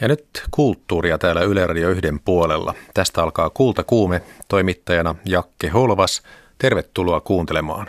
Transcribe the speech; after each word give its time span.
Ja 0.00 0.08
nyt 0.08 0.42
kulttuuria 0.50 1.18
täällä 1.18 1.42
Yle 1.42 1.66
Radio 1.66 1.90
yhden 1.90 2.20
puolella. 2.20 2.74
Tästä 2.94 3.22
alkaa 3.22 3.50
Kulta 3.50 3.84
Kuume, 3.84 4.22
toimittajana 4.48 5.14
Jakke 5.24 5.68
Holvas. 5.68 6.22
Tervetuloa 6.58 7.20
kuuntelemaan. 7.20 7.86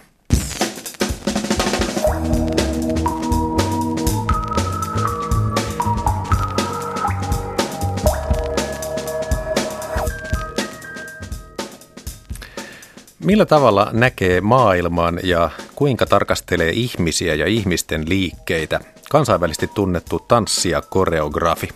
Millä 13.20 13.46
tavalla 13.46 13.89
näkee 13.94 14.41
maailman 14.41 15.20
ja 15.23 15.50
kuinka 15.76 16.05
tarkastelee 16.05 16.70
ihmisiä 16.70 17.36
ja 17.36 17.46
ihmisten 17.46 18.10
liikkeitä 18.10 18.80
kansainvälisesti 19.10 19.68
tunnettu 19.68 20.20
tanssija 20.20 20.82
koreografi? 20.82 21.70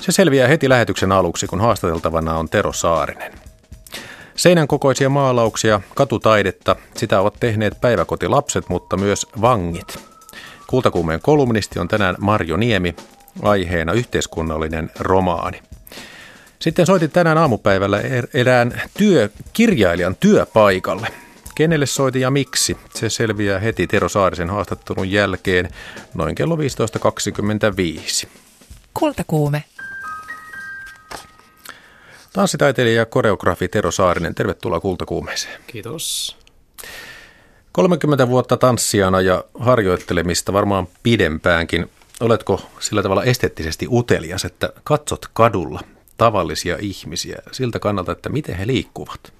Se 0.00 0.12
selviää 0.12 0.48
heti 0.48 0.68
lähetyksen 0.68 1.12
aluksi, 1.12 1.46
kun 1.46 1.60
haastateltavana 1.60 2.38
on 2.38 2.48
Tero 2.48 2.72
Saarinen. 2.72 3.32
Seinän 4.36 4.68
kokoisia 4.68 5.08
maalauksia, 5.08 5.80
katutaidetta, 5.94 6.76
sitä 6.96 7.20
ovat 7.20 7.34
tehneet 7.40 7.80
päiväkotilapset, 7.80 8.68
mutta 8.68 8.96
myös 8.96 9.26
vangit. 9.40 9.98
Kultakuumeen 10.66 11.20
kolumnisti 11.20 11.78
on 11.78 11.88
tänään 11.88 12.14
Marjo 12.18 12.56
Niemi, 12.56 12.96
aiheena 13.42 13.92
yhteiskunnallinen 13.92 14.90
romaani. 14.98 15.62
Sitten 16.58 16.86
soitin 16.86 17.10
tänään 17.10 17.38
aamupäivällä 17.38 18.00
er-, 18.00 18.28
erään 18.34 18.82
työkirjailijan 18.96 20.16
työpaikalle. 20.20 21.08
Kenelle 21.58 21.86
soitin 21.86 22.22
ja 22.22 22.30
miksi? 22.30 22.76
Se 22.94 23.10
selviää 23.10 23.58
heti 23.58 23.86
Tero 23.86 24.08
Saarisen 24.08 24.50
haastattelun 24.50 25.10
jälkeen 25.10 25.68
noin 26.14 26.34
kello 26.34 26.56
15.25. 26.56 28.28
Kultakuume. 28.94 29.64
Tanssitaiteilija 32.32 32.96
ja 32.96 33.06
koreografi 33.06 33.68
Tero 33.68 33.90
Saarinen, 33.90 34.34
tervetuloa 34.34 34.80
Kultakuumeeseen. 34.80 35.60
Kiitos. 35.66 36.36
30 37.72 38.28
vuotta 38.28 38.56
tanssijana 38.56 39.20
ja 39.20 39.44
harjoittelemista 39.58 40.52
varmaan 40.52 40.88
pidempäänkin. 41.02 41.90
Oletko 42.20 42.60
sillä 42.80 43.02
tavalla 43.02 43.24
esteettisesti 43.24 43.86
utelias, 43.90 44.44
että 44.44 44.72
katsot 44.84 45.26
kadulla 45.32 45.80
tavallisia 46.16 46.76
ihmisiä 46.80 47.38
siltä 47.52 47.78
kannalta, 47.78 48.12
että 48.12 48.28
miten 48.28 48.56
he 48.56 48.66
liikkuvat? 48.66 49.37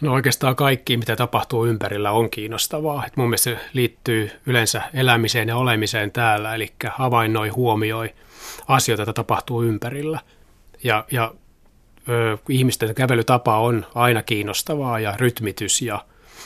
No 0.00 0.12
oikeastaan 0.12 0.56
kaikki, 0.56 0.96
mitä 0.96 1.16
tapahtuu 1.16 1.66
ympärillä, 1.66 2.10
on 2.10 2.30
kiinnostavaa. 2.30 3.06
Et 3.06 3.16
mun 3.16 3.28
mielestä 3.28 3.50
se 3.50 3.58
liittyy 3.72 4.30
yleensä 4.46 4.82
elämiseen 4.94 5.48
ja 5.48 5.56
olemiseen 5.56 6.12
täällä, 6.12 6.54
eli 6.54 6.72
havainnoi, 6.90 7.48
huomioi 7.48 8.14
asioita, 8.68 9.00
joita 9.00 9.12
tapahtuu 9.12 9.62
ympärillä. 9.62 10.20
Ja, 10.84 11.04
ja 11.10 11.34
ö, 12.08 12.38
ihmisten 12.48 12.94
kävelytapa 12.94 13.58
on 13.58 13.86
aina 13.94 14.22
kiinnostavaa 14.22 15.00
ja 15.00 15.14
rytmitys 15.16 15.82
ja 15.82 16.04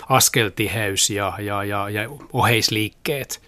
askeltiheys 0.09 1.11
ja, 1.11 1.33
ja, 1.39 1.65
ja, 1.65 1.91
ja 1.91 2.09
oheisliikkeet. 2.33 3.43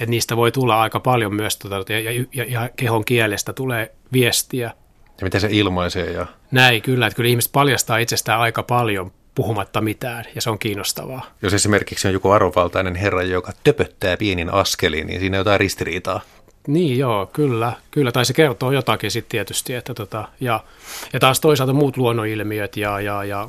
Et 0.00 0.08
niistä 0.08 0.36
voi 0.36 0.52
tulla 0.52 0.82
aika 0.82 1.00
paljon 1.00 1.34
myös, 1.34 1.56
tota, 1.56 1.92
ja, 1.92 2.26
ja, 2.34 2.44
ja 2.48 2.70
kehon 2.76 3.04
kielestä 3.04 3.52
tulee 3.52 3.94
viestiä. 4.12 4.72
Ja 5.20 5.24
miten 5.24 5.40
se 5.40 5.48
ilmaisee? 5.50 6.12
Ja... 6.12 6.26
Näin, 6.50 6.82
kyllä. 6.82 7.06
Että 7.06 7.16
kyllä 7.16 7.30
ihmiset 7.30 7.52
paljastaa 7.52 7.98
itsestään 7.98 8.40
aika 8.40 8.62
paljon 8.62 9.12
puhumatta 9.38 9.80
mitään, 9.80 10.24
ja 10.34 10.40
se 10.40 10.50
on 10.50 10.58
kiinnostavaa. 10.58 11.26
Jos 11.42 11.54
esimerkiksi 11.54 12.08
on 12.08 12.14
joku 12.14 12.30
arvovaltainen 12.30 12.94
herra, 12.94 13.22
joka 13.22 13.52
töpöttää 13.64 14.16
pienin 14.16 14.54
askelin, 14.54 15.06
niin 15.06 15.20
siinä 15.20 15.36
on 15.36 15.40
jotain 15.40 15.60
ristiriitaa. 15.60 16.20
Niin 16.66 16.98
joo, 16.98 17.26
kyllä, 17.26 17.72
kyllä. 17.90 18.12
Tai 18.12 18.24
se 18.24 18.32
kertoo 18.32 18.72
jotakin 18.72 19.10
sitten 19.10 19.30
tietysti. 19.30 19.74
Että 19.74 19.94
tota, 19.94 20.28
ja, 20.40 20.64
ja 21.12 21.20
taas 21.20 21.40
toisaalta 21.40 21.72
muut 21.72 21.96
luonnonilmiöt 21.96 22.76
ja, 22.76 23.00
ja, 23.00 23.24
ja 23.24 23.48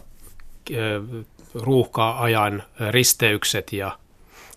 ruuhka-ajan 1.53 2.63
risteykset 2.89 3.73
ja, 3.73 3.97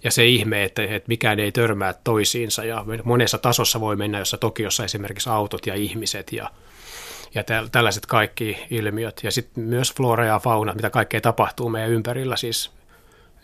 ja 0.04 0.10
se 0.10 0.26
ihme, 0.26 0.64
että, 0.64 0.82
että 0.82 1.08
mikään 1.08 1.40
ei 1.40 1.52
törmää 1.52 1.94
toisiinsa. 2.04 2.64
Ja 2.64 2.84
monessa 3.04 3.38
tasossa 3.38 3.80
voi 3.80 3.96
mennä, 3.96 4.18
jossa 4.18 4.38
Tokiossa 4.38 4.84
esimerkiksi 4.84 5.30
autot 5.30 5.66
ja 5.66 5.74
ihmiset 5.74 6.32
ja, 6.32 6.50
ja 7.34 7.44
tällaiset 7.72 8.06
kaikki 8.06 8.58
ilmiöt. 8.70 9.20
Ja 9.22 9.30
sitten 9.30 9.64
myös 9.64 9.94
flora 9.94 10.24
ja 10.24 10.38
fauna, 10.38 10.74
mitä 10.74 10.90
kaikkea 10.90 11.20
tapahtuu 11.20 11.68
meidän 11.68 11.90
ympärillä, 11.90 12.36
siis 12.36 12.70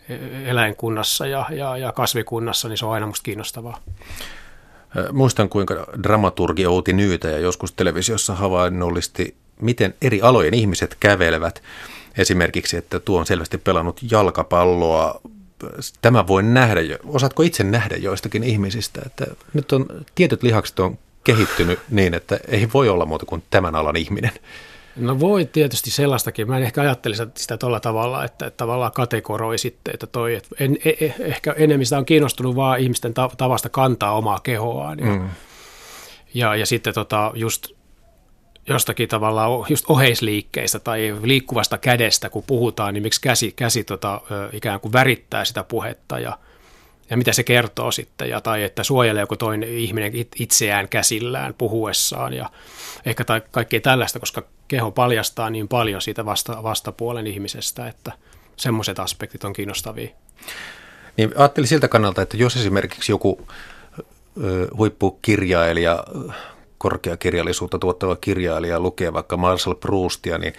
e-, 0.09 0.49
eläinkunnassa 0.49 1.27
ja, 1.27 1.45
ja, 1.49 1.77
ja 1.77 1.91
kasvikunnassa, 1.91 2.67
niin 2.67 2.77
se 2.77 2.85
on 2.85 2.93
aina 2.93 3.07
musta 3.07 3.23
kiinnostavaa. 3.23 3.81
Muistan, 5.11 5.49
kuinka 5.49 5.87
dramaturgi 6.03 6.65
Outi 6.65 6.93
Nyytä 6.93 7.27
ja 7.27 7.37
joskus 7.37 7.71
televisiossa 7.71 8.35
havainnollisti, 8.35 9.35
miten 9.61 9.93
eri 10.01 10.21
alojen 10.21 10.53
ihmiset 10.53 10.97
kävelevät. 10.99 11.63
Esimerkiksi, 12.17 12.77
että 12.77 12.99
tuo 12.99 13.19
on 13.19 13.25
selvästi 13.25 13.57
pelannut 13.57 13.99
jalkapalloa. 14.11 15.21
Tämä 16.01 16.27
voi 16.27 16.43
nähdä, 16.43 16.79
osaatko 17.05 17.43
itse 17.43 17.63
nähdä 17.63 17.95
joistakin 17.95 18.43
ihmisistä, 18.43 19.01
että 19.05 19.25
nyt 19.53 19.71
on 19.71 19.85
tietyt 20.15 20.43
lihakset 20.43 20.79
on 20.79 20.97
kehittynyt 21.33 21.79
niin, 21.89 22.13
että 22.13 22.39
ei 22.47 22.67
voi 22.73 22.89
olla 22.89 23.05
muuta 23.05 23.25
kuin 23.25 23.43
tämän 23.49 23.75
alan 23.75 23.95
ihminen. 23.95 24.31
No 24.95 25.19
voi 25.19 25.45
tietysti 25.45 25.91
sellaistakin. 25.91 26.47
Mä 26.47 26.57
en 26.57 26.63
ehkä 26.63 26.81
ajattelisi 26.81 27.23
sitä 27.37 27.57
tuolla 27.57 27.79
tavalla, 27.79 28.25
että, 28.25 28.45
että 28.45 28.57
tavallaan 28.57 28.91
kategoroi 28.91 29.57
sitten, 29.57 29.93
että 29.93 30.07
toi, 30.07 30.35
että 30.35 30.49
en, 30.59 30.77
e, 30.85 30.89
e, 30.89 31.15
ehkä 31.19 31.55
enemmän 31.57 31.85
sitä 31.85 31.97
on 31.97 32.05
kiinnostunut 32.05 32.55
vaan 32.55 32.79
ihmisten 32.79 33.13
tavasta 33.37 33.69
kantaa 33.69 34.17
omaa 34.17 34.39
kehoaan. 34.39 34.99
Ja, 34.99 35.05
mm. 35.05 35.29
ja, 36.33 36.55
ja 36.55 36.65
sitten 36.65 36.93
tota, 36.93 37.31
just 37.35 37.67
jostakin 38.69 39.09
tavalla 39.09 39.65
just 39.69 39.85
oheisliikkeistä 39.89 40.79
tai 40.79 41.15
liikkuvasta 41.23 41.77
kädestä, 41.77 42.29
kun 42.29 42.43
puhutaan, 42.47 42.93
niin 42.93 43.03
miksi 43.03 43.21
käsi, 43.21 43.53
käsi 43.55 43.83
tota, 43.83 44.21
ikään 44.53 44.79
kuin 44.79 44.93
värittää 44.93 45.45
sitä 45.45 45.63
puhetta 45.63 46.19
ja, 46.19 46.37
ja 47.09 47.17
mitä 47.17 47.33
se 47.33 47.43
kertoo 47.43 47.91
sitten, 47.91 48.29
ja, 48.29 48.41
tai 48.41 48.63
että 48.63 48.83
suojelee 48.83 49.21
joku 49.21 49.35
toinen 49.35 49.69
ihminen 49.69 50.11
itseään 50.39 50.89
käsillään 50.89 51.53
puhuessaan 51.53 52.33
ja 52.33 52.49
ehkä 53.05 53.25
tai 53.25 53.41
kaikkea 53.51 53.81
tällaista, 53.81 54.19
koska 54.19 54.43
keho 54.67 54.91
paljastaa 54.91 55.49
niin 55.49 55.67
paljon 55.67 56.01
siitä 56.01 56.25
vasta, 56.25 56.63
vastapuolen 56.63 57.27
ihmisestä, 57.27 57.87
että 57.87 58.11
semmoiset 58.57 58.99
aspektit 58.99 59.43
on 59.43 59.53
kiinnostavia. 59.53 60.09
Niin 61.17 61.33
ajattelin 61.35 61.67
siltä 61.67 61.87
kannalta, 61.87 62.21
että 62.21 62.37
jos 62.37 62.55
esimerkiksi 62.55 63.11
joku 63.11 63.47
ö, 64.43 64.67
huippukirjailija, 64.77 66.03
korkeakirjallisuutta 66.77 67.79
tuottava 67.79 68.15
kirjailija 68.15 68.79
lukee 68.79 69.13
vaikka 69.13 69.37
Marcel 69.37 69.75
Proustia, 69.75 70.37
niin 70.37 70.53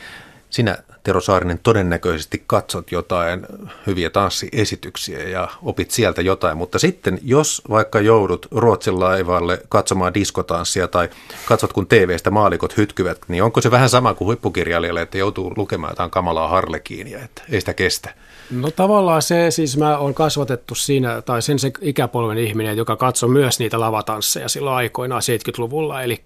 sinä 0.51 0.79
Tero 1.03 1.21
Saarinen 1.21 1.59
todennäköisesti 1.63 2.43
katsot 2.47 2.93
jotain 2.93 3.47
hyviä 3.87 4.11
tanssiesityksiä 4.11 5.29
ja 5.29 5.49
opit 5.63 5.91
sieltä 5.91 6.23
jotain, 6.23 6.57
mutta 6.57 6.79
sitten 6.79 7.19
jos 7.23 7.63
vaikka 7.71 8.01
joudut 8.01 8.47
Ruotsin 8.51 9.01
laivalle 9.01 9.63
katsomaan 9.69 10.15
diskotanssia 10.15 10.89
tai 10.89 11.09
katsot 11.47 11.73
kun 11.73 11.87
TVstä 11.87 12.31
maalikot 12.31 12.77
hytkyvät, 12.77 13.19
niin 13.29 13.43
onko 13.43 13.61
se 13.61 13.71
vähän 13.71 13.89
sama 13.89 14.15
kuin 14.15 14.27
huippukirjailijalle, 14.27 15.03
että 15.03 15.19
joutuu 15.19 15.53
lukemaan 15.57 15.91
jotain 15.91 16.11
kamalaa 16.11 16.49
harlekiinia, 16.49 17.19
että 17.25 17.43
ei 17.51 17.61
sitä 17.61 17.75
kestä? 17.75 18.15
No 18.51 18.71
tavallaan 18.71 19.23
se, 19.23 19.51
siis 19.51 19.77
mä 19.77 19.99
oon 19.99 20.15
kasvatettu 20.15 20.75
siinä, 20.75 21.23
tai 21.23 21.43
sen 21.43 21.59
se 21.59 21.73
ikäpolven 21.81 22.39
ihminen, 22.39 22.77
joka 22.77 22.97
katsoi 22.97 23.29
myös 23.29 23.59
niitä 23.59 23.81
lavatansseja 23.81 24.49
silloin 24.49 24.77
aikoinaan 24.77 25.23
70-luvulla, 25.23 26.03
eli 26.03 26.25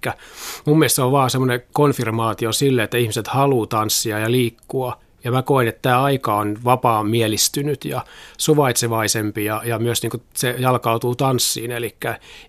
mun 0.65 0.79
mielestä 0.79 0.97
se 0.97 1.03
on 1.03 1.13
vaan 1.13 1.31
semmoinen 1.31 1.63
konfirmaatio 1.73 2.53
sille, 2.53 2.83
että 2.83 2.97
ihmiset 2.97 3.29
haluaa 3.29 3.67
tanssia 3.67 4.19
ja 4.19 4.31
liikkua, 4.31 4.99
ja 5.25 5.31
mä 5.31 5.43
koen, 5.43 5.69
että 5.69 5.83
tämä 5.83 6.03
aika 6.03 6.37
on 6.37 6.59
vapaan 6.65 7.07
mielistynyt 7.07 7.85
ja 7.85 8.05
suvaitsevaisempi 8.39 9.45
ja, 9.45 9.63
ja 9.65 9.79
myös 9.79 10.03
niin 10.03 10.23
se 10.35 10.55
jalkautuu 10.59 11.15
tanssiin, 11.15 11.71
eli 11.71 11.97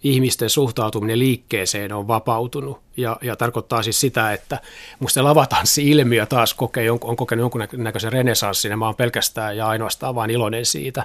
ihmisten 0.03 0.50
suhtautuminen 0.50 1.19
liikkeeseen 1.19 1.94
on 1.94 2.08
vapautunut. 2.08 2.80
Ja, 2.98 3.18
ja 3.22 3.36
tarkoittaa 3.36 3.83
siis 3.83 4.01
sitä, 4.01 4.33
että 4.33 4.60
musta 5.00 5.24
lavatanssi-ilmiö 5.24 6.25
taas 6.25 6.54
kokee, 6.54 6.92
on, 6.92 7.00
on 7.01 7.16
kokenut 7.16 7.44
jonkunnäköisen 7.44 8.13
renesanssin 8.13 8.72
ja 8.72 8.77
mä 8.77 8.86
oon 8.86 8.95
pelkästään 8.95 9.57
ja 9.57 9.68
ainoastaan 9.68 10.16
vain 10.16 10.31
iloinen 10.31 10.66
siitä. 10.66 11.04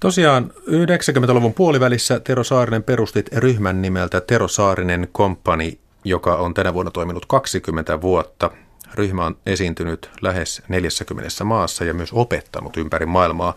Tosiaan 0.00 0.52
90-luvun 0.56 1.54
puolivälissä 1.54 2.20
Tero 2.20 2.44
Saarinen 2.44 2.82
perustit 2.82 3.32
ryhmän 3.32 3.82
nimeltä 3.82 4.20
Tero 4.20 4.48
Saarinen 4.48 5.08
Company, 5.14 5.72
joka 6.04 6.36
on 6.36 6.54
tänä 6.54 6.74
vuonna 6.74 6.90
toiminut 6.90 7.26
20 7.26 8.00
vuotta. 8.00 8.50
Ryhmä 8.94 9.24
on 9.24 9.36
esiintynyt 9.46 10.10
lähes 10.22 10.62
40 10.68 11.44
maassa 11.44 11.84
ja 11.84 11.94
myös 11.94 12.12
opettanut 12.12 12.76
ympäri 12.76 13.06
maailmaa, 13.06 13.54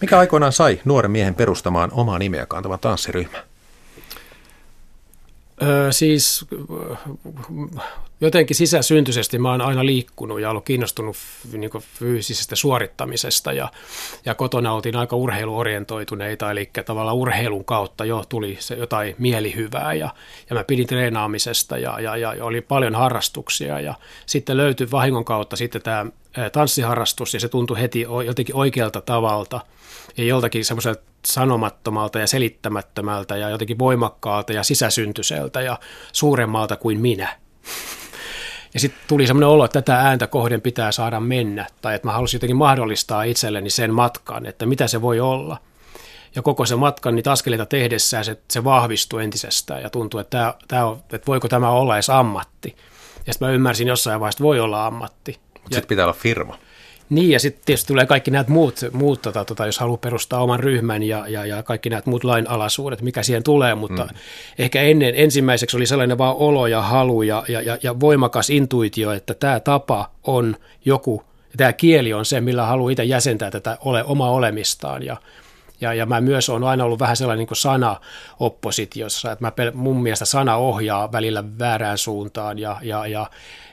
mikä 0.00 0.18
aikoinaan 0.18 0.52
sai 0.52 0.80
nuoren 0.84 1.10
miehen 1.10 1.34
perustamaan 1.34 1.90
omaa 1.92 2.18
nimeä 2.18 2.46
kantavan 2.46 2.78
tanssiryhmän. 2.78 3.42
Öö, 5.62 5.92
siis 5.92 6.46
jotenkin 8.20 8.56
sisäsyntyisesti 8.56 9.38
mä 9.38 9.50
oon 9.50 9.60
aina 9.60 9.86
liikkunut 9.86 10.40
ja 10.40 10.50
ollut 10.50 10.64
kiinnostunut 10.64 11.16
niin 11.52 11.70
fyysisestä 11.98 12.56
suorittamisesta 12.56 13.52
ja, 13.52 13.68
ja 14.24 14.34
kotona 14.34 14.72
oltiin 14.72 14.96
aika 14.96 15.16
urheiluorientoituneita, 15.16 16.50
eli 16.50 16.70
tavallaan 16.84 17.16
urheilun 17.16 17.64
kautta 17.64 18.04
jo 18.04 18.24
tuli 18.28 18.56
se 18.60 18.74
jotain 18.74 19.14
mielihyvää 19.18 19.94
ja, 19.94 20.10
ja 20.50 20.56
mä 20.56 20.64
pidin 20.64 20.86
treenaamisesta 20.86 21.78
ja, 21.78 22.00
ja, 22.00 22.16
ja 22.16 22.44
oli 22.44 22.60
paljon 22.60 22.94
harrastuksia 22.94 23.80
ja 23.80 23.94
sitten 24.26 24.56
löytyi 24.56 24.90
vahingon 24.90 25.24
kautta 25.24 25.56
sitten 25.56 25.82
tämä 25.82 26.06
tanssiharrastus 26.52 27.34
ja 27.34 27.40
se 27.40 27.48
tuntui 27.48 27.80
heti 27.80 28.06
jotenkin 28.26 28.54
oikealta 28.54 29.00
tavalta 29.00 29.60
ja 30.16 30.24
joltakin 30.24 30.64
semmoiselta 30.64 31.02
sanomattomalta 31.26 32.18
ja 32.18 32.26
selittämättömältä 32.26 33.36
ja 33.36 33.50
jotenkin 33.50 33.78
voimakkaalta 33.78 34.52
ja 34.52 34.62
sisäsyntyiseltä 34.62 35.60
ja 35.60 35.78
suuremmalta 36.12 36.76
kuin 36.76 37.00
minä. 37.00 37.36
Ja 38.74 38.80
sitten 38.80 39.00
tuli 39.08 39.26
semmoinen 39.26 39.48
olo, 39.48 39.64
että 39.64 39.82
tätä 39.82 40.00
ääntä 40.00 40.26
kohden 40.26 40.60
pitää 40.60 40.92
saada 40.92 41.20
mennä, 41.20 41.66
tai 41.82 41.94
että 41.94 42.08
mä 42.08 42.12
halusin 42.12 42.36
jotenkin 42.38 42.56
mahdollistaa 42.56 43.22
itselleni 43.22 43.70
sen 43.70 43.94
matkan, 43.94 44.46
että 44.46 44.66
mitä 44.66 44.86
se 44.86 45.02
voi 45.02 45.20
olla. 45.20 45.58
Ja 46.34 46.42
koko 46.42 46.66
se 46.66 46.76
matkan 46.76 47.14
niitä 47.14 47.32
askeleita 47.32 47.66
tehdessään 47.66 48.24
se, 48.24 48.36
se 48.50 48.64
vahvistui 48.64 49.24
entisestään 49.24 49.82
ja 49.82 49.90
tuntui, 49.90 50.20
että, 50.20 50.38
tämä, 50.38 50.54
tämä 50.68 50.84
on, 50.84 50.96
että 51.12 51.26
voiko 51.26 51.48
tämä 51.48 51.70
olla 51.70 51.96
edes 51.96 52.10
ammatti. 52.10 52.76
Ja 53.26 53.32
sitten 53.32 53.48
mä 53.48 53.54
ymmärsin 53.54 53.88
jossain 53.88 54.20
vaiheessa, 54.20 54.36
että 54.36 54.44
voi 54.44 54.60
olla 54.60 54.86
ammatti. 54.86 55.40
Mutta 55.64 55.74
sitten 55.74 55.88
pitää 55.88 56.04
olla 56.04 56.12
firma. 56.12 56.58
Niin, 57.10 57.30
ja 57.30 57.40
sitten 57.40 57.62
tietysti 57.64 57.88
tulee 57.88 58.06
kaikki 58.06 58.30
nämä 58.30 58.44
muut, 58.48 58.80
muut 58.92 59.22
tota, 59.22 59.44
tota, 59.44 59.66
jos 59.66 59.78
haluaa 59.78 59.96
perustaa 59.96 60.42
oman 60.42 60.60
ryhmän 60.60 61.02
ja, 61.02 61.28
ja, 61.28 61.46
ja 61.46 61.62
kaikki 61.62 61.90
nämä 61.90 62.02
muut 62.04 62.24
lainalaisuudet, 62.24 63.02
mikä 63.02 63.22
siihen 63.22 63.42
tulee, 63.42 63.74
mutta 63.74 64.04
mm. 64.04 64.16
ehkä 64.58 64.82
ennen 64.82 65.14
ensimmäiseksi 65.16 65.76
oli 65.76 65.86
sellainen 65.86 66.18
vaan 66.18 66.36
olo 66.36 66.66
ja 66.66 66.82
halu 66.82 67.22
ja, 67.22 67.44
ja, 67.48 67.60
ja, 67.60 67.78
ja 67.82 68.00
voimakas 68.00 68.50
intuitio, 68.50 69.12
että 69.12 69.34
tämä 69.34 69.60
tapa 69.60 70.10
on 70.22 70.56
joku, 70.84 71.22
tämä 71.56 71.72
kieli 71.72 72.12
on 72.12 72.24
se, 72.24 72.40
millä 72.40 72.66
haluaa 72.66 72.90
itse 72.90 73.04
jäsentää 73.04 73.50
tätä 73.50 73.78
ole, 73.80 74.04
omaa 74.04 74.30
olemistaan, 74.30 75.02
ja, 75.02 75.16
ja, 75.80 75.94
ja 75.94 76.06
mä 76.06 76.20
myös 76.20 76.48
olen 76.48 76.64
aina 76.64 76.84
ollut 76.84 77.00
vähän 77.00 77.16
sellainen 77.16 77.46
niin 77.50 77.56
sana-oppositiossa, 77.56 79.32
että 79.32 79.44
mä, 79.44 79.52
mun 79.74 80.02
mielestä 80.02 80.24
sana 80.24 80.56
ohjaa 80.56 81.12
välillä 81.12 81.44
väärään 81.58 81.98
suuntaan 81.98 82.58
ja, 82.58 82.76
ja, 82.82 83.06
ja 83.06 83.26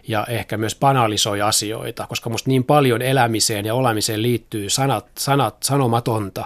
ja 0.07 0.25
ehkä 0.29 0.57
myös 0.57 0.75
banalisoi 0.75 1.41
asioita, 1.41 2.07
koska 2.07 2.29
musta 2.29 2.49
niin 2.49 2.63
paljon 2.63 3.01
elämiseen 3.01 3.65
ja 3.65 3.75
olemiseen 3.75 4.21
liittyy 4.21 4.69
sanat, 4.69 5.05
sanat 5.17 5.63
sanomatonta 5.63 6.45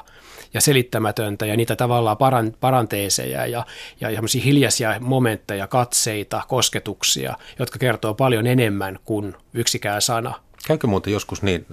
ja 0.53 0.61
selittämätöntä 0.61 1.45
ja 1.45 1.57
niitä 1.57 1.75
tavallaan 1.75 2.17
paran, 2.17 2.53
paranteeseja 2.59 3.45
ja, 3.45 3.65
ja, 4.01 4.09
ja 4.09 4.21
hiljaisia 4.45 4.99
momentteja, 4.99 5.67
katseita, 5.67 6.41
kosketuksia, 6.47 7.37
jotka 7.59 7.79
kertoo 7.79 8.13
paljon 8.13 8.47
enemmän 8.47 8.99
kuin 9.05 9.35
yksikään 9.53 10.01
sana. 10.01 10.33
Käykö 10.67 10.87
muuten 10.87 11.13
joskus 11.13 11.41
niin 11.41 11.65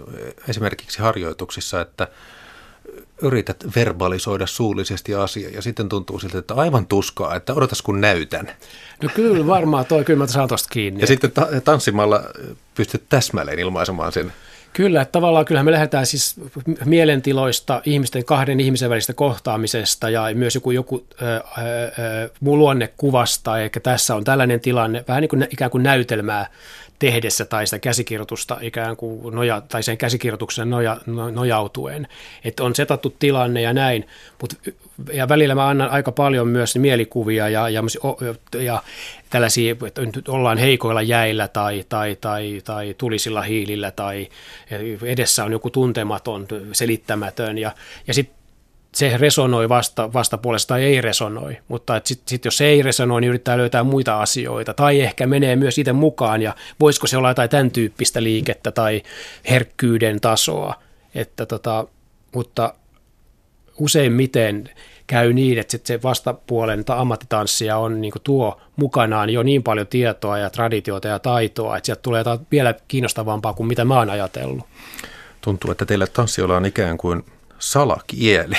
esimerkiksi 0.49 1.03
harjoituksissa, 1.03 1.81
että 1.81 2.09
yrität 3.23 3.65
verbalisoida 3.77 4.47
suullisesti 4.47 5.15
asia 5.15 5.49
ja 5.49 5.63
sitten 5.63 5.89
tuntuu 5.89 6.19
siltä, 6.19 6.39
että 6.39 6.55
aivan 6.55 6.87
tuskaa, 6.87 7.35
että 7.37 7.55
odotas 7.55 7.83
kun 7.83 8.01
näytän. 8.01 8.51
No 9.03 9.09
kyllä 9.15 9.47
varmaan 9.47 9.87
toi, 9.87 10.05
kyllä 10.05 10.19
mä 10.19 10.27
saan 10.27 10.49
tosta 10.49 10.69
kiinni. 10.73 11.01
Ja 11.01 11.07
sitten 11.07 11.31
ta- 11.31 11.49
tanssimalla 11.65 12.23
pystyt 12.75 13.03
täsmälleen 13.09 13.59
ilmaisemaan 13.59 14.13
sen. 14.13 14.33
Kyllä, 14.73 15.03
että 15.03 15.13
tavallaan 15.13 15.45
kyllähän 15.45 15.65
me 15.65 15.73
lähdetään 15.73 16.07
siis 16.07 16.37
mielentiloista, 16.85 17.83
ihmisten 17.85 18.25
kahden 18.25 18.61
ihmisen 18.61 18.91
välistä 18.91 19.13
kohtaamisesta 19.13 20.11
ja 20.11 20.23
myös 20.35 20.55
joku, 20.55 20.71
joku 20.71 21.07
äh, 21.23 21.29
äh, 21.37 22.31
muu 22.41 22.59
luonnekuvasta, 22.59 23.59
eikä 23.59 23.81
tässä 23.81 24.15
on 24.15 24.25
tällainen 24.25 24.61
tilanne, 24.61 25.05
vähän 25.09 25.21
niin 25.21 25.29
kuin 25.29 25.49
ikään 25.51 25.71
kuin 25.71 25.83
näytelmää 25.83 26.47
tehdessä 27.03 27.45
tai 27.45 27.67
sitä 27.67 27.79
käsikirjoitusta 27.79 28.59
ikään 28.61 28.97
kuin 28.97 29.35
noja, 29.35 29.61
tai 29.61 29.83
sen 29.83 29.99
käsikirjoituksen 29.99 30.71
noja, 30.71 30.97
no, 31.07 31.31
nojautuen. 31.31 32.09
Että 32.45 32.65
on 32.65 32.75
setattu 32.75 33.17
tilanne 33.19 33.61
ja 33.63 33.73
näin, 33.73 34.07
mutta 34.41 34.57
ja 35.13 35.29
välillä 35.29 35.55
mä 35.55 35.69
annan 35.69 35.91
aika 35.91 36.13
paljon 36.13 36.49
myös 36.49 36.77
mielikuvia 36.77 37.49
ja, 37.49 37.69
ja, 37.69 37.83
ja 38.59 38.83
tällaisia, 39.31 39.77
että 39.87 40.03
nyt 40.03 40.29
ollaan 40.29 40.59
heikoilla 40.59 41.03
jäillä 41.03 41.49
tai, 41.49 41.85
tai, 41.89 42.17
tai, 42.21 42.63
tai 42.65 42.95
tulisilla 42.99 43.43
hiilillä 43.43 43.91
tai 43.91 44.29
edessä 45.03 45.45
on 45.45 45.53
joku 45.53 45.71
tuntematon, 45.71 46.47
selittämätön 46.73 47.59
ja, 47.59 47.73
ja 48.07 48.15
sitten 48.15 48.42
se 48.95 49.17
resonoi 49.17 49.69
vasta, 49.69 50.13
vastapuolesta 50.13 50.75
tai 50.75 50.85
ei 50.85 51.01
resonoi, 51.01 51.57
mutta 51.69 52.01
sitten 52.05 52.31
sit 52.31 52.45
jos 52.45 52.57
se 52.57 52.67
ei 52.67 52.83
resonoi, 52.83 53.21
niin 53.21 53.29
yrittää 53.29 53.59
löytää 53.59 53.85
muita 53.85 54.23
asioita. 54.23 54.75
Tai 54.75 55.01
ehkä 55.01 55.27
menee 55.27 55.57
myös 55.57 55.79
itse 55.79 55.93
mukaan 55.93 56.43
ja 56.43 56.55
voisiko 56.81 57.07
se 57.07 57.17
olla 57.17 57.31
jotain 57.31 57.51
tämän 57.51 57.71
tyyppistä 57.71 58.23
liikettä 58.23 58.73
tai 58.73 59.03
herkkyyden 59.51 60.21
tasoa, 60.21 60.75
että 61.15 61.47
tota, 61.47 61.87
mutta 62.35 62.75
useimmiten 63.79 64.71
käy 65.07 65.33
niin, 65.33 65.59
että 65.59 65.71
sit 65.71 65.87
se 65.87 66.03
vastapuolen 66.03 66.85
ammattitanssia 66.89 67.77
on 67.77 68.01
niin 68.01 68.13
tuo 68.25 68.61
mukanaan 68.77 69.31
jo 69.31 69.43
niin 69.43 69.63
paljon 69.63 69.87
tietoa 69.87 70.39
ja 70.39 70.51
traditiota 70.51 71.09
ja 71.09 71.19
taitoa, 71.19 71.77
että 71.77 71.87
sieltä 71.87 72.03
tulee 72.03 72.21
jotain 72.21 72.47
vielä 72.51 72.75
kiinnostavampaa 72.89 73.53
kuin 73.53 73.67
mitä 73.67 73.85
mä 73.85 73.99
oon 73.99 74.11
ajatellut. 74.11 74.65
Tuntuu, 75.41 75.71
että 75.71 75.87
teille 75.87 76.07
tanssijoilla 76.07 76.57
on 76.57 76.67
ikään 76.67 76.99
kuin 76.99 77.25
salakieli. 77.63 78.55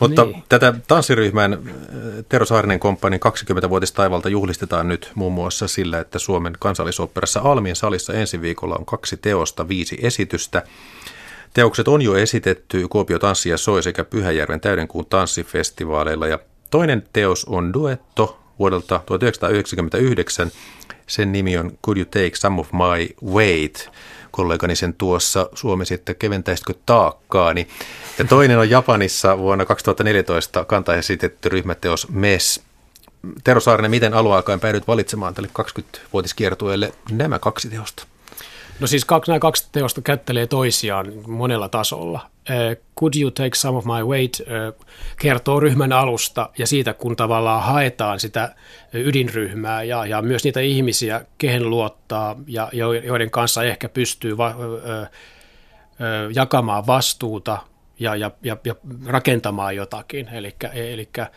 Mutta 0.00 0.24
niin. 0.24 0.42
tätä 0.48 0.74
tanssiryhmän 0.88 1.52
äh, 1.52 1.60
Tero 2.28 2.46
Saarinen 2.46 2.80
komppanin 2.80 3.20
20-vuotistaivalta 3.20 4.28
juhlistetaan 4.28 4.88
nyt 4.88 5.12
muun 5.14 5.32
muassa 5.32 5.68
sillä, 5.68 5.98
että 5.98 6.18
Suomen 6.18 6.52
kansallisoopperassa 6.58 7.40
Almin 7.40 7.76
salissa 7.76 8.12
ensi 8.12 8.40
viikolla 8.40 8.76
on 8.78 8.86
kaksi 8.86 9.16
teosta, 9.16 9.68
viisi 9.68 9.98
esitystä. 10.02 10.62
Teokset 11.54 11.88
on 11.88 12.02
jo 12.02 12.16
esitetty 12.16 12.88
Kuopio 12.88 13.18
Tanssi 13.18 13.48
ja 13.48 13.58
Soi 13.58 13.82
sekä 13.82 14.04
Pyhäjärven 14.04 14.60
täydenkuun 14.60 15.06
tanssifestivaaleilla 15.06 16.26
ja 16.26 16.38
toinen 16.70 17.02
teos 17.12 17.44
on 17.44 17.72
Duetto 17.72 18.38
vuodelta 18.58 19.00
1999. 19.06 20.50
Sen 21.06 21.32
nimi 21.32 21.58
on 21.58 21.78
Could 21.84 21.96
You 21.96 22.04
Take 22.04 22.32
Some 22.34 22.60
of 22.60 22.68
My 22.72 23.30
Weight? 23.32 23.88
Kollegani 24.38 24.76
sen 24.76 24.94
tuossa 24.94 25.48
suomesi, 25.54 25.94
että 25.94 26.14
keventäisitkö 26.14 26.74
taakkaani. 26.86 27.68
Ja 28.18 28.24
toinen 28.24 28.58
on 28.58 28.70
Japanissa 28.70 29.38
vuonna 29.38 29.64
2014 29.64 30.64
kanta 30.64 30.94
esitetty 30.94 31.48
ryhmäteos 31.48 32.08
MES. 32.08 32.62
Tero 33.44 33.60
Saarinen, 33.60 33.90
miten 33.90 34.14
aluealkaen 34.14 34.60
päädyit 34.60 34.88
valitsemaan 34.88 35.34
tälle 35.34 35.48
20-vuotiskiertueelle 35.62 36.92
nämä 37.10 37.38
kaksi 37.38 37.68
teosta? 37.68 38.06
No 38.80 38.86
siis 38.86 39.04
kaksi, 39.04 39.30
nämä 39.30 39.38
kaksi 39.38 39.68
teosta 39.72 40.02
kättelee 40.02 40.46
toisiaan 40.46 41.12
monella 41.26 41.68
tasolla. 41.68 42.30
Could 42.98 43.14
You 43.20 43.30
Take 43.30 43.54
Some 43.54 43.78
of 43.78 43.84
My 43.84 44.04
Weight 44.04 44.34
kertoo 45.20 45.60
ryhmän 45.60 45.92
alusta 45.92 46.50
ja 46.58 46.66
siitä, 46.66 46.94
kun 46.94 47.16
tavallaan 47.16 47.62
haetaan 47.62 48.20
sitä 48.20 48.54
ydinryhmää 48.92 49.82
ja, 49.82 50.06
ja 50.06 50.22
myös 50.22 50.44
niitä 50.44 50.60
ihmisiä, 50.60 51.24
kehen 51.38 51.70
luottaa 51.70 52.36
ja 52.46 52.68
joiden 53.04 53.30
kanssa 53.30 53.64
ehkä 53.64 53.88
pystyy 53.88 54.36
va, 54.36 54.54
ö, 54.88 55.06
jakamaan 56.34 56.86
vastuuta 56.86 57.58
ja, 58.00 58.16
ja, 58.16 58.30
ja, 58.42 58.56
ja 58.64 58.74
rakentamaan 59.06 59.76
jotakin. 59.76 60.28
Elikkä, 60.28 60.68
elikkä, 60.68 61.30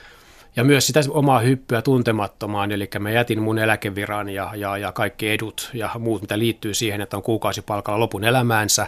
ja 0.56 0.64
myös 0.64 0.88
sitä 0.88 1.00
omaa 1.10 1.40
hyppyä 1.40 1.82
tuntemattomaan, 1.82 2.72
eli 2.72 2.90
mä 3.00 3.12
jätin 3.12 3.42
mun 3.42 3.60
eläkeviran 3.60 4.30
ja, 4.30 4.52
ja, 4.56 4.78
ja 4.78 4.92
kaikki 4.92 5.30
edut 5.30 5.70
ja 5.74 5.90
muut, 6.00 6.22
mitä 6.22 6.40
liittyy 6.40 6.74
siihen, 6.74 7.02
että 7.02 7.18
on 7.18 7.24
kuukausipalkalla 7.24 8.00
lopun 8.00 8.24
elämäänsä, 8.24 8.88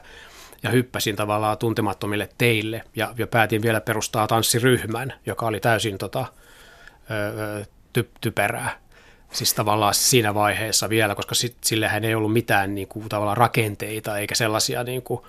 ja 0.64 0.70
hyppäsin 0.70 1.16
tavallaan 1.16 1.58
tuntemattomille 1.58 2.30
teille, 2.38 2.84
ja, 2.96 3.14
ja 3.18 3.28
päätin 3.28 3.62
vielä 3.62 3.82
perustaa 3.82 4.28
tanssiryhmän, 4.28 5.14
joka 5.26 5.46
oli 5.46 5.60
täysin 5.60 5.98
tota, 5.98 6.26
ö, 7.12 7.66
ty, 7.94 8.10
typerää. 8.22 8.80
Siis 9.32 9.54
tavallaan 9.54 9.94
siinä 9.94 10.34
vaiheessa 10.34 10.90
vielä, 10.90 11.16
koska 11.16 11.36
sillehän 11.64 12.04
ei 12.04 12.16
ollut 12.16 12.34
mitään 12.34 12.76
niin 12.76 12.88
kuin, 12.88 13.10
tavallaan 13.10 13.38
rakenteita 13.38 14.18
eikä 14.18 14.36
sellaisia 14.36 14.84
niin 14.84 15.02
kuin, 15.02 15.22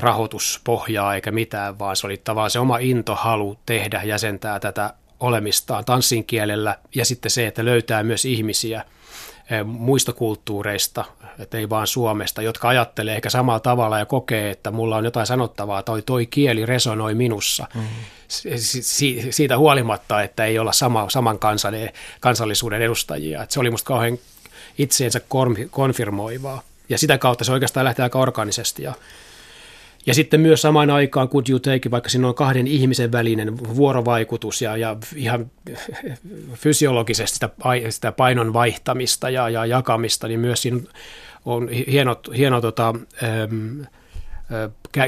rahoituspohjaa 0.00 1.14
eikä 1.14 1.30
mitään, 1.30 1.78
vaan 1.78 1.96
se 1.96 2.06
oli 2.06 2.16
tavallaan 2.16 2.50
se 2.50 2.58
oma 2.58 2.78
into, 2.78 3.14
halu 3.14 3.58
tehdä, 3.66 4.02
jäsentää 4.02 4.60
tätä 4.60 4.94
olemistaan 5.20 5.84
tanssin 5.84 6.24
kielellä 6.24 6.78
ja 6.94 7.04
sitten 7.04 7.30
se, 7.30 7.46
että 7.46 7.64
löytää 7.64 8.02
myös 8.02 8.24
ihmisiä 8.24 8.84
muista 9.64 10.12
kulttuureista, 10.12 11.04
että 11.38 11.58
ei 11.58 11.70
vaan 11.70 11.86
Suomesta, 11.86 12.42
jotka 12.42 12.68
ajattelee 12.68 13.16
ehkä 13.16 13.30
samalla 13.30 13.60
tavalla 13.60 13.98
ja 13.98 14.06
kokee, 14.06 14.50
että 14.50 14.70
mulla 14.70 14.96
on 14.96 15.04
jotain 15.04 15.26
sanottavaa 15.26 15.82
tai 15.82 16.02
toi 16.02 16.26
kieli 16.26 16.66
resonoi 16.66 17.14
minussa. 17.14 17.66
Mm. 17.74 17.82
Si- 18.28 19.26
siitä 19.30 19.58
huolimatta, 19.58 20.22
että 20.22 20.44
ei 20.44 20.58
olla 20.58 20.72
sama, 20.72 21.10
saman 21.10 21.38
kansan, 21.38 21.74
kansallisuuden 22.20 22.82
edustajia. 22.82 23.42
Että 23.42 23.52
se 23.52 23.60
oli 23.60 23.70
musta 23.70 23.86
kauhean 23.88 24.18
itseensä 24.78 25.20
konfirmoivaa. 25.70 26.62
Ja 26.88 26.98
sitä 26.98 27.18
kautta 27.18 27.44
se 27.44 27.52
oikeastaan 27.52 27.84
lähtee 27.84 28.02
aika 28.02 28.18
organisesti. 28.18 28.82
Ja 28.82 28.92
Ja 30.06 30.14
sitten 30.14 30.40
myös 30.40 30.62
samaan 30.62 30.90
aikaan 30.90 31.28
Could 31.28 31.48
You 31.48 31.58
Take, 31.58 31.90
vaikka 31.90 32.08
siinä 32.08 32.28
on 32.28 32.34
kahden 32.34 32.66
ihmisen 32.66 33.12
välinen 33.12 33.58
vuorovaikutus 33.58 34.62
ja, 34.62 34.76
ja 34.76 34.96
ihan 35.16 35.50
fysiologisesti 36.54 37.34
sitä, 37.34 37.50
sitä 37.88 38.12
painon 38.12 38.52
vaihtamista 38.52 39.30
ja, 39.30 39.48
ja 39.48 39.66
jakamista, 39.66 40.28
niin 40.28 40.40
myös 40.40 40.62
siinä 40.62 40.80
on 41.44 41.68
hieno, 41.68 42.20
hieno 42.36 42.60
tota, 42.60 42.94
äm, 43.22 43.86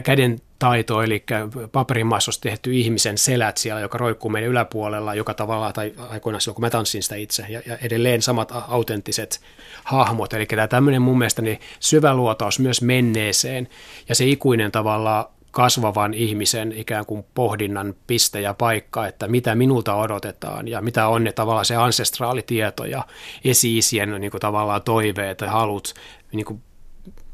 käden 0.05 0.41
taito, 0.59 1.03
eli 1.03 1.25
paperimassosta 1.73 2.43
tehty 2.43 2.75
ihmisen 2.75 3.19
selät 3.19 3.57
siellä, 3.57 3.81
joka 3.81 3.99
roikkuu 3.99 4.31
meidän 4.31 4.51
yläpuolella, 4.51 5.15
joka 5.15 5.35
tavalla, 5.35 5.73
tai 5.73 5.93
aikoinaan 6.09 6.41
silloin, 6.41 6.55
kun 6.55 6.65
mä 6.65 6.71
tanssin 6.71 7.03
sitä 7.03 7.15
itse, 7.17 7.47
ja, 7.49 7.63
ja 7.67 7.77
edelleen 7.77 8.23
samat 8.23 8.53
autenttiset 8.69 9.41
hahmot, 9.85 10.33
eli 10.33 10.47
tämä 10.47 10.69
tämmöinen 10.69 11.03
mun 11.03 11.19
mielestäni 11.19 11.61
syvä 11.81 12.15
luotaus 12.15 12.59
myös 12.59 12.83
menneeseen, 12.83 13.69
ja 14.09 14.15
se 14.15 14.25
ikuinen 14.25 14.73
tavalla 14.73 15.31
kasvavan 15.57 16.15
ihmisen 16.15 16.73
ikään 16.73 17.07
kuin 17.07 17.25
pohdinnan 17.35 17.95
piste 18.07 18.41
ja 18.41 18.55
paikka, 18.55 19.07
että 19.07 19.29
mitä 19.29 19.55
minulta 19.55 19.95
odotetaan 19.95 20.69
ja 20.69 20.83
mitä 20.83 21.09
on 21.09 21.25
ne 21.25 21.33
tavallaan 21.33 21.65
se 21.65 21.77
ancestraalitieto 21.77 22.85
ja 22.85 23.03
esi-isien 23.45 24.21
niin 24.21 24.31
kuin 24.31 24.41
tavallaan 24.41 24.83
toiveet 24.83 25.41
ja 25.41 25.51
halut 25.51 25.95
niin 26.33 26.45
kuin 26.45 26.63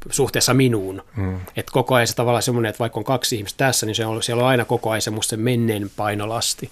suhteessa 0.09 0.53
minuun. 0.53 1.03
Mm. 1.15 1.39
Että 1.55 1.71
koko 1.71 1.95
ajan 1.95 2.07
se 2.07 2.15
tavallaan 2.15 2.43
semmoinen, 2.43 2.69
että 2.69 2.79
vaikka 2.79 2.99
on 2.99 3.03
kaksi 3.03 3.35
ihmistä 3.35 3.57
tässä, 3.57 3.85
niin 3.85 3.95
se 3.95 4.05
on, 4.05 4.23
siellä 4.23 4.43
on 4.43 4.49
aina 4.49 4.65
koko 4.65 4.89
ajan 4.89 5.01
semmoista 5.01 5.37
menneen 5.37 5.91
painolasti. 5.95 6.71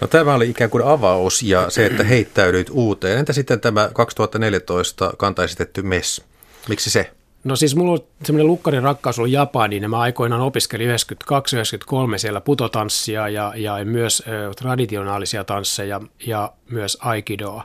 No 0.00 0.06
tämä 0.06 0.34
oli 0.34 0.50
ikään 0.50 0.70
kuin 0.70 0.84
avaus 0.84 1.42
ja 1.42 1.70
se, 1.70 1.86
että 1.86 2.04
heittäydyit 2.04 2.70
uuteen. 2.70 3.18
Entä 3.18 3.32
sitten 3.32 3.60
tämä 3.60 3.90
2014 3.92 5.12
kantaisitetty 5.16 5.82
MES? 5.82 6.24
Miksi 6.68 6.90
se? 6.90 7.10
No 7.44 7.56
siis 7.56 7.76
mulla 7.76 7.92
on 7.92 7.98
semmoinen 8.24 8.46
lukkarin 8.46 8.82
rakkaus 8.82 9.18
ollut 9.18 9.32
Japaniin 9.32 9.82
ja 9.82 9.88
mä 9.88 10.00
aikoinaan 10.00 10.42
opiskelin 10.42 10.90
92-93 10.90 12.18
siellä 12.18 12.40
putotanssia 12.40 13.28
ja, 13.28 13.52
ja 13.56 13.84
myös 13.84 14.22
ö, 14.28 14.54
traditionaalisia 14.56 15.44
tansseja 15.44 16.00
ja 16.26 16.52
myös 16.70 16.98
aikidoa. 17.00 17.64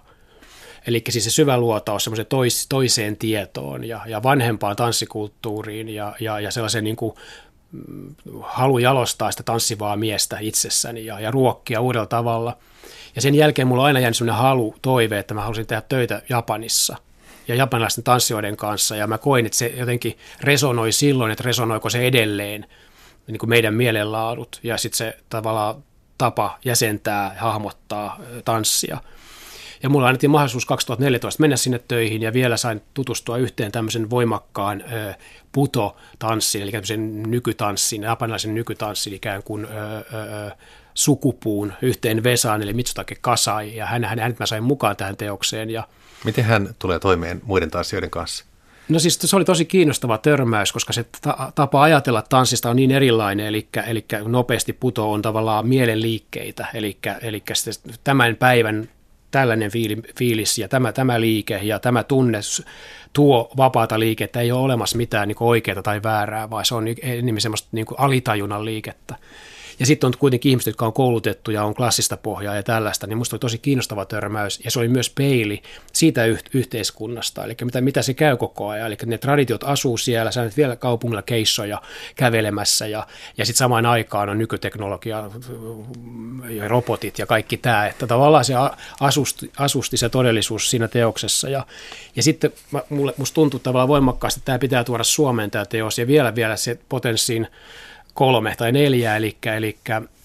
Eli 0.88 1.03
siis 1.09 1.23
se 1.23 1.29
syvä 1.29 1.57
luotaus 1.57 2.09
tois, 2.29 2.65
toiseen 2.69 3.17
tietoon 3.17 3.83
ja, 3.83 4.01
ja 4.05 4.23
vanhempaan 4.23 4.75
tanssikulttuuriin 4.75 5.89
ja, 5.89 6.15
ja, 6.19 6.39
ja 6.39 6.51
sellaisen 6.51 6.83
niin 6.83 6.95
kuin 6.95 7.15
mm, 7.71 8.15
halu 8.41 8.77
jalostaa 8.77 9.31
sitä 9.31 9.43
tanssivaa 9.43 9.95
miestä 9.95 10.38
itsessäni 10.39 11.05
ja, 11.05 11.19
ja 11.19 11.31
ruokkia 11.31 11.81
uudella 11.81 12.05
tavalla. 12.05 12.57
Ja 13.15 13.21
sen 13.21 13.35
jälkeen 13.35 13.67
mulla 13.67 13.81
on 13.81 13.85
aina 13.88 14.00
jäänyt 14.00 14.17
sellainen 14.17 14.43
halu, 14.43 14.75
toive, 14.81 15.19
että 15.19 15.33
mä 15.33 15.41
halusin 15.41 15.67
tehdä 15.67 15.81
töitä 15.89 16.21
Japanissa 16.29 16.97
ja 17.47 17.55
japanilaisten 17.55 18.03
tanssijoiden 18.03 18.57
kanssa. 18.57 18.95
Ja 18.95 19.07
mä 19.07 19.17
koin, 19.17 19.45
että 19.45 19.57
se 19.57 19.73
jotenkin 19.77 20.17
resonoi 20.41 20.91
silloin, 20.91 21.31
että 21.31 21.43
resonoiko 21.43 21.89
se 21.89 22.07
edelleen 22.07 22.65
niin 23.27 23.39
kuin 23.39 23.50
meidän 23.50 23.73
mielenlaadut 23.73 24.59
ja 24.63 24.77
sitten 24.77 24.97
se 24.97 25.17
tavallaan 25.29 25.83
tapa 26.17 26.59
jäsentää, 26.65 27.35
hahmottaa 27.39 28.19
tanssia– 28.45 28.97
ja 29.83 29.89
mulla 29.89 30.07
annettiin 30.07 30.29
mahdollisuus 30.29 30.65
2014 30.65 31.41
mennä 31.41 31.57
sinne 31.57 31.79
töihin 31.88 32.21
ja 32.21 32.33
vielä 32.33 32.57
sain 32.57 32.81
tutustua 32.93 33.38
yhteen 33.38 33.71
tämmöisen 33.71 34.09
voimakkaan 34.09 34.83
ö, 34.93 35.13
puto-tanssiin, 35.51 36.61
eli 36.61 36.71
tämmöisen 36.71 37.23
nykytanssin, 37.23 38.03
japanilaisen 38.03 38.55
nykytanssin 38.55 39.13
ikään 39.13 39.43
kuin 39.43 39.65
ö, 39.65 39.97
ö, 39.97 40.51
sukupuun 40.93 41.73
yhteen 41.81 42.23
Vesaan, 42.23 42.61
eli 42.61 42.73
Mitsutake 42.73 43.15
Kasai, 43.21 43.75
ja 43.75 43.85
hän, 43.85 44.03
hän, 44.03 44.19
hänet 44.19 44.39
mä 44.39 44.45
sain 44.45 44.63
mukaan 44.63 44.95
tähän 44.95 45.17
teokseen. 45.17 45.69
Ja 45.69 45.83
Miten 46.23 46.43
hän 46.43 46.75
tulee 46.79 47.00
toimeen 47.00 47.41
muiden 47.45 47.71
tanssijoiden 47.71 48.09
kanssa? 48.09 48.45
No 48.89 49.00
siis 49.00 49.19
se 49.21 49.35
oli 49.35 49.45
tosi 49.45 49.65
kiinnostava 49.65 50.17
törmäys, 50.17 50.71
koska 50.71 50.93
se 50.93 51.05
tapa 51.55 51.81
ajatella 51.81 52.21
tanssista 52.21 52.69
on 52.69 52.75
niin 52.75 52.91
erilainen, 52.91 53.45
eli, 53.45 53.67
eli 53.88 54.05
nopeasti 54.25 54.73
puto 54.73 55.11
on 55.11 55.21
tavallaan 55.21 55.67
mielenliikkeitä, 55.67 56.67
eli, 56.73 56.97
eli 57.21 57.43
tämän 58.03 58.35
päivän 58.35 58.89
tällainen 59.31 59.71
fiilis 60.17 60.57
ja 60.57 60.67
tämä, 60.67 60.91
tämä 60.91 61.21
liike 61.21 61.59
ja 61.63 61.79
tämä 61.79 62.03
tunne 62.03 62.39
tuo 63.13 63.51
vapaata 63.57 64.00
liikettä. 64.00 64.41
Ei 64.41 64.51
ole 64.51 64.61
olemassa 64.61 64.97
mitään 64.97 65.27
niin 65.27 65.38
oikeaa 65.39 65.83
tai 65.83 66.03
väärää, 66.03 66.50
vaan 66.50 66.65
se 66.65 66.75
on 66.75 66.85
enemmän 67.01 67.41
semmoista 67.41 67.69
niin 67.71 67.85
alitajunnan 67.97 68.65
liikettä. 68.65 69.15
Ja 69.81 69.88
sitten 69.88 70.07
on 70.07 70.13
kuitenkin 70.19 70.50
ihmiset, 70.50 70.67
jotka 70.67 70.85
on 70.85 70.93
koulutettu 70.93 71.51
ja 71.51 71.63
on 71.63 71.73
klassista 71.73 72.17
pohjaa 72.17 72.55
ja 72.55 72.63
tällaista, 72.63 73.07
niin 73.07 73.17
musta 73.17 73.35
oli 73.35 73.39
tosi 73.39 73.57
kiinnostava 73.57 74.05
törmäys. 74.05 74.59
Ja 74.63 74.71
se 74.71 74.79
oli 74.79 74.88
myös 74.88 75.09
peili 75.09 75.61
siitä 75.93 76.25
yh- 76.25 76.43
yhteiskunnasta, 76.53 77.43
eli 77.43 77.55
mitä, 77.63 77.81
mitä 77.81 78.01
se 78.01 78.13
käy 78.13 78.38
koko 78.38 78.67
ajan. 78.67 78.88
Eli 78.88 78.97
ne 79.05 79.17
traditiot 79.17 79.63
asuu 79.63 79.97
siellä, 79.97 80.31
sä 80.31 80.50
vielä 80.57 80.75
kaupungilla 80.75 81.21
keissoja 81.21 81.81
kävelemässä 82.15 82.88
ja, 82.88 83.07
ja 83.38 83.45
sitten 83.45 83.57
samaan 83.57 83.85
aikaan 83.85 84.29
on 84.29 84.38
nykyteknologia 84.38 85.29
ja 86.50 86.67
robotit 86.67 87.19
ja 87.19 87.25
kaikki 87.25 87.57
tämä. 87.57 87.88
Että 87.88 88.07
tavallaan 88.07 88.45
se 88.45 88.53
asusti, 89.00 89.51
asusti 89.57 89.97
se 89.97 90.09
todellisuus 90.09 90.69
siinä 90.69 90.88
teoksessa. 90.88 91.50
Ja, 91.50 91.65
ja 92.15 92.23
sitten 92.23 92.53
mulle, 92.89 93.13
musta 93.17 93.35
tuntuu 93.35 93.59
tavallaan 93.59 93.88
voimakkaasti, 93.88 94.39
että 94.39 94.45
tämä 94.45 94.59
pitää 94.59 94.83
tuoda 94.83 95.03
Suomeen 95.03 95.51
tämä 95.51 95.65
teos 95.65 95.97
ja 95.97 96.07
vielä 96.07 96.35
vielä 96.35 96.55
se 96.55 96.79
potenssiin 96.89 97.47
kolme 98.13 98.56
tai 98.58 98.72
neljä, 98.72 99.15
eli, 99.15 99.38
eli, 99.58 99.77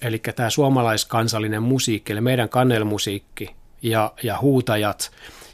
eli 0.03 0.19
tämä 0.19 0.51
suomalaiskansallinen 0.51 1.63
musiikki, 1.63 2.13
eli 2.13 2.21
meidän 2.21 2.49
kannelmusiikki 2.49 3.51
ja, 3.83 4.13
ja 4.23 4.39
huutajat, 4.41 5.11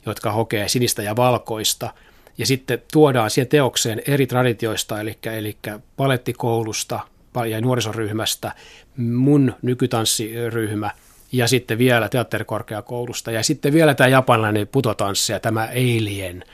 jotka 0.06 0.32
hokee 0.32 0.68
sinistä 0.68 1.02
ja 1.02 1.16
valkoista, 1.16 1.94
ja 2.38 2.46
sitten 2.46 2.82
tuodaan 2.92 3.30
siihen 3.30 3.48
teokseen 3.48 4.02
eri 4.06 4.26
traditioista, 4.26 5.00
eli, 5.00 5.18
eli 5.24 5.56
palettikoulusta 5.96 7.00
ja 7.48 7.60
nuorisoryhmästä, 7.60 8.52
mun 8.96 9.54
nykytanssiryhmä– 9.62 10.90
ja 11.32 11.48
sitten 11.48 11.78
vielä 11.78 12.08
teatterikorkeakoulusta 12.08 13.30
ja 13.30 13.42
sitten 13.42 13.72
vielä 13.72 13.94
tämä 13.94 14.08
japanilainen 14.08 14.68
putotanssi 14.68 15.32
ja 15.32 15.40
tämä 15.40 15.68
alien 15.72 16.44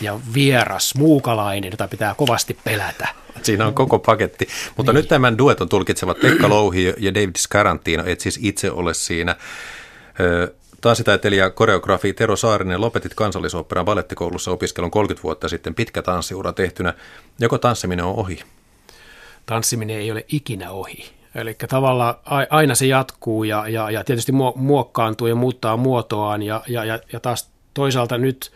ja 0.00 0.20
vieras 0.34 0.94
muukalainen, 0.94 1.70
jota 1.70 1.88
pitää 1.88 2.14
kovasti 2.14 2.58
pelätä. 2.64 3.08
Siinä 3.42 3.66
on 3.66 3.74
koko 3.74 3.98
paketti. 3.98 4.48
Mutta 4.76 4.92
niin. 4.92 4.96
nyt 4.96 5.08
tämän 5.08 5.38
dueton 5.38 5.68
tulkitsevat 5.68 6.20
Pekka 6.20 6.48
Louhi 6.48 6.94
ja 6.98 7.14
David 7.14 7.36
Scarantino, 7.38 8.02
et 8.06 8.20
siis 8.20 8.38
itse 8.42 8.70
ole 8.70 8.94
siinä. 8.94 9.36
Tanssitaiteilija 10.80 11.50
koreografi 11.50 12.12
Tero 12.12 12.36
Saarinen 12.36 12.80
lopetit 12.80 13.14
kansallisoperan 13.14 13.84
ballettikoulussa 13.84 14.50
opiskelun 14.50 14.90
30 14.90 15.22
vuotta 15.22 15.48
sitten 15.48 15.74
pitkä 15.74 16.02
tanssiura 16.02 16.52
tehtynä. 16.52 16.94
Joko 17.38 17.58
tanssiminen 17.58 18.04
on 18.04 18.14
ohi? 18.14 18.40
Tanssiminen 19.46 19.96
ei 19.96 20.12
ole 20.12 20.24
ikinä 20.28 20.70
ohi. 20.70 21.10
Eli 21.34 21.56
tavallaan 21.68 22.14
aina 22.50 22.74
se 22.74 22.86
jatkuu 22.86 23.44
ja, 23.44 23.68
ja, 23.68 23.90
ja 23.90 24.04
tietysti 24.04 24.32
muokkaantuu 24.54 25.26
ja 25.26 25.34
muuttaa 25.34 25.76
muotoaan 25.76 26.42
ja, 26.42 26.62
ja, 26.68 26.84
ja, 26.84 27.20
taas 27.20 27.50
toisaalta 27.74 28.18
nyt 28.18 28.52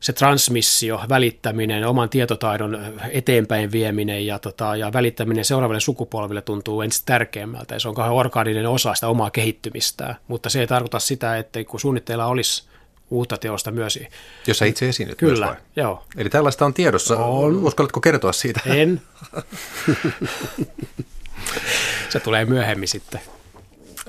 se 0.00 0.12
transmissio, 0.12 1.00
välittäminen, 1.08 1.86
oman 1.86 2.08
tietotaidon 2.08 2.94
eteenpäin 3.10 3.72
vieminen 3.72 4.26
ja, 4.26 4.38
tota, 4.38 4.76
ja 4.76 4.92
välittäminen 4.92 5.44
seuraaville 5.44 5.80
sukupolville 5.80 6.42
tuntuu 6.42 6.82
ensin 6.82 7.02
tärkeämmältä 7.06 7.74
ja 7.74 7.80
se 7.80 7.88
on 7.88 7.94
kauhean 7.94 8.16
orgaaninen 8.16 8.66
osa 8.66 8.94
sitä 8.94 9.08
omaa 9.08 9.30
kehittymistä, 9.30 10.14
mutta 10.28 10.50
se 10.50 10.60
ei 10.60 10.66
tarkoita 10.66 10.98
sitä, 10.98 11.38
että 11.38 11.64
kun 11.64 11.80
suunnitteilla 11.80 12.26
olisi 12.26 12.68
uutta 13.10 13.36
teosta 13.36 13.70
myös. 13.70 13.98
Jossa 14.46 14.64
itse 14.64 14.88
esiinnyt 14.88 15.18
Kyllä, 15.18 15.46
myös 15.46 15.56
vai? 15.56 15.64
joo. 15.76 16.04
Eli 16.16 16.30
tällaista 16.30 16.64
on 16.64 16.74
tiedossa. 16.74 17.16
On. 17.16 17.56
Uskallatko 17.56 18.00
kertoa 18.00 18.32
siitä? 18.32 18.60
En. 18.66 19.02
Se 22.08 22.20
tulee 22.20 22.44
myöhemmin 22.44 22.88
sitten. 22.88 23.20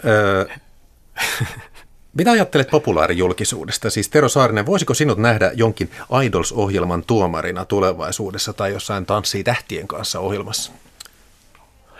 Öö, 0.06 0.46
mitä 2.14 2.32
ajattelet 2.32 2.70
populaarijulkisuudesta? 2.70 3.90
Siis 3.90 4.10
Tero 4.10 4.30
Saarinen, 4.30 4.66
voisiko 4.66 4.94
sinut 4.94 5.18
nähdä 5.18 5.52
jonkin 5.54 5.92
Idols-ohjelman 6.26 7.04
tuomarina 7.04 7.66
tulevaisuudessa 7.66 8.54
tai 8.54 8.72
jossain 8.72 9.06
Tanssii 9.06 9.44
tähtien 9.44 9.88
kanssa 9.88 10.20
ohjelmassa? 10.20 10.72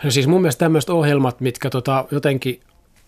No 0.04 0.10
siis 0.10 0.26
mun 0.26 0.40
mielestä 0.40 0.58
tämmöiset 0.58 0.90
ohjelmat, 0.90 1.40
mitkä 1.40 1.70
tota 1.70 2.04
jotenkin 2.10 2.60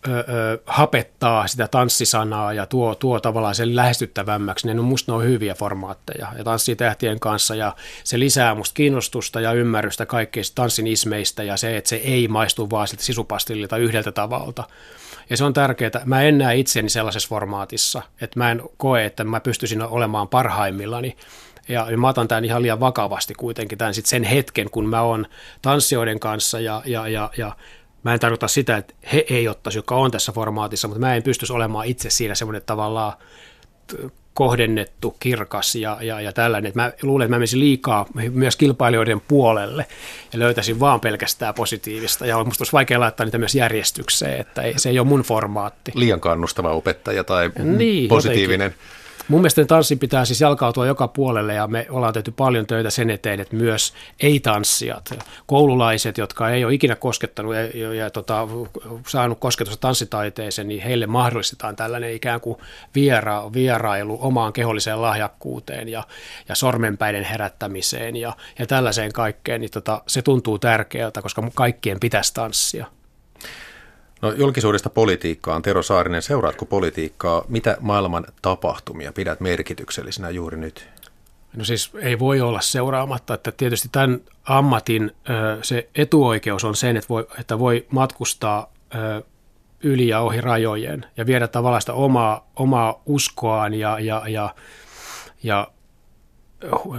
ö, 0.09 0.62
hapettaa 0.66 1.47
sitä 1.47 1.68
tanssisanaa 1.68 2.52
ja 2.52 2.66
tuo, 2.66 2.94
tuo 2.94 3.21
tavallaan 3.21 3.54
sen 3.54 3.76
lähestyttävämmäksi, 3.76 4.66
niin 4.66 4.85
musta 4.85 5.12
ne 5.12 5.16
on 5.16 5.25
hyviä 5.25 5.54
formaatteja 5.54 6.28
ja 6.38 6.44
tanssii 6.44 6.76
tähtien 6.76 7.21
kanssa 7.21 7.54
ja 7.54 7.76
se 8.04 8.18
lisää 8.18 8.54
musta 8.54 8.75
kiinnostusta 8.75 9.40
ja 9.40 9.52
ymmärrystä 9.52 10.06
kaikkeista 10.06 10.54
tanssin 10.54 10.87
ismeistä 10.87 11.42
ja 11.42 11.56
se, 11.56 11.76
että 11.76 11.88
se 11.88 11.97
ei 11.97 12.28
maistu 12.28 12.71
vaan 12.71 12.88
siltä 12.88 13.02
sisupastillilta 13.02 13.76
yhdeltä 13.76 14.12
tavalta. 14.12 14.64
Ja 15.30 15.37
se 15.37 15.44
on 15.44 15.52
tärkeää. 15.52 15.90
Mä 16.04 16.23
en 16.23 16.38
näe 16.38 16.56
itseni 16.56 16.88
sellaisessa 16.88 17.28
formaatissa, 17.28 18.02
että 18.21 18.38
mä 18.38 18.50
en 18.50 18.62
koe, 18.76 19.04
että 19.04 19.25
mä 19.25 19.40
pystyisin 19.40 19.82
olemaan 19.82 20.28
parhaimmillani. 20.28 21.16
Ja 21.68 21.87
mä 21.97 22.09
otan 22.09 22.28
tämän 22.28 22.44
ihan 22.44 22.62
liian 22.62 22.80
vakavasti 22.80 23.35
kuitenkin, 23.35 23.78
tämän 23.78 23.94
sit 23.94 24.06
sen 24.06 24.25
hetken, 24.25 24.71
kun 24.71 24.88
mä 24.88 25.02
oon 25.02 25.26
tanssijoiden 25.62 26.21
kanssa 26.21 26.61
ja, 26.61 26.82
ja, 26.85 27.09
ja, 27.09 27.30
ja 27.37 27.56
Mä 28.02 28.14
en 28.14 28.21
tarkoita 28.21 28.49
sitä, 28.49 28.76
että 28.76 28.94
he 29.12 29.25
ei 29.30 29.49
ottaisi, 29.49 29.78
joka 29.78 29.94
on 29.94 30.11
tässä 30.11 30.32
formaatissa, 30.32 30.88
mutta 30.88 31.00
mä 31.00 31.14
en 31.14 31.23
pystyisi 31.23 31.52
olemaan 31.52 31.87
itse 31.87 32.11
siinä 32.11 32.35
semmoinen 32.35 32.62
tavallaan 32.66 33.12
kohdennettu, 34.35 35.16
kirkas 35.21 35.75
ja, 35.75 35.99
ja, 36.00 36.21
ja 36.21 36.32
tällainen. 36.32 36.68
Että 36.68 36.80
mä 36.80 36.92
luulen, 37.02 37.25
että 37.25 37.35
mä 37.35 37.38
menisin 37.38 37.61
liikaa 37.61 38.06
myös 38.30 38.56
kilpailijoiden 38.56 39.21
puolelle 39.21 39.87
ja 40.32 40.38
löytäisin 40.38 40.80
vaan 40.80 41.00
pelkästään 41.00 41.54
positiivista. 41.54 42.26
Ja 42.26 42.44
musta 42.44 42.62
olisi 42.62 42.73
vaikea 42.73 43.00
laittaa 43.00 43.25
niitä 43.26 43.38
myös 43.38 43.54
järjestykseen, 43.54 44.40
että 44.40 44.62
ei, 44.62 44.78
se 44.78 44.88
ei 44.88 44.99
ole 44.99 45.09
mun 45.09 45.23
formaatti. 45.23 45.92
Liian 45.94 46.21
kannustava 46.21 46.71
opettaja 46.71 47.25
tai 47.25 47.50
niin, 47.59 48.09
positiivinen. 48.09 48.64
Jotenkin. 48.66 49.01
Mun 49.29 49.41
mielestä 49.41 49.64
tanssin 49.64 49.99
pitää 49.99 50.25
siis 50.25 50.41
jalkautua 50.41 50.87
joka 50.87 51.09
puolelle 51.09 51.55
ja 51.55 51.67
me 51.67 51.87
ollaan 51.91 52.12
tehty 52.12 52.31
paljon 52.31 52.67
töitä 52.67 52.91
sen 52.91 53.11
eteen, 53.11 53.41
että 53.41 53.57
myös 53.57 53.95
ei-tanssijat, 54.21 55.14
koululaiset, 55.47 56.19
jotka 56.19 56.50
ei 56.50 56.64
ole 56.64 56.75
ikinä 56.75 56.97
koskettanut 56.97 57.55
ja, 57.55 57.62
ja, 57.67 57.95
ja 57.95 58.11
tota, 58.11 58.49
saanut 59.09 59.38
kosketusta 59.38 59.81
tanssitaiteeseen, 59.81 60.69
niin 60.69 60.83
heille 60.83 61.07
mahdollistetaan 61.07 61.76
tällainen 61.76 62.14
ikään 62.14 62.41
kuin 62.41 62.59
viera, 62.95 63.52
vierailu 63.52 64.19
omaan 64.21 64.52
keholliseen 64.52 65.02
lahjakkuuteen 65.02 65.88
ja, 65.88 66.05
ja 66.49 66.55
sormenpäiden 66.55 67.25
herättämiseen 67.25 68.17
ja, 68.17 68.37
ja 68.59 68.67
tällaiseen 68.67 69.12
kaikkeen, 69.12 69.61
niin 69.61 69.71
tota, 69.71 70.02
se 70.07 70.23
tuntuu 70.23 70.59
tärkeältä, 70.59 71.23
koska 71.23 71.43
kaikkien 71.55 72.00
pitäisi 72.00 72.35
tanssia. 72.35 72.87
No 74.23 74.33
julkisuudesta 74.33 74.91
politiikkaan. 74.91 75.62
Tero 75.62 75.83
Saarinen, 75.83 76.23
seuraatko 76.23 76.64
politiikkaa? 76.64 77.45
Mitä 77.49 77.76
maailman 77.81 78.25
tapahtumia 78.43 79.12
pidät 79.12 79.41
merkityksellisinä 79.41 80.31
juuri 80.31 80.57
nyt? 80.57 80.88
No 81.57 81.64
siis 81.64 81.91
ei 82.00 82.19
voi 82.19 82.41
olla 82.41 82.61
seuraamatta, 82.61 83.35
että 83.35 83.52
tietysti 83.52 83.88
tämän 83.93 84.21
ammatin 84.45 85.12
se 85.62 85.88
etuoikeus 85.95 86.64
on 86.64 86.76
sen, 86.76 86.97
että 86.97 87.09
voi, 87.09 87.26
että 87.41 87.59
voi 87.59 87.87
matkustaa 87.91 88.73
yli 89.83 90.09
ja 90.09 90.21
ohi 90.21 90.41
rajojen 90.41 91.07
ja 91.17 91.26
viedä 91.26 91.49
tavallaan 91.49 91.83
sitä 91.83 91.93
omaa, 91.93 92.49
omaa 92.57 93.02
uskoaan 93.07 93.75
ja, 93.75 93.99
ja, 93.99 94.23
ja, 94.29 94.55
ja 95.43 95.69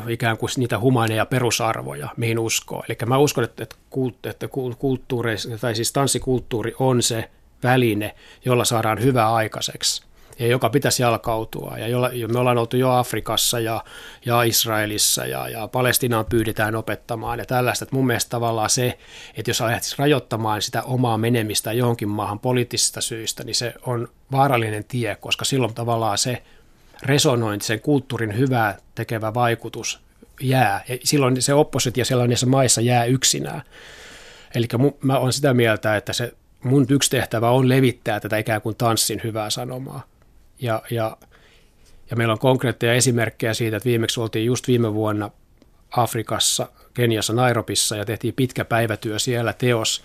ikään 0.08 0.38
kuin 0.38 0.50
niitä 0.58 0.80
humaaneja 0.80 1.26
perusarvoja, 1.26 2.10
mihin 2.18 2.40
uskoo. 2.40 2.84
Eli 2.90 2.98
mä 3.06 3.18
uskon, 3.18 3.44
että, 3.44 3.64
että 3.64 4.48
kulttuuri, 4.78 5.36
tai 5.62 5.76
siis 5.76 5.92
tanssikulttuuri 5.92 6.76
on 6.80 7.04
se 7.04 7.30
väline, 7.64 8.16
jolla 8.46 8.66
saadaan 8.66 9.02
hyvää 9.02 9.34
aikaiseksi 9.34 10.04
ja 10.40 10.48
joka 10.48 10.70
pitäisi 10.70 11.02
jalkautua. 11.02 11.76
Ja 11.78 11.88
jolla, 11.88 12.10
me 12.34 12.40
ollaan 12.40 12.58
oltu 12.58 12.78
jo 12.78 12.92
Afrikassa 12.92 13.60
ja, 13.60 13.84
ja 14.26 14.44
Israelissa 14.44 15.26
ja, 15.26 15.50
ja 15.50 15.68
Palestinaan 15.68 16.26
pyydetään 16.26 16.76
opettamaan 16.76 17.40
ja 17.40 17.46
tällaista. 17.46 17.86
Että 17.86 17.96
mun 17.96 18.08
mielestä 18.08 18.30
tavallaan 18.30 18.70
se, 18.70 18.98
että 19.36 19.50
jos 19.50 19.62
lähtisi 19.62 19.96
rajoittamaan 19.98 20.62
sitä 20.62 20.84
omaa 20.84 21.18
menemistä 21.18 21.74
johonkin 21.74 22.10
maahan 22.10 22.40
poliittisista 22.40 23.02
syistä, 23.02 23.44
niin 23.44 23.56
se 23.56 23.74
on 23.86 24.08
vaarallinen 24.32 24.84
tie, 24.84 25.16
koska 25.16 25.46
silloin 25.46 25.74
tavallaan 25.74 26.18
se 26.18 26.44
resonointi, 27.06 27.66
sen 27.66 27.82
kulttuurin 27.82 28.38
hyvää 28.38 28.78
tekevä 28.96 29.34
vaikutus 29.34 30.00
jää. 30.42 30.84
Ja 30.88 30.98
silloin 31.04 31.42
se 31.42 31.54
oppositio 31.54 32.06
sellaisissa 32.06 32.48
maissa 32.48 32.82
jää 32.82 33.06
yksinään. 33.06 33.62
Eli 34.56 34.68
mä 35.02 35.18
olen 35.18 35.34
sitä 35.34 35.54
mieltä, 35.54 35.98
että 35.98 36.14
se 36.14 36.34
mun 36.64 36.86
yksi 36.90 37.10
tehtävä 37.10 37.50
on 37.50 37.70
levittää 37.70 38.20
tätä 38.20 38.38
ikään 38.38 38.62
kuin 38.62 38.76
tanssin 38.76 39.22
hyvää 39.24 39.50
sanomaa. 39.50 40.04
Ja, 40.60 40.82
ja, 40.92 41.18
ja 42.10 42.16
meillä 42.16 42.32
on 42.32 42.40
konkreetteja 42.40 42.94
esimerkkejä 42.94 43.54
siitä, 43.54 43.78
että 43.78 43.90
viimeksi 43.90 44.20
oltiin 44.20 44.46
just 44.46 44.68
viime 44.68 44.94
vuonna 44.94 45.32
Afrikassa, 45.92 46.68
Keniassa, 46.94 47.34
Nairobissa 47.34 47.96
ja 47.96 48.06
tehtiin 48.06 48.34
pitkä 48.34 48.66
päivätyö 48.66 49.20
siellä 49.20 49.54
teos 49.54 50.04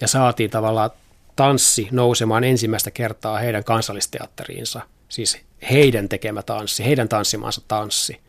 ja 0.00 0.08
saatiin 0.08 0.50
tavallaan 0.50 0.90
tanssi 1.36 1.88
nousemaan 1.90 2.44
ensimmäistä 2.44 2.90
kertaa 2.90 3.38
heidän 3.38 3.64
kansallisteatteriinsa– 3.64 4.80
siis 5.10 5.38
heidän 5.70 6.08
tekemä 6.08 6.42
tanssi, 6.42 6.84
heidän 6.84 7.08
tanssimaansa 7.08 7.60
tanssi. 7.68 8.20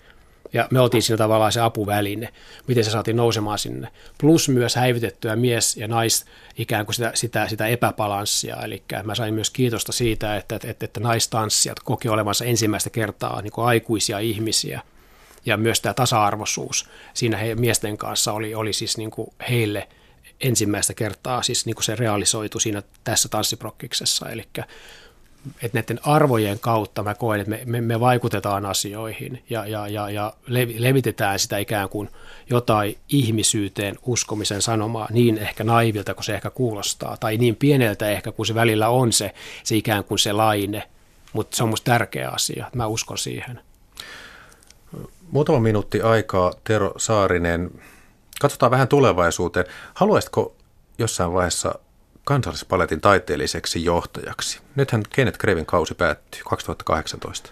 Ja 0.53 0.67
me 0.71 0.79
oltiin 0.79 1.03
siinä 1.03 1.17
tavallaan 1.17 1.51
se 1.51 1.61
apuväline, 1.61 2.33
miten 2.67 2.83
se 2.83 2.91
saatiin 2.91 3.17
nousemaan 3.17 3.59
sinne. 3.59 3.87
Plus 4.17 4.49
myös 4.49 4.75
häivytettyä 4.75 5.35
mies 5.35 5.77
ja 5.77 5.87
nais 5.87 6.25
ikään 6.57 6.85
kuin 6.85 6.95
sitä, 6.95 7.11
sitä, 7.13 7.47
sitä 7.47 7.67
epäbalanssia. 7.67 8.55
Eli 8.63 8.83
mä 9.03 9.15
sain 9.15 9.33
myös 9.33 9.49
kiitosta 9.49 9.91
siitä, 9.91 10.37
että, 10.37 10.55
että, 10.63 10.85
että 10.85 10.99
naistanssijat 10.99 11.79
koki 11.79 12.09
olevansa 12.09 12.45
ensimmäistä 12.45 12.89
kertaa 12.89 13.41
niin 13.41 13.51
kuin 13.51 13.65
aikuisia 13.65 14.19
ihmisiä. 14.19 14.81
Ja 15.45 15.57
myös 15.57 15.81
tämä 15.81 15.93
tasa-arvoisuus 15.93 16.89
siinä 17.13 17.37
he, 17.37 17.55
miesten 17.55 17.97
kanssa 17.97 18.33
oli, 18.33 18.55
oli 18.55 18.73
siis 18.73 18.97
niin 18.97 19.11
kuin 19.11 19.33
heille 19.49 19.87
ensimmäistä 20.41 20.93
kertaa 20.93 21.41
siis 21.43 21.65
niin 21.65 21.75
kuin 21.75 21.83
se 21.83 21.95
realisoitu 21.95 22.59
siinä 22.59 22.83
tässä 23.03 23.29
tanssiprokkiksessa. 23.29 24.29
Eli 24.29 24.47
että 25.61 25.77
näiden 25.77 25.99
arvojen 26.03 26.59
kautta 26.59 27.03
mä 27.03 27.15
koen, 27.15 27.39
että 27.39 27.49
me, 27.49 27.61
me, 27.65 27.81
me 27.81 27.99
vaikutetaan 27.99 28.65
asioihin 28.65 29.43
ja, 29.49 29.67
ja, 29.67 29.87
ja, 29.87 30.09
ja 30.09 30.33
levitetään 30.77 31.39
sitä 31.39 31.57
ikään 31.57 31.89
kuin 31.89 32.09
jotain 32.49 32.97
ihmisyyteen 33.09 33.95
uskomisen 34.05 34.61
sanomaa 34.61 35.07
niin 35.11 35.37
ehkä 35.37 35.63
naivilta 35.63 36.13
kuin 36.13 36.23
se 36.23 36.33
ehkä 36.33 36.49
kuulostaa, 36.49 37.17
tai 37.17 37.37
niin 37.37 37.55
pieneltä 37.55 38.09
ehkä 38.09 38.31
kuin 38.31 38.45
se 38.45 38.55
välillä 38.55 38.89
on 38.89 39.13
se, 39.13 39.33
se 39.63 39.75
ikään 39.75 40.03
kuin 40.03 40.19
se 40.19 40.33
laine, 40.33 40.83
mutta 41.33 41.57
se 41.57 41.63
on 41.63 41.69
musta 41.69 41.91
tärkeä 41.91 42.29
asia, 42.29 42.69
mä 42.75 42.87
uskon 42.87 43.17
siihen. 43.17 43.59
Muutama 45.31 45.59
minuutti 45.59 46.01
aikaa, 46.01 46.53
Tero 46.63 46.93
Saarinen. 46.97 47.71
Katsotaan 48.41 48.71
vähän 48.71 48.87
tulevaisuuteen. 48.87 49.65
Haluaisitko 49.93 50.55
jossain 50.97 51.33
vaiheessa 51.33 51.79
kansallispaletin 52.23 53.01
taiteelliseksi 53.01 53.85
johtajaksi. 53.85 54.59
Nythän 54.75 55.03
Kenneth 55.15 55.39
Grevin 55.39 55.65
kausi 55.65 55.95
päättyy 55.95 56.41
2018. 56.49 57.51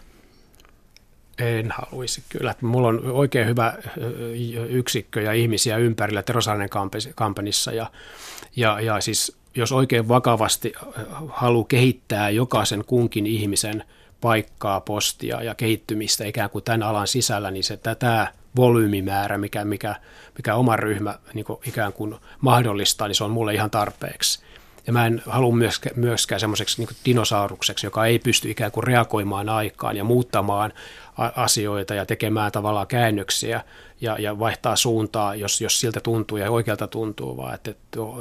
En 1.39 1.71
haluaisi 1.71 2.23
kyllä. 2.29 2.55
Mulla 2.61 2.87
on 2.87 3.11
oikein 3.11 3.47
hyvä 3.47 3.73
yksikkö 4.69 5.21
ja 5.21 5.33
ihmisiä 5.33 5.77
ympärillä 5.77 6.23
Terosainen 6.23 6.69
kampanissa 7.15 7.71
ja, 7.71 7.91
ja, 8.55 8.79
ja 8.79 9.01
siis 9.01 9.37
jos 9.55 9.71
oikein 9.71 10.07
vakavasti 10.07 10.73
haluaa 11.29 11.65
kehittää 11.67 12.29
jokaisen 12.29 12.85
kunkin 12.85 13.27
ihmisen 13.27 13.83
paikkaa, 14.21 14.81
postia 14.81 15.43
ja 15.43 15.55
kehittymistä 15.55 16.25
ikään 16.25 16.49
kuin 16.49 16.63
tämän 16.63 16.83
alan 16.83 17.07
sisällä, 17.07 17.51
niin 17.51 17.63
se 17.63 17.77
tämä 17.77 18.27
volyymimäärä, 18.55 19.37
mikä, 19.37 19.65
mikä, 19.65 19.95
mikä 20.37 20.55
oma 20.55 20.75
ryhmä 20.75 21.19
niin 21.33 21.45
kuin 21.45 21.59
ikään 21.67 21.93
kuin 21.93 22.15
mahdollistaa, 22.41 23.07
niin 23.07 23.15
se 23.15 23.23
on 23.23 23.31
mulle 23.31 23.53
ihan 23.53 23.71
tarpeeksi. 23.71 24.43
Ja 24.87 24.93
mä 24.93 25.05
en 25.05 25.21
halua 25.25 25.55
myöskään, 25.55 25.99
myöskään 25.99 26.39
semmoiseksi 26.39 26.81
niin 26.81 26.97
dinosaurukseksi, 27.05 27.85
joka 27.85 28.05
ei 28.05 28.19
pysty 28.19 28.51
ikään 28.51 28.71
kuin 28.71 28.83
reagoimaan 28.83 29.49
aikaan 29.49 29.97
ja 29.97 30.03
muuttamaan 30.03 30.73
asioita 31.35 31.93
ja 31.93 32.05
tekemään 32.05 32.51
tavallaan 32.51 32.87
käännöksiä 32.87 33.63
ja, 34.01 34.15
ja 34.19 34.39
vaihtaa 34.39 34.75
suuntaa, 34.75 35.35
jos, 35.35 35.61
jos 35.61 35.79
siltä 35.79 35.99
tuntuu 35.99 36.37
ja 36.37 36.51
oikealta 36.51 36.87
tuntuu, 36.87 37.37
vaan 37.37 37.55
että, 37.55 37.71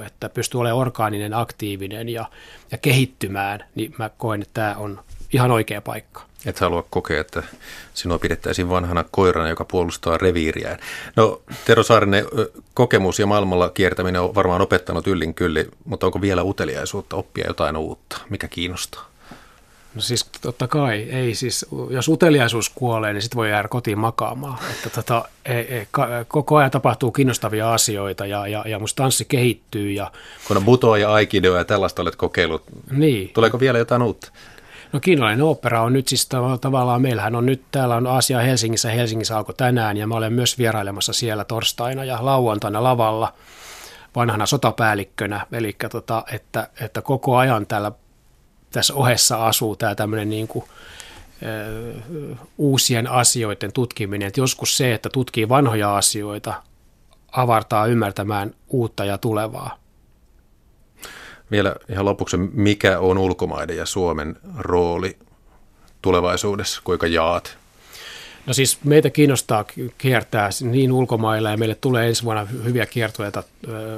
että, 0.07 0.29
pystyy 0.29 0.61
olemaan 0.61 0.81
orgaaninen, 0.81 1.35
aktiivinen 1.35 2.09
ja, 2.09 2.25
ja 2.71 2.79
kehittymään, 2.79 3.65
niin 3.75 3.95
mä 3.99 4.11
koen, 4.19 4.43
että 4.43 4.55
tämä 4.55 4.75
on 4.77 5.01
ihan 5.33 5.51
oikea 5.51 5.81
paikka. 5.81 6.23
Et 6.47 6.61
halua 6.61 6.87
kokea, 6.91 7.21
että 7.21 7.43
sinua 7.95 8.19
pidettäisiin 8.19 8.69
vanhana 8.69 9.05
koirana, 9.11 9.49
joka 9.49 9.65
puolustaa 9.65 10.19
reviiriään. 10.19 10.79
No 11.17 11.43
Tero 11.65 11.83
Saarinen, 11.83 12.25
kokemus 12.75 13.19
ja 13.19 13.27
maailmalla 13.27 13.69
kiertäminen 13.69 14.21
on 14.21 14.35
varmaan 14.35 14.61
opettanut 14.61 15.07
yllin 15.07 15.35
kylli, 15.35 15.69
mutta 15.85 16.07
onko 16.07 16.21
vielä 16.21 16.43
uteliaisuutta 16.43 17.17
oppia 17.17 17.47
jotain 17.47 17.77
uutta? 17.77 18.19
Mikä 18.31 18.49
kiinnostaa? 18.49 19.09
No 19.95 20.01
siis 20.01 20.27
totta 20.41 20.69
kai, 20.69 21.03
ei 21.03 21.35
siis, 21.35 21.67
jos 21.91 22.09
uteliaisuus 22.09 22.69
kuolee, 22.69 23.13
niin 23.13 23.23
sitten 23.23 23.37
voi 23.37 23.51
jäädä 23.51 23.69
kotiin 23.69 23.99
makaamaan. 23.99 24.59
Että 24.71 24.91
tota, 24.91 25.29
ei, 25.47 25.57
ei, 25.57 25.87
koko 26.29 26.57
ajan 26.57 26.71
tapahtuu 26.71 27.13
kiinnostavia 27.13 27.75
asioita 27.75 28.27
ja, 28.27 28.47
ja, 28.47 28.65
ja 28.67 28.79
musta 28.79 29.03
tanssi 29.03 29.25
kehittyy. 29.25 29.91
Ja... 29.91 30.13
Kun 30.49 30.57
on 30.57 30.65
butoa 30.65 30.99
ja 30.99 31.13
aikidoa 31.13 31.59
ja 31.59 31.65
tällaista 31.65 32.03
olet 32.03 32.17
kokeillut, 32.17 32.63
niin. 32.91 33.31
tuleeko 33.35 33.61
vielä 33.61 33.79
jotain 33.79 34.03
uutta? 34.03 34.33
No 34.93 35.01
kiinalainen 35.01 35.43
opera 35.43 35.83
on 35.83 35.93
nyt 35.93 36.09
siis 36.09 36.29
tavallaan, 36.61 37.03
meillähän 37.03 37.35
on 37.35 37.47
nyt, 37.47 37.63
täällä 37.71 37.97
on 37.97 38.07
Aasia 38.07 38.41
Helsingissä, 38.41 38.91
Helsingissä 38.91 39.37
alkoi 39.37 39.55
tänään 39.55 39.97
ja 39.97 40.07
mä 40.07 40.15
olen 40.15 40.33
myös 40.33 40.59
vierailemassa 40.59 41.13
siellä 41.13 41.45
torstaina 41.45 42.05
ja 42.05 42.19
lauantaina 42.21 42.83
lavalla 42.83 43.33
vanhana 44.17 44.47
sotapäällikkönä, 44.47 45.47
eli 45.53 45.77
tota, 45.91 46.25
että, 46.33 46.69
että 46.81 47.03
koko 47.03 47.37
ajan 47.37 47.67
täällä 47.67 47.93
tässä 48.71 48.95
ohessa 48.95 49.47
asuu 49.47 49.77
tämä 49.77 49.95
tämmöinen 49.95 50.31
niin 50.31 50.49
kuin, 50.49 50.65
uusien 52.59 53.07
asioiden 53.07 53.73
tutkiminen. 53.73 54.29
Että 54.29 54.41
joskus 54.41 54.77
se, 54.77 54.95
että 54.95 55.09
tutkii 55.13 55.49
vanhoja 55.49 55.97
asioita, 55.97 56.63
avartaa 57.33 57.87
ymmärtämään 57.87 58.55
uutta 58.69 59.05
ja 59.05 59.19
tulevaa. 59.19 59.79
Vielä 61.51 61.75
ihan 61.91 62.05
lopuksi, 62.05 62.37
mikä 62.37 62.99
on 62.99 63.19
ulkomaiden 63.19 63.77
ja 63.77 63.87
Suomen 63.87 64.37
rooli 64.59 65.17
tulevaisuudessa, 66.03 66.81
kuinka 66.85 67.07
jaat? 67.07 67.59
No 68.47 68.55
siis 68.55 68.79
meitä 68.85 69.11
kiinnostaa 69.11 69.65
kiertää 69.99 70.51
niin 70.61 70.93
ulkomailla 70.93 71.51
ja 71.51 71.57
meille 71.57 71.75
tulee 71.75 72.09
ensi 72.09 72.23
vuonna 72.23 72.45
hyviä 72.65 72.87
kiertueita 72.87 73.43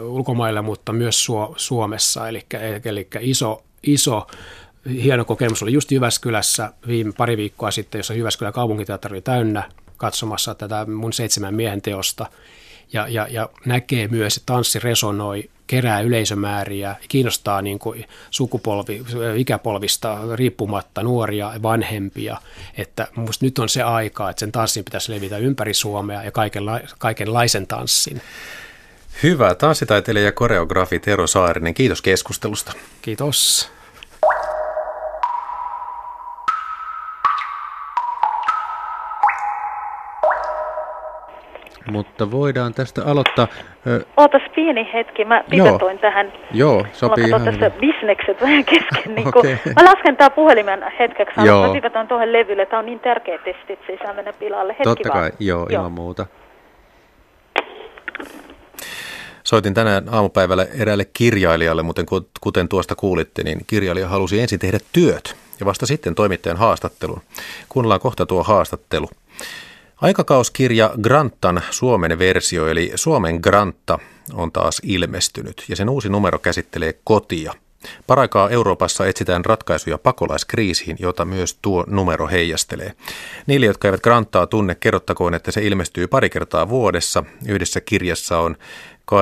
ulkomailla, 0.03 0.63
mutta 0.63 0.93
myös 0.93 1.27
Suomessa, 1.57 2.29
eli, 2.29 2.47
eli 2.85 3.09
iso, 3.21 3.63
iso 3.83 4.27
hieno 5.03 5.25
kokemus 5.25 5.63
oli 5.63 5.73
just 5.73 5.93
Jyväskylässä 5.93 6.73
viime 6.87 7.13
pari 7.13 7.37
viikkoa 7.37 7.71
sitten, 7.71 7.99
jossa 7.99 8.15
Jyväskylän 8.15 8.53
kaupunkiteatteri 8.53 9.15
oli 9.15 9.23
täynnä 9.23 9.71
katsomassa 9.97 10.55
tätä 10.55 10.87
mun 10.87 11.13
seitsemän 11.13 11.55
miehen 11.55 11.83
teosta. 11.83 12.27
Ja, 12.93 13.09
ja, 13.09 13.27
ja 13.31 13.49
näkee 13.65 14.09
myös, 14.09 14.37
että 14.37 14.53
tanssi 14.53 14.79
resonoi, 14.79 15.51
kerää 15.70 16.00
yleisömääriä, 16.00 16.96
kiinnostaa 17.09 17.62
niin 17.62 17.78
kuin 17.78 18.04
sukupolvi, 18.30 19.02
ikäpolvista 19.37 20.18
riippumatta 20.35 21.02
nuoria 21.02 21.50
ja 21.54 21.62
vanhempia. 21.62 22.37
Että 22.76 23.09
musta 23.14 23.44
nyt 23.44 23.59
on 23.59 23.68
se 23.68 23.83
aika, 23.83 24.30
että 24.30 24.40
sen 24.40 24.52
tanssin 24.52 24.85
pitäisi 24.85 25.12
levitä 25.12 25.37
ympäri 25.38 25.74
Suomea 25.74 26.22
ja 26.22 26.30
kaikenla, 26.30 26.80
kaikenlaisen 26.98 27.66
tanssin. 27.66 28.22
Hyvä. 29.22 29.54
Tanssitaiteilija 29.54 30.24
ja 30.24 30.33
koreografi 30.33 30.98
Tero 30.98 31.26
Saarinen, 31.26 31.74
kiitos 31.74 32.02
keskustelusta. 32.02 32.72
Kiitos. 33.02 33.70
Mutta 41.92 42.31
voidaan 42.31 42.74
tästä 42.74 43.05
aloittaa. 43.05 43.48
Ootas 44.16 44.42
pieni 44.55 44.90
hetki, 44.92 45.24
mä 45.24 45.44
pitatoin 45.50 45.98
tähän. 45.98 46.33
Joo, 46.53 46.87
sopii 46.92 47.24
ihan 47.24 47.44
tässä 47.44 47.70
bisnekset 47.70 48.40
vähän 48.40 48.64
kesken. 48.64 49.14
Niin 49.14 49.29
okay. 49.29 49.57
Mä 49.76 49.85
lasken 49.85 50.16
tää 50.16 50.31
puhelimen 50.31 50.85
hetkeksi, 50.98 51.40
joo. 51.44 51.66
mä 51.66 51.72
pipatoin 51.72 52.09
tuohon 52.09 52.33
levylle. 52.33 52.66
Tää 52.66 52.79
on 52.79 52.87
niin 52.87 53.00
tärkeä 53.00 53.38
testi, 53.38 53.72
että 53.72 53.87
se 53.87 53.92
ei 53.92 53.98
saa 54.05 54.14
mennä 54.14 54.33
pilalle. 54.33 54.72
Hetki 54.72 54.85
Totta 54.85 55.09
kai, 55.09 55.20
vaan. 55.20 55.33
joo, 55.40 55.59
joo, 55.59 55.81
ilman 55.81 55.92
muuta. 55.92 56.26
Soitin 59.44 59.74
tänään 59.74 60.09
aamupäivällä 60.11 60.66
eräälle 60.81 61.05
kirjailijalle, 61.12 61.83
mutta 61.83 62.03
kuten 62.40 62.68
tuosta 62.68 62.94
kuulitte, 62.94 63.42
niin 63.42 63.59
kirjailija 63.66 64.09
halusi 64.09 64.40
ensin 64.40 64.59
tehdä 64.59 64.79
työt 64.92 65.37
ja 65.61 65.66
vasta 65.66 65.87
sitten 65.87 66.14
toimittajan 66.14 66.57
haastattelun. 66.57 67.22
Kuunnellaan 67.68 68.00
kohta 68.00 68.26
tuo 68.26 68.42
haastattelu. 68.42 69.09
Aikakauskirja 70.01 70.91
Grantan 71.03 71.63
Suomen 71.71 72.19
versio, 72.19 72.69
eli 72.69 72.93
Suomen 72.95 73.39
Grantta, 73.43 73.99
on 74.33 74.53
taas 74.53 74.81
ilmestynyt 74.85 75.65
ja 75.69 75.77
sen 75.77 75.89
uusi 75.89 76.09
numero 76.09 76.39
käsittelee 76.39 76.95
kotia. 77.05 77.53
Paraikaa 78.07 78.51
Euroopassa 78.51 79.07
etsitään 79.07 79.45
ratkaisuja 79.45 79.99
pakolaiskriisiin, 79.99 80.97
jota 81.01 81.25
myös 81.25 81.59
tuo 81.63 81.85
numero 81.87 82.29
heijastelee. 82.29 82.93
Niille, 83.47 83.67
jotka 83.67 83.89
eivät 83.89 84.01
Granttaa 84.01 84.47
tunne, 84.47 84.75
kerrottakoon, 84.75 85.35
että 85.35 85.51
se 85.51 85.63
ilmestyy 85.63 86.07
pari 86.07 86.31
kertaa 86.31 86.69
vuodessa. 86.69 87.25
Yhdessä 87.49 87.81
kirjassa 87.81 88.39
on 88.39 88.57
200-300 89.13 89.17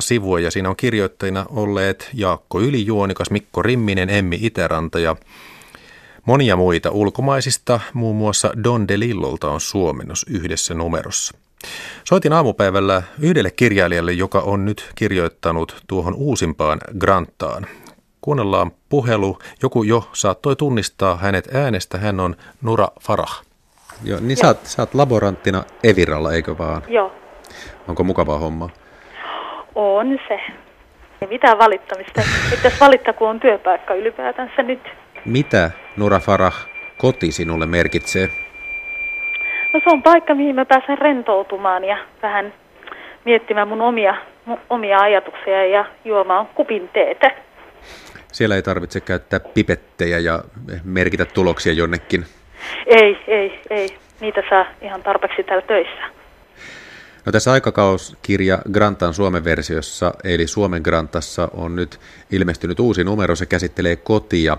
sivua 0.00 0.40
ja 0.40 0.50
siinä 0.50 0.68
on 0.68 0.76
kirjoittajina 0.76 1.46
olleet 1.50 2.10
Jaakko 2.12 2.60
Ylijuonikas, 2.60 3.30
Mikko 3.30 3.62
Rimminen, 3.62 4.10
Emmi 4.10 4.38
Itäranta 4.42 4.98
ja 4.98 5.16
Monia 6.26 6.56
muita 6.56 6.90
ulkomaisista, 6.90 7.80
muun 7.94 8.16
muassa 8.16 8.50
Don 8.64 8.88
DeLillolta 8.88 9.50
on 9.50 9.60
suomennos 9.60 10.26
yhdessä 10.30 10.74
numerossa. 10.74 11.38
Soitin 12.04 12.32
aamupäivällä 12.32 13.02
yhdelle 13.20 13.50
kirjailijalle, 13.50 14.12
joka 14.12 14.40
on 14.40 14.64
nyt 14.64 14.90
kirjoittanut 14.94 15.82
tuohon 15.86 16.14
uusimpaan 16.14 16.78
Granttaan. 16.98 17.66
Kuunnellaan 18.20 18.70
puhelu. 18.88 19.38
Joku 19.62 19.82
jo 19.82 20.08
saattoi 20.12 20.56
tunnistaa 20.56 21.16
hänet 21.16 21.54
äänestä. 21.54 21.98
Hän 21.98 22.20
on 22.20 22.36
Nura 22.62 22.88
Farah. 23.00 23.42
Joo, 24.04 24.20
niin 24.20 24.36
Sä, 24.36 24.46
oot, 24.46 24.58
sä 24.62 24.82
oot 24.82 24.94
laboranttina 24.94 25.64
Eviralla, 25.82 26.32
eikö 26.32 26.58
vaan? 26.58 26.82
Joo. 26.88 27.12
Onko 27.88 28.04
mukavaa 28.04 28.38
homma? 28.38 28.70
On 29.74 30.18
se. 30.28 30.40
Ei 31.22 31.28
mitään 31.28 31.58
valittamista. 31.58 32.22
Mitäs 32.50 32.80
valittaa, 32.80 33.14
kun 33.14 33.28
on 33.28 33.40
työpaikka 33.40 33.94
ylipäätänsä 33.94 34.62
nyt? 34.62 35.03
Mitä, 35.24 35.70
Nura 35.96 36.18
Farah, 36.18 36.66
koti 36.98 37.32
sinulle 37.32 37.66
merkitsee? 37.66 38.28
No 39.72 39.80
se 39.84 39.90
on 39.90 40.02
paikka, 40.02 40.34
mihin 40.34 40.54
mä 40.54 40.64
pääsen 40.64 40.98
rentoutumaan 40.98 41.84
ja 41.84 41.96
vähän 42.22 42.52
miettimään 43.24 43.68
mun 43.68 43.80
omia, 43.80 44.14
mun 44.44 44.58
omia 44.70 44.98
ajatuksia 44.98 45.66
ja 45.66 45.84
juomaan 46.04 46.46
kupin 46.46 46.88
teetä. 46.88 47.30
Siellä 48.32 48.56
ei 48.56 48.62
tarvitse 48.62 49.00
käyttää 49.00 49.40
pipettejä 49.40 50.18
ja 50.18 50.44
merkitä 50.84 51.24
tuloksia 51.24 51.72
jonnekin. 51.72 52.24
Ei, 52.86 53.18
ei, 53.26 53.60
ei. 53.70 53.88
Niitä 54.20 54.42
saa 54.50 54.66
ihan 54.82 55.02
tarpeeksi 55.02 55.42
täällä 55.42 55.66
töissä. 55.66 56.02
No 57.26 57.32
tässä 57.32 57.52
aikakauskirja 57.52 58.58
Grantan 58.72 59.14
Suomen 59.14 59.44
versiossa, 59.44 60.14
eli 60.24 60.46
Suomen 60.46 60.82
Grantassa, 60.82 61.48
on 61.56 61.76
nyt 61.76 62.00
ilmestynyt 62.32 62.80
uusi 62.80 63.04
numero. 63.04 63.36
Se 63.36 63.46
käsittelee 63.46 63.96
kotia. 63.96 64.56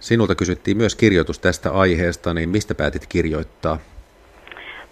Sinulta 0.00 0.34
kysyttiin 0.34 0.76
myös 0.76 0.94
kirjoitus 0.94 1.38
tästä 1.38 1.70
aiheesta, 1.70 2.34
niin 2.34 2.48
mistä 2.48 2.74
päätit 2.74 3.06
kirjoittaa? 3.08 3.78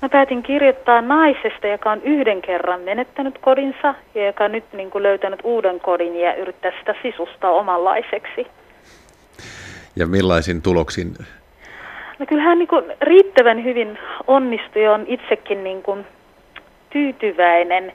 Mä 0.02 0.08
päätin 0.08 0.42
kirjoittaa 0.42 1.00
naisesta, 1.00 1.66
joka 1.66 1.90
on 1.90 2.02
yhden 2.02 2.42
kerran 2.42 2.80
menettänyt 2.80 3.38
kodinsa 3.38 3.94
ja 4.14 4.26
joka 4.26 4.44
on 4.44 4.52
nyt 4.52 4.64
niin 4.72 4.90
kuin 4.90 5.02
löytänyt 5.02 5.40
uuden 5.44 5.80
kodin 5.80 6.20
ja 6.20 6.34
yrittää 6.34 6.72
sitä 6.78 6.94
sisustaa 7.02 7.50
omanlaiseksi. 7.50 8.46
Ja 9.96 10.06
millaisin 10.06 10.62
tuloksin? 10.62 11.14
No 12.18 12.26
kyllähän 12.26 12.58
niin 12.58 12.68
kuin 12.68 12.84
riittävän 13.00 13.64
hyvin 13.64 13.98
onnistui 14.26 14.82
ja 14.82 14.92
on 14.92 15.04
itsekin 15.06 15.64
niin 15.64 15.82
kuin 15.82 16.06
tyytyväinen. 16.90 17.92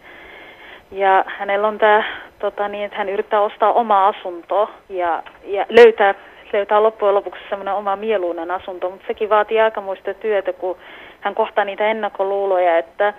Ja 0.92 1.26
hänellä 1.28 1.68
on 1.68 1.78
tämä, 1.78 2.04
tota 2.40 2.68
niin, 2.68 2.86
että 2.86 2.98
hän 2.98 3.10
yrittää 3.10 3.42
ostaa 3.42 3.74
omaa 3.74 4.08
asuntoa 4.08 4.72
ja, 4.90 5.24
ja 5.44 5.66
löytää 5.70 6.16
löytää 6.54 6.84
loppujen 6.84 7.16
lopuksi 7.16 7.42
semmoinen 7.50 7.74
oma 7.74 7.96
mieluinen 7.96 8.52
asunto, 8.52 8.90
mutta 8.90 9.08
sekin 9.08 9.30
vaatii 9.30 9.60
aikamoista 9.60 10.14
työtä, 10.14 10.54
kun 10.54 10.78
hän 11.22 11.36
kohtaa 11.36 11.66
niitä 11.66 11.88
ennakkoluuloja, 11.88 12.78
että 12.78 13.14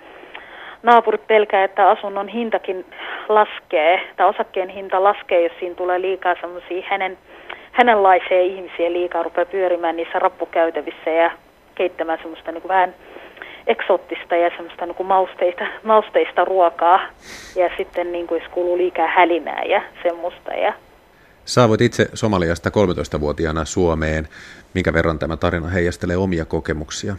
naapurit 0.83 1.27
pelkää, 1.27 1.63
että 1.63 1.89
asunnon 1.89 2.27
hintakin 2.27 2.85
laskee, 3.29 4.01
tai 4.15 4.27
osakkeen 4.27 4.69
hinta 4.69 5.03
laskee, 5.03 5.43
jos 5.43 5.59
siinä 5.59 5.75
tulee 5.75 6.01
liikaa 6.01 6.35
semmoisia 6.41 6.83
hänen, 6.89 7.17
hänenlaisia 7.71 8.41
ihmisiä 8.41 8.93
liikaa 8.93 9.23
rupeaa 9.23 9.45
pyörimään 9.45 9.95
niissä 9.95 10.19
rappukäytävissä 10.19 11.09
ja 11.09 11.31
keittämään 11.75 12.19
semmoista 12.21 12.51
niin 12.51 12.61
kuin 12.61 12.69
vähän 12.69 12.93
eksoottista 13.67 14.35
ja 14.35 14.49
semmoista 14.49 14.85
niin 14.85 14.95
kuin 14.95 15.07
mausteista, 15.07 15.65
mausteista 15.83 16.45
ruokaa. 16.45 16.99
Ja 17.55 17.69
sitten 17.77 18.11
niin 18.11 18.27
kuin, 18.27 18.41
jos 18.41 18.51
kuuluu 18.51 18.77
liikaa 18.77 19.07
hälinää 19.07 19.63
ja 19.63 19.81
semmoista. 20.03 20.53
Ja 20.53 20.73
Saavuit 21.45 21.81
itse 21.81 22.09
Somaliasta 22.13 22.69
13-vuotiaana 22.69 23.65
Suomeen. 23.65 24.27
Minkä 24.73 24.93
verran 24.93 25.19
tämä 25.19 25.37
tarina 25.37 25.67
heijastelee 25.67 26.17
omia 26.17 26.45
kokemuksia? 26.45 27.15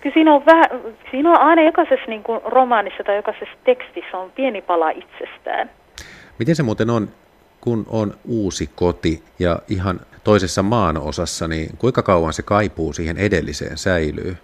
Kyllä 0.00 0.14
siinä 0.14 0.34
on, 0.34 0.46
vähän, 0.46 0.66
siinä 1.10 1.30
on 1.30 1.40
aina 1.40 1.62
jokaisessa 1.62 2.06
niin 2.08 2.22
kuin 2.22 2.40
romaanissa 2.44 3.04
tai 3.04 3.16
jokaisessa 3.16 3.54
tekstissä 3.64 4.18
on 4.18 4.30
pieni 4.30 4.62
pala 4.62 4.90
itsestään. 4.90 5.70
Miten 6.38 6.56
se 6.56 6.62
muuten 6.62 6.90
on, 6.90 7.08
kun 7.60 7.86
on 7.90 8.14
uusi 8.28 8.70
koti 8.74 9.22
ja 9.38 9.58
ihan 9.68 10.00
toisessa 10.24 10.62
maan 10.62 10.98
osassa, 10.98 11.48
niin 11.48 11.70
kuinka 11.78 12.02
kauan 12.02 12.32
se 12.32 12.42
kaipuu 12.42 12.92
siihen 12.92 13.18
edelliseen 13.18 13.78
säilyy? 13.78 14.36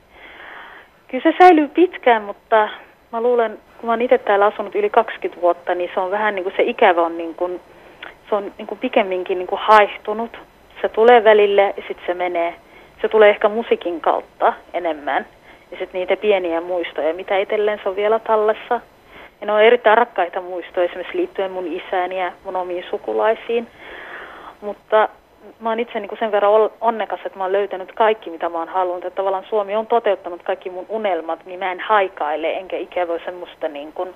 Kyllä 1.08 1.22
se 1.22 1.34
säilyy 1.38 1.68
pitkään, 1.68 2.22
mutta 2.22 2.68
mä 3.12 3.20
luulen, 3.20 3.58
kun 3.78 3.86
mä 3.86 3.92
oon 3.92 4.02
itse 4.02 4.18
täällä 4.18 4.46
asunut 4.46 4.74
yli 4.74 4.90
20 4.90 5.42
vuotta, 5.42 5.74
niin 5.74 5.90
se 5.94 6.00
on 6.00 6.10
vähän 6.10 6.34
niin 6.34 6.44
kuin 6.44 6.54
se 6.56 6.62
ikävä 6.62 7.02
on 7.02 7.18
niin 7.18 7.34
kuin 7.34 7.60
se 8.28 8.34
on 8.34 8.52
niin 8.58 8.66
kuin 8.66 8.78
pikemminkin 8.78 9.38
niin 9.38 9.46
kuin 9.46 9.60
haihtunut. 9.62 10.38
Se 10.82 10.88
tulee 10.88 11.24
välille 11.24 11.62
ja 11.62 11.82
sitten 11.88 12.06
se 12.06 12.14
menee. 12.14 12.54
Se 13.02 13.08
tulee 13.08 13.30
ehkä 13.30 13.48
musiikin 13.48 14.00
kautta 14.00 14.52
enemmän. 14.74 15.26
Ja 15.70 15.78
sitten 15.78 15.98
niitä 15.98 16.16
pieniä 16.16 16.60
muistoja, 16.60 17.14
mitä 17.14 17.38
itselleen 17.38 17.80
se 17.82 17.88
on 17.88 17.96
vielä 17.96 18.18
tallessa. 18.18 18.80
Ja 19.40 19.46
ne 19.46 19.52
on 19.52 19.62
erittäin 19.62 19.98
rakkaita 19.98 20.40
muistoja 20.40 20.86
esimerkiksi 20.86 21.16
liittyen 21.16 21.50
mun 21.50 21.66
isään 21.66 22.12
ja 22.12 22.32
mun 22.44 22.56
omiin 22.56 22.84
sukulaisiin. 22.90 23.66
Mutta 24.60 25.08
mä 25.60 25.68
oon 25.68 25.80
itse 25.80 26.00
niin 26.00 26.08
kuin 26.08 26.18
sen 26.18 26.32
verran 26.32 26.70
onnekas, 26.80 27.20
että 27.24 27.38
mä 27.38 27.44
oon 27.44 27.52
löytänyt 27.52 27.92
kaikki, 27.92 28.30
mitä 28.30 28.48
mä 28.48 28.58
oon 28.58 28.68
halunnut. 28.68 29.04
Että 29.04 29.16
tavallaan 29.16 29.46
Suomi 29.48 29.76
on 29.76 29.86
toteuttanut 29.86 30.42
kaikki 30.42 30.70
mun 30.70 30.86
unelmat, 30.88 31.46
niin 31.46 31.58
mä 31.58 31.72
en 31.72 31.80
haikaile, 31.80 32.52
enkä 32.52 32.76
ikävöi 32.76 33.20
semmoista 33.24 33.68
niin 33.68 33.92
kuin, 33.92 34.14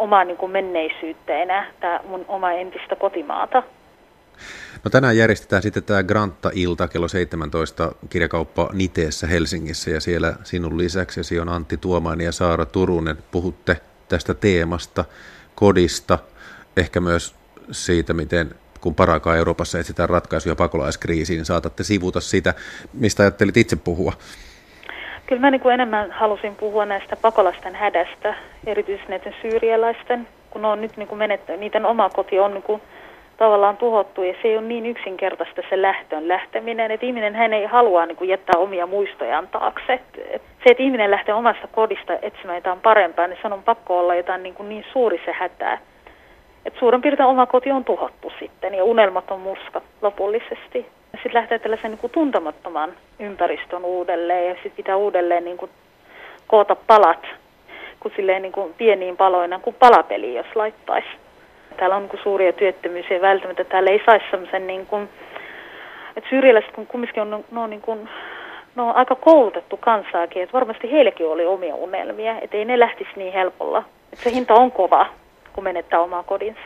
omaa 0.00 0.24
niin 0.24 0.36
kuin 0.36 0.52
menneisyyttä 0.52 1.32
enää, 1.42 1.66
tämä 1.80 2.00
mun 2.08 2.24
oma 2.28 2.52
entistä 2.52 2.96
kotimaata. 2.96 3.62
No 4.84 4.90
tänään 4.90 5.16
järjestetään 5.16 5.62
sitten 5.62 5.82
tämä 5.82 6.02
Grantta-ilta 6.02 6.88
kello 6.88 7.08
17 7.08 7.92
kirjakauppa 8.10 8.70
Niteessä 8.72 9.26
Helsingissä 9.26 9.90
ja 9.90 10.00
siellä 10.00 10.34
sinun 10.44 10.78
lisäksesi 10.78 11.40
on 11.40 11.48
Antti 11.48 11.76
Tuomainen 11.76 12.24
ja 12.24 12.32
Saara 12.32 12.66
Turunen. 12.66 13.18
Puhutte 13.30 13.80
tästä 14.08 14.34
teemasta, 14.34 15.04
kodista, 15.54 16.18
ehkä 16.76 17.00
myös 17.00 17.34
siitä, 17.70 18.14
miten 18.14 18.54
kun 18.80 18.94
paraikaa 18.94 19.36
Euroopassa 19.36 19.78
etsitään 19.78 20.08
ratkaisuja 20.08 20.56
pakolaiskriisiin, 20.56 21.36
niin 21.36 21.44
saatatte 21.44 21.84
sivuta 21.84 22.20
sitä, 22.20 22.54
mistä 22.92 23.22
ajattelit 23.22 23.56
itse 23.56 23.76
puhua. 23.76 24.12
Kyllä 25.30 25.40
mä 25.40 25.50
niin 25.50 25.60
kuin 25.60 25.74
enemmän 25.74 26.10
halusin 26.10 26.56
puhua 26.56 26.86
näistä 26.86 27.16
pakolaisten 27.16 27.74
hädästä, 27.74 28.34
erityisesti 28.66 29.10
näiden 29.10 29.34
syyrialaisten, 29.42 30.28
kun 30.50 30.64
on 30.64 30.80
nyt 30.80 30.96
niin 30.96 31.08
kuin 31.08 31.20
niiden 31.58 31.86
oma 31.86 32.10
koti 32.10 32.40
on 32.40 32.54
niin 32.54 32.62
kuin 32.62 32.82
tavallaan 33.36 33.76
tuhottu 33.76 34.22
ja 34.22 34.34
se 34.42 34.48
ei 34.48 34.56
ole 34.56 34.66
niin 34.66 34.86
yksinkertaista 34.86 35.62
se 35.70 35.82
lähtön 35.82 36.28
lähteminen, 36.28 36.90
että 36.90 37.06
ihminen 37.06 37.34
hän 37.34 37.52
ei 37.52 37.66
halua 37.66 38.06
niin 38.06 38.16
kuin 38.16 38.30
jättää 38.30 38.60
omia 38.60 38.86
muistojaan 38.86 39.48
taakse. 39.48 40.00
Se, 40.64 40.70
että 40.70 40.82
ihminen 40.82 41.10
lähtee 41.10 41.34
omasta 41.34 41.68
kodista 41.68 42.12
etsimään 42.22 42.56
jotain 42.56 42.80
parempaa, 42.80 43.26
niin 43.26 43.38
se 43.42 43.48
on 43.48 43.62
pakko 43.62 43.98
olla 43.98 44.14
jotain 44.14 44.42
niin, 44.42 44.54
kuin 44.54 44.68
niin 44.68 44.84
suuri 44.92 45.22
se 45.24 45.32
hätää. 45.32 45.78
Että 46.66 46.78
suurin 46.78 47.02
piirtein 47.02 47.28
oma 47.28 47.46
koti 47.46 47.70
on 47.70 47.84
tuhottu 47.84 48.32
sitten 48.38 48.74
ja 48.74 48.84
unelmat 48.84 49.30
on 49.30 49.40
murskat 49.40 49.84
lopullisesti. 50.02 50.86
Sitten 51.12 51.34
lähtee 51.34 51.58
tällaisen 51.58 51.90
niin 51.90 51.98
kuin 51.98 52.12
tuntemattoman 52.12 52.92
ympäristön 53.18 53.84
uudelleen 53.84 54.48
ja 54.48 54.54
sitten 54.54 54.72
pitää 54.76 54.96
uudelleen 54.96 55.44
niin 55.44 55.56
kuin 55.56 55.70
koota 56.46 56.76
palat 56.76 57.26
kuin 58.00 58.12
silleen 58.16 58.42
niin 58.42 58.52
kuin 58.52 58.74
pieniin 58.74 59.16
paloina 59.16 59.58
kuin 59.58 59.76
palapeli, 59.78 60.34
jos 60.34 60.46
laittaisi. 60.54 61.08
Täällä 61.76 61.96
on 61.96 62.02
niin 62.02 62.10
kuin 62.10 62.22
suuria 62.22 62.52
työttömyyksiä 62.52 63.16
ja 63.16 63.22
välttämättä 63.22 63.64
täällä 63.64 63.90
ei 63.90 64.02
saisi 64.06 64.24
semmoisen 64.30 64.66
niin 64.66 64.86
kuin, 64.86 65.08
että 66.16 66.30
syrjäläiset 66.30 66.72
kun 66.72 66.86
kumminkin 66.86 67.22
on, 67.22 67.44
ne 67.50 67.60
on, 67.60 67.70
niin 67.70 67.80
kuin, 67.80 68.08
ne 68.76 68.82
on 68.82 68.96
aika 68.96 69.14
koulutettu 69.14 69.76
kansaakin, 69.76 70.42
että 70.42 70.52
varmasti 70.52 70.92
heillekin 70.92 71.26
oli 71.26 71.46
omia 71.46 71.74
unelmia, 71.74 72.40
että 72.40 72.56
ei 72.56 72.64
ne 72.64 72.78
lähtisi 72.78 73.10
niin 73.16 73.32
helpolla. 73.32 73.84
Että 74.12 74.24
se 74.24 74.30
hinta 74.30 74.54
on 74.54 74.72
kova, 74.72 75.06
kun 75.52 75.64
menettää 75.64 76.00
omaa 76.00 76.22
kodinsa. 76.22 76.60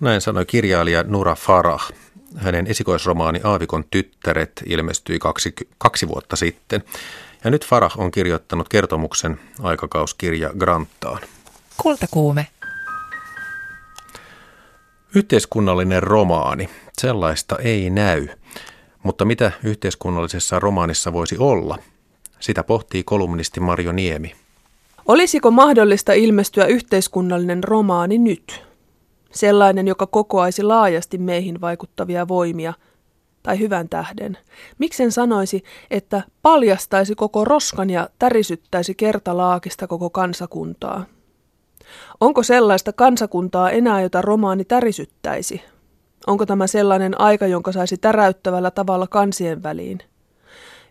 Näin 0.00 0.20
sanoi 0.20 0.46
kirjailija 0.46 1.02
Nura 1.02 1.34
Farah. 1.34 1.88
Hänen 2.36 2.66
esikoisromaani 2.66 3.40
Aavikon 3.44 3.84
tyttäret 3.90 4.62
ilmestyi 4.66 5.18
kaksi, 5.18 5.54
kaksi 5.78 6.08
vuotta 6.08 6.36
sitten. 6.36 6.82
Ja 7.44 7.50
nyt 7.50 7.66
Farah 7.66 8.00
on 8.00 8.10
kirjoittanut 8.10 8.68
kertomuksen 8.68 9.40
aikakauskirja 9.62 10.50
Granttaan. 10.58 11.20
Kultakuume. 11.76 12.46
Yhteiskunnallinen 15.14 16.02
romaani. 16.02 16.68
Sellaista 16.98 17.56
ei 17.58 17.90
näy. 17.90 18.28
Mutta 19.02 19.24
mitä 19.24 19.52
yhteiskunnallisessa 19.64 20.58
romaanissa 20.58 21.12
voisi 21.12 21.36
olla? 21.38 21.78
Sitä 22.40 22.64
pohtii 22.64 23.02
kolumnisti 23.02 23.60
Marjo 23.60 23.92
Niemi. 23.92 24.34
Olisiko 25.08 25.50
mahdollista 25.50 26.12
ilmestyä 26.12 26.66
yhteiskunnallinen 26.66 27.64
romaani 27.64 28.18
nyt? 28.18 28.67
Sellainen, 29.30 29.88
joka 29.88 30.06
kokoaisi 30.06 30.62
laajasti 30.62 31.18
meihin 31.18 31.60
vaikuttavia 31.60 32.28
voimia– 32.28 32.74
tai 33.42 33.58
hyvän 33.58 33.88
tähden. 33.88 34.38
Miksen 34.78 35.12
sanoisi, 35.12 35.64
että 35.90 36.22
paljastaisi 36.42 37.14
koko 37.14 37.44
roskan 37.44 37.90
ja 37.90 38.08
tärisyttäisi 38.18 38.94
kertalaakista 38.94 39.86
koko 39.86 40.10
kansakuntaa? 40.10 41.04
Onko 42.20 42.42
sellaista 42.42 42.92
kansakuntaa 42.92 43.70
enää, 43.70 44.00
jota 44.00 44.22
romaani 44.22 44.64
tärisyttäisi? 44.64 45.62
Onko 46.26 46.46
tämä 46.46 46.66
sellainen 46.66 47.20
aika, 47.20 47.46
jonka 47.46 47.72
saisi 47.72 47.96
täräyttävällä 47.96 48.70
tavalla 48.70 49.06
kansien 49.06 49.62
väliin? 49.62 49.98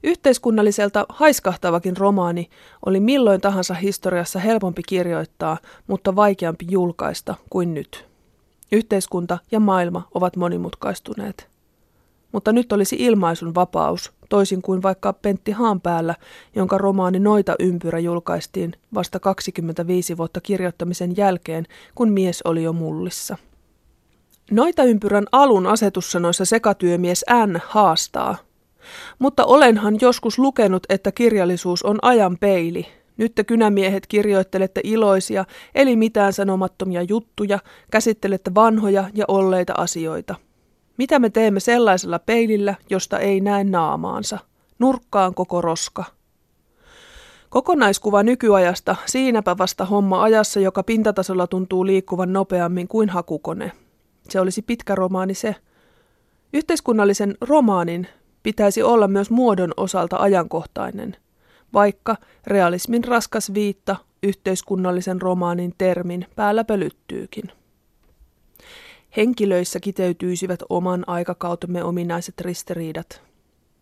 Yhteiskunnalliselta 0.04 1.06
haiskahtavakin 1.10 1.98
romaani 1.98 2.50
oli 2.86 3.00
milloin 3.00 3.42
tahansa 3.42 3.74
historiassa 3.74 4.40
helpompi 4.40 4.82
kirjoittaa, 4.88 5.58
mutta 5.88 6.16
vaikeampi 6.16 6.66
julkaista 6.70 7.36
kuin 7.50 7.74
nyt. 7.74 8.07
Yhteiskunta 8.72 9.38
ja 9.52 9.60
maailma 9.60 10.08
ovat 10.14 10.36
monimutkaistuneet 10.36 11.58
mutta 12.32 12.52
nyt 12.52 12.72
olisi 12.72 12.96
ilmaisun 13.00 13.56
vapaus, 13.56 14.12
toisin 14.30 14.62
kuin 14.62 14.84
vaikka 14.84 15.14
Pentti 15.14 15.52
Haanpäällä, 15.52 16.16
jonka 16.56 16.78
romaani 16.78 17.20
Noita 17.20 17.56
ympyrä 17.60 18.00
julkaistiin 18.00 18.74
vasta 18.94 19.20
25 19.20 20.18
vuotta 20.18 20.42
kirjoittamisen 20.42 21.18
jälkeen, 21.18 21.66
kun 21.96 22.10
mies 22.12 22.42
oli 22.42 22.64
jo 22.64 22.74
mullissa. 22.74 23.38
Noita 24.52 24.84
ympyrän 24.84 25.26
alun 25.32 25.68
asetussanoissa 25.68 26.46
sekatyömies 26.46 27.26
N 27.46 27.60
haastaa. 27.68 28.38
Mutta 29.20 29.46
olenhan 29.46 29.98
joskus 30.02 30.40
lukenut, 30.40 30.84
että 30.90 31.12
kirjallisuus 31.12 31.84
on 31.84 32.00
ajan 32.02 32.38
peili. 32.38 32.88
Nyt 33.18 33.36
te 33.36 33.44
kynämiehet 33.44 34.08
kirjoittelette 34.08 34.82
iloisia, 34.84 35.46
eli 35.76 35.96
mitään 35.96 36.34
sanomattomia 36.34 37.02
juttuja, 37.02 37.60
käsittelette 37.92 38.52
vanhoja 38.56 39.10
ja 39.14 39.26
olleita 39.28 39.74
asioita– 39.78 40.36
mitä 40.98 41.20
me 41.20 41.30
teemme 41.30 41.60
sellaisella 41.60 42.20
peilillä, 42.20 42.76
josta 42.90 43.20
ei 43.20 43.42
näe 43.42 43.64
naamaansa? 43.64 44.40
Nurkkaan 44.80 45.34
koko 45.34 45.62
roska. 45.62 46.04
Kokonaiskuva 47.50 48.24
nykyajasta, 48.24 48.96
siinäpä 49.06 49.58
vasta 49.58 49.86
homma 49.86 50.24
ajassa, 50.24 50.60
joka 50.60 50.84
pintatasolla 50.84 51.48
tuntuu 51.48 51.86
liikkuvan 51.86 52.34
nopeammin 52.34 52.88
kuin 52.88 53.10
hakukone. 53.10 53.72
Se 54.30 54.40
olisi 54.40 54.62
pitkä 54.62 54.96
romaani 54.96 55.34
se. 55.34 55.56
Yhteiskunnallisen 56.54 57.38
romaanin 57.42 58.08
pitäisi 58.44 58.84
olla 58.84 59.08
myös 59.08 59.30
muodon 59.30 59.72
osalta 59.78 60.18
ajankohtainen, 60.18 61.16
vaikka 61.74 62.16
realismin 62.48 63.04
raskas 63.04 63.54
viitta 63.54 63.96
yhteiskunnallisen 64.24 65.22
romaanin 65.22 65.74
termin 65.78 66.26
päällä 66.36 66.64
pölyttyykin. 66.64 67.52
Henkilöissä 69.18 69.80
kiteytyisivät 69.80 70.60
oman 70.70 71.04
aikakautemme 71.08 71.84
ominaiset 71.84 72.42
ristiriidat. 72.42 73.22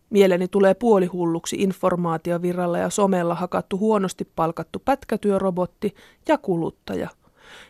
Mieleni 0.09 0.47
tulee 0.47 0.73
puolihulluksi 0.73 1.55
informaatiovirralla 1.55 2.77
ja 2.77 2.89
somella 2.89 3.35
hakattu 3.35 3.77
huonosti 3.77 4.27
palkattu 4.35 4.81
pätkätyörobotti 4.85 5.95
ja 6.27 6.37
kuluttaja, 6.37 7.09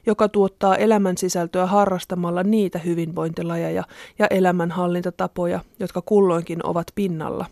joka 0.06 0.30
tuottaa 0.30 0.76
elämän 0.76 1.18
sisältöä 1.18 1.66
harrastamalla 1.66 2.44
niitä 2.44 2.80
hyvinvointilajeja 2.80 3.84
ja 4.20 4.28
elämänhallintatapoja, 4.30 5.60
jotka 5.80 6.02
kulloinkin 6.02 6.66
ovat 6.66 6.88
pinnalla. 6.96 7.46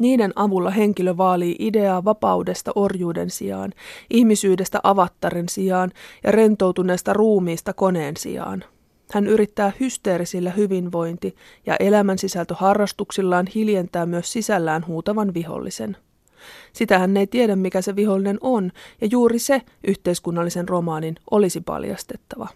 Niiden 0.00 0.32
avulla 0.36 0.70
henkilö 0.70 1.16
vaalii 1.16 1.56
ideaa 1.58 2.04
vapaudesta 2.04 2.72
orjuuden 2.74 3.30
sijaan, 3.30 3.72
ihmisyydestä 4.10 4.80
avattaren 4.82 5.48
sijaan 5.48 5.90
ja 6.24 6.32
rentoutuneesta 6.32 7.12
ruumiista 7.12 7.72
koneen 7.72 8.16
sijaan. 8.16 8.64
Hän 9.12 9.26
yrittää 9.26 9.72
hysteerisillä 9.80 10.50
hyvinvointi- 10.50 11.36
ja 11.66 11.76
elämän 11.80 12.18
sisältöharrastuksillaan 12.18 13.46
hiljentää 13.54 14.06
myös 14.06 14.32
sisällään 14.32 14.86
huutavan 14.86 15.34
vihollisen. 15.34 15.96
Sitä 16.72 16.98
hän 16.98 17.16
ei 17.16 17.26
tiedä, 17.26 17.56
mikä 17.56 17.82
se 17.82 17.96
vihollinen 17.96 18.38
on, 18.40 18.72
ja 19.00 19.08
juuri 19.10 19.38
se 19.38 19.62
yhteiskunnallisen 19.86 20.68
romaanin 20.68 21.14
olisi 21.30 21.60
paljastettava. 21.60 22.48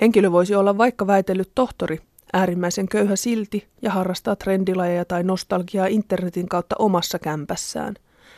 Henkilö 0.00 0.32
voisi 0.32 0.54
olla 0.54 0.78
vaikka 0.78 1.06
väitellyt 1.06 1.50
tohtori, 1.54 2.00
äärimmäisen 2.34 2.88
köyhä 2.88 3.16
silti 3.16 3.66
ja 3.82 3.90
harrastaa 3.90 4.36
trendilajeja 4.36 5.04
tai 5.04 5.22
nostalgiaa 5.22 5.86
internetin 5.86 6.48
kautta 6.48 6.76
omassa 6.78 7.18
kämpässään. 7.18 7.94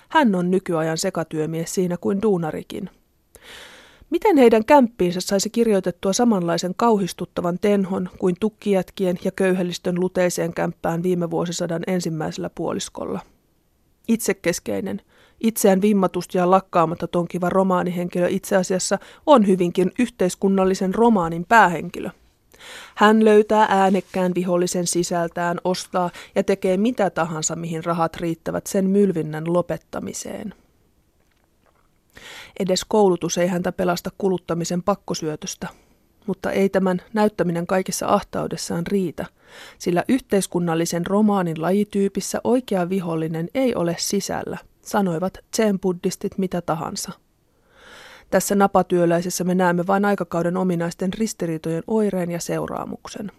Hän 0.09 0.35
on 0.35 0.50
nykyajan 0.50 0.98
sekatyömies 0.98 1.74
siinä 1.74 1.96
kuin 1.96 2.22
duunarikin. 2.22 2.90
Miten 4.11 4.37
heidän 4.37 4.64
kämppiinsä 4.64 5.20
saisi 5.20 5.50
kirjoitettua 5.50 6.12
samanlaisen 6.12 6.74
kauhistuttavan 6.76 7.59
tenhon 7.61 8.09
kuin 8.18 8.37
tukkijätkien 8.40 9.18
ja 9.24 9.30
köyhellistön 9.30 10.00
luteiseen 10.00 10.54
kämppään 10.54 11.02
viime 11.02 11.30
vuosisadan 11.30 11.82
ensimmäisellä 11.87 12.50
puoliskolla? 12.54 13.20
Itsekeskeinen, 14.09 15.00
itseään 15.40 15.82
vimmatusti 15.82 16.38
ja 16.38 16.50
lakkaamatta 16.50 17.09
tonkiva 17.09 17.48
romaanihenkilö 17.48 18.28
itse 18.28 18.56
asiassa 18.56 18.98
on 19.26 19.46
hyvinkin 19.46 19.92
yhteiskunnallisen 19.98 20.94
romaanin 20.94 21.44
päähenkilö. 21.48 22.11
Hän 22.95 23.25
löytää 23.25 23.66
äänekkään 23.69 24.33
vihollisen 24.35 24.87
sisältään, 24.87 25.61
ostaa 25.64 26.11
ja 26.35 26.42
tekee 26.42 26.77
mitä 26.77 27.11
tahansa, 27.11 27.57
mihin 27.57 27.85
rahat 27.85 28.16
riittävät 28.16 28.66
sen 28.66 28.90
mylvinnän 28.90 29.53
lopettamiseen. 29.53 30.55
Edes 32.61 32.85
koulutus 32.85 33.38
ei 33.38 33.47
häntä 33.47 33.73
pelasta 33.73 34.11
kuluttamisen 34.19 34.83
pakkosyötöstä. 34.83 35.69
Mutta 36.27 36.51
ei 36.51 36.69
tämän 36.69 37.03
näyttäminen 37.12 37.66
kaikessa 37.66 38.07
ahtaudessaan 38.07 38.87
riitä, 38.87 39.27
sillä 39.79 40.05
yhteiskunnallisen 40.09 41.07
romaanin 41.07 41.62
lajityypissä 41.62 42.40
oikea 42.45 42.88
vihollinen 42.88 43.49
ei 43.55 43.75
ole 43.75 43.97
sisällä, 43.99 44.59
sanoivat 44.83 45.38
zen-buddistit 45.57 46.38
mitä 46.38 46.61
tahansa. 46.62 47.12
Tässä 48.31 48.55
napatyöläisessä 48.55 49.45
me 49.45 49.55
näemme 49.55 49.87
vain 49.87 50.05
aikakauden 50.05 50.57
ominaisten 50.57 51.12
ristiriitojen 51.12 51.83
oireen 51.87 52.31
ja 52.31 52.41
seuraamuksen. 52.41 53.33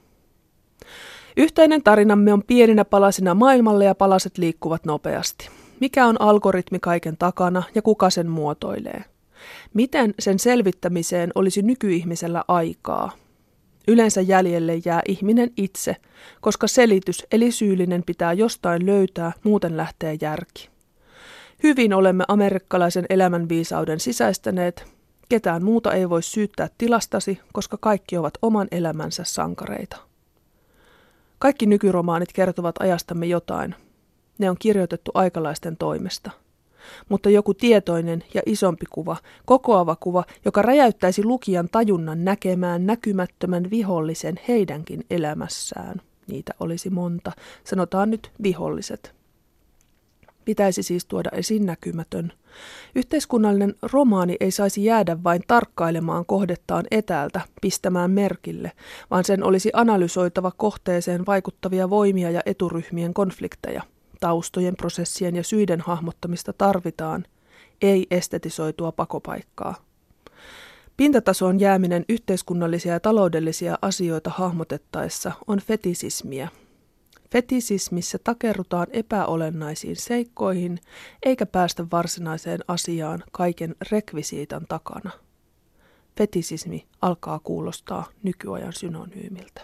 Yhteinen 1.38 1.84
tarinamme 1.84 2.34
on 2.34 2.44
pieninä 2.44 2.86
palasina 2.86 3.34
maailmalle 3.34 3.86
ja 3.86 3.96
palaset 3.96 4.38
liikkuvat 4.38 4.86
nopeasti. 4.86 5.50
Mikä 5.80 6.06
on 6.06 6.22
algoritmi 6.22 6.80
kaiken 6.80 7.18
takana 7.18 7.64
ja 7.76 7.82
kuka 7.82 8.10
sen 8.10 8.30
muotoilee? 8.30 9.04
Miten 9.74 10.14
sen 10.20 10.40
selvittämiseen 10.40 11.32
olisi 11.36 11.62
nykyihmisellä 11.62 12.44
aikaa? 12.48 13.12
Yleensä 13.88 14.22
jäljelle 14.22 14.82
jää 14.86 15.02
ihminen 15.08 15.52
itse, 15.58 15.96
koska 16.42 16.68
selitys 16.68 17.26
eli 17.32 17.52
syyllinen 17.52 18.04
pitää 18.04 18.34
jostain 18.34 18.86
löytää, 18.86 19.32
muuten 19.44 19.78
lähtee 19.78 20.18
järki. 20.22 20.70
Hyvin 21.64 21.94
olemme 21.94 22.24
amerikkalaisen 22.28 23.06
elämänviisauden 23.10 24.00
sisäistäneet. 24.00 24.86
Ketään 25.30 25.64
muuta 25.64 25.94
ei 25.94 26.10
voi 26.10 26.24
syyttää 26.24 26.70
tilastasi, 26.78 27.40
koska 27.54 27.78
kaikki 27.78 28.18
ovat 28.18 28.34
oman 28.42 28.68
elämänsä 28.72 29.24
sankareita. 29.24 29.98
Kaikki 31.40 31.66
nykyromaanit 31.66 32.34
kertovat 32.34 32.76
ajastamme 32.80 33.26
jotain. 33.26 33.76
Ne 34.38 34.50
on 34.50 34.56
kirjoitettu 34.60 35.12
aikalaisten 35.14 35.78
toimesta. 35.78 36.32
Mutta 37.10 37.30
joku 37.30 37.54
tietoinen 37.54 38.24
ja 38.34 38.42
isompi 38.46 38.86
kuva, 38.90 39.18
kokoava 39.46 39.96
kuva, 39.96 40.24
joka 40.46 40.62
räjäyttäisi 40.62 41.24
lukijan 41.24 41.70
tajunnan 41.72 42.26
näkemään 42.26 42.86
näkymättömän 42.86 43.70
vihollisen 43.70 44.40
heidänkin 44.48 45.06
elämässään. 45.10 46.02
Niitä 46.28 46.54
olisi 46.60 46.90
monta. 46.90 47.32
Sanotaan 47.64 48.10
nyt 48.10 48.32
viholliset. 48.44 49.17
Pitäisi 50.48 50.84
siis 50.84 51.06
tuoda 51.06 51.30
esiin 51.34 51.66
näkymätön. 51.66 52.34
Yhteiskunnallinen 52.96 53.76
romaani 53.92 54.38
ei 54.40 54.52
saisi 54.52 54.86
jäädä 54.86 55.24
vain 55.24 55.42
tarkkailemaan 55.48 56.26
kohdettaan 56.26 56.86
etäältä, 56.92 57.42
pistämään 57.62 58.12
merkille, 58.12 58.72
vaan 59.12 59.24
sen 59.24 59.44
olisi 59.44 59.70
analysoitava 59.74 60.52
kohteeseen 60.58 61.26
vaikuttavia 61.26 61.90
voimia 61.90 62.32
ja 62.32 62.42
eturyhmien 62.46 63.14
konflikteja. 63.14 63.82
Taustojen, 64.20 64.76
prosessien 64.76 65.36
ja 65.36 65.44
syiden 65.44 65.82
hahmottamista 65.82 66.54
tarvitaan, 66.54 67.26
ei 67.82 68.08
estetisoitua 68.12 68.92
pakopaikkaa. 68.92 69.76
Pintatasoon 70.98 71.60
jääminen 71.60 72.06
yhteiskunnallisia 72.10 72.94
ja 72.94 73.00
taloudellisia 73.00 73.78
asioita 73.82 74.30
hahmotettaessa 74.30 75.32
on 75.48 75.60
fetisismiä, 75.60 76.50
Fetisismissä 77.32 78.18
takerrutaan 78.24 78.88
epäolennaisiin 78.92 79.96
seikkoihin 79.96 80.80
eikä 81.26 81.46
päästä 81.46 81.86
varsinaiseen 81.92 82.60
asiaan 82.68 83.24
kaiken 83.32 83.76
rekvisiitan 83.92 84.66
takana. 84.70 85.12
Fetisismi 86.18 86.88
alkaa 87.02 87.40
kuulostaa 87.40 88.06
nykyajan 88.24 88.74
synonyymiltä. 88.74 89.62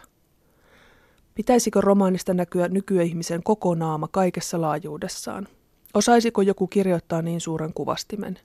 Pitäisikö 1.35 1.81
romaanista 1.81 2.33
näkyä 2.33 2.67
nykyihmisen 2.67 3.43
koko 3.43 3.75
naama 3.75 4.07
kaikessa 4.07 4.61
laajuudessaan? 4.61 5.47
Osaisiko 5.93 6.41
joku 6.41 6.67
kirjoittaa 6.67 7.21
niin 7.21 7.41
suuren 7.41 7.73
kuvastimen? 7.73 8.39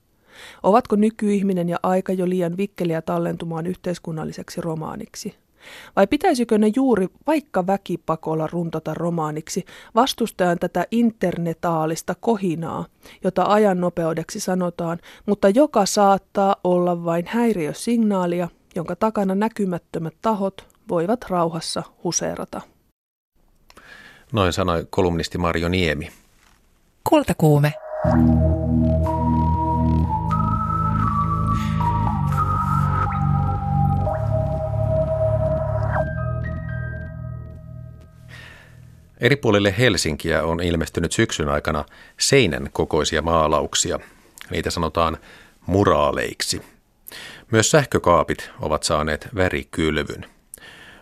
Ovatko 0.62 0.96
nykyihminen 0.96 1.68
ja 1.68 1.76
aika 1.82 2.12
jo 2.12 2.28
liian 2.28 2.56
vikkeliä 2.56 3.02
tallentumaan 3.02 3.66
yhteiskunnalliseksi 3.66 4.60
romaaniksi? 4.60 5.34
Vai 5.96 6.06
pitäisikö 6.06 6.58
ne 6.58 6.72
juuri 6.76 7.08
vaikka 7.26 7.66
väkipakolla 7.66 8.46
runtata 8.46 8.94
romaaniksi 8.94 9.64
vastustajan 9.94 10.58
tätä 10.58 10.86
internetaalista 10.90 12.14
kohinaa, 12.20 12.86
jota 13.24 13.44
ajan 13.44 13.80
nopeudeksi 13.80 14.40
sanotaan, 14.40 14.98
mutta 15.26 15.48
joka 15.48 15.86
saattaa 15.86 16.56
olla 16.64 17.04
vain 17.04 17.24
häiriösignaalia, 17.28 18.48
jonka 18.74 18.96
takana 18.96 19.34
näkymättömät 19.34 20.14
tahot 20.22 20.66
voivat 20.88 21.24
rauhassa 21.28 21.82
huseerata. 22.04 22.60
Noin 24.32 24.52
sanoi 24.52 24.86
kolumnisti 24.90 25.38
Marjo 25.38 25.68
Niemi. 25.68 26.08
Kultakuume. 27.08 27.72
Eri 39.20 39.36
puolille 39.36 39.74
Helsinkiä 39.78 40.42
on 40.42 40.62
ilmestynyt 40.62 41.12
syksyn 41.12 41.48
aikana 41.48 41.84
seinän 42.20 42.68
kokoisia 42.72 43.22
maalauksia. 43.22 43.98
Niitä 44.50 44.70
sanotaan 44.70 45.18
muraaleiksi. 45.66 46.62
Myös 47.50 47.70
sähkökaapit 47.70 48.50
ovat 48.60 48.82
saaneet 48.82 49.28
värikylvyn. 49.34 50.26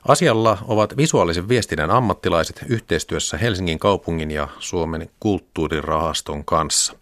Asialla 0.08 0.58
ovat 0.68 0.96
visuaalisen 0.96 1.48
viestinnän 1.48 1.90
ammattilaiset 1.90 2.64
yhteistyössä 2.68 3.36
Helsingin 3.38 3.78
kaupungin 3.78 4.30
ja 4.30 4.48
Suomen 4.58 5.10
kulttuurirahaston 5.20 6.44
kanssa. 6.44 6.96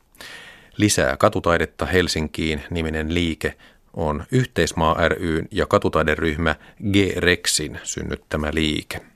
Lisää 0.77 1.17
katutaidetta 1.17 1.87
Helsinkiin 1.87 2.63
niminen 2.71 3.15
liike 3.15 3.55
on 3.93 4.25
Yhteismaa 4.33 5.09
ryn 5.09 5.49
ja 5.51 5.67
katutaideryhmä 5.67 6.57
G-Rexin 6.93 7.79
synnyttämä 7.83 8.51
liike. 8.55 9.14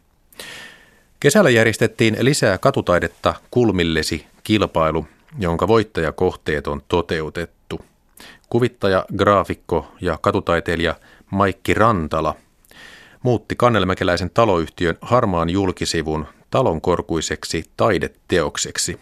Kesällä 1.20 1.50
järjestettiin 1.50 2.16
lisää 2.20 2.58
katutaidetta 2.58 3.34
kulmillesi 3.50 4.26
kilpailu, 4.44 5.06
jonka 5.38 5.68
voittajakohteet 5.68 6.66
on 6.66 6.82
toteutettu. 6.88 7.80
Kuvittaja, 8.48 9.04
graafikko 9.16 9.92
ja 10.00 10.18
katutaiteilija 10.20 10.94
Maikki 11.30 11.74
Rantala 11.74 12.34
muutti 13.22 13.56
kannelmäkeläisen 13.56 14.30
taloyhtiön 14.30 14.98
harmaan 15.00 15.50
julkisivun 15.50 16.26
talonkorkuiseksi 16.50 17.64
taideteokseksi. 17.76 19.00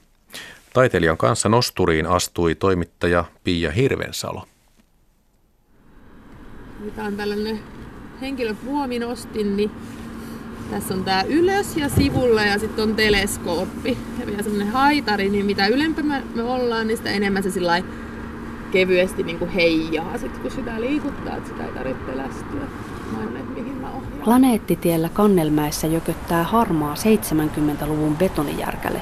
Taiteilijan 0.73 1.17
kanssa 1.17 1.49
nosturiin 1.49 2.07
astui 2.07 2.55
toimittaja 2.55 3.25
Pia 3.45 3.71
Hirvensalo. 3.71 4.45
Tämä 6.97 7.09
on 7.09 7.17
tällainen 7.17 7.61
henkilöpuominostin, 8.21 9.57
niin 9.57 9.71
tässä 10.71 10.95
on 10.95 11.05
tää 11.05 11.23
ylös 11.23 11.77
ja 11.77 11.89
sivulla 11.89 12.43
ja 12.43 12.59
sitten 12.59 12.85
on 12.85 12.97
teleskooppi. 12.97 13.99
Ja 14.21 14.27
vielä 14.27 14.43
semmonen 14.43 14.73
haitari, 14.73 15.29
niin 15.29 15.47
mitä 15.47 15.67
ylempä 15.67 16.03
me, 16.03 16.43
ollaan, 16.43 16.87
niin 16.87 16.97
sitä 16.97 17.11
enemmän 17.11 17.43
se 17.43 17.51
sillä 17.51 17.83
kevyesti 18.73 19.23
niin 19.23 19.39
kuin 19.39 19.51
heijaa 19.51 20.19
sit, 20.19 20.39
kun 20.39 20.51
sitä 20.51 20.81
liikuttaa, 20.81 21.37
että 21.37 21.49
sitä 21.49 21.65
ei 21.65 21.73
tarvitse 21.73 22.03
pelästyä. 22.05 22.67
Planeettitiellä 24.25 25.09
Kannelmäessä 25.09 25.87
jököttää 25.87 26.45
harmaa 26.45 26.95
70-luvun 26.95 28.17
betonijärkäle. 28.17 29.01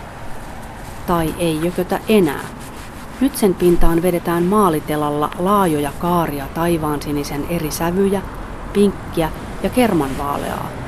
Tai 1.07 1.35
ei 1.39 1.59
jökötä 1.65 2.01
enää. 2.09 2.45
Nyt 3.21 3.37
sen 3.37 3.55
pintaan 3.55 4.03
vedetään 4.03 4.43
maalitelalla 4.43 5.31
laajoja 5.39 5.93
kaaria 5.99 6.47
taivaansinisen 6.55 7.47
eri 7.51 7.71
sävyjä, 7.71 8.23
pinkkiä 8.73 9.31
ja 9.63 9.71
kermanvaaleaa. 9.71 10.84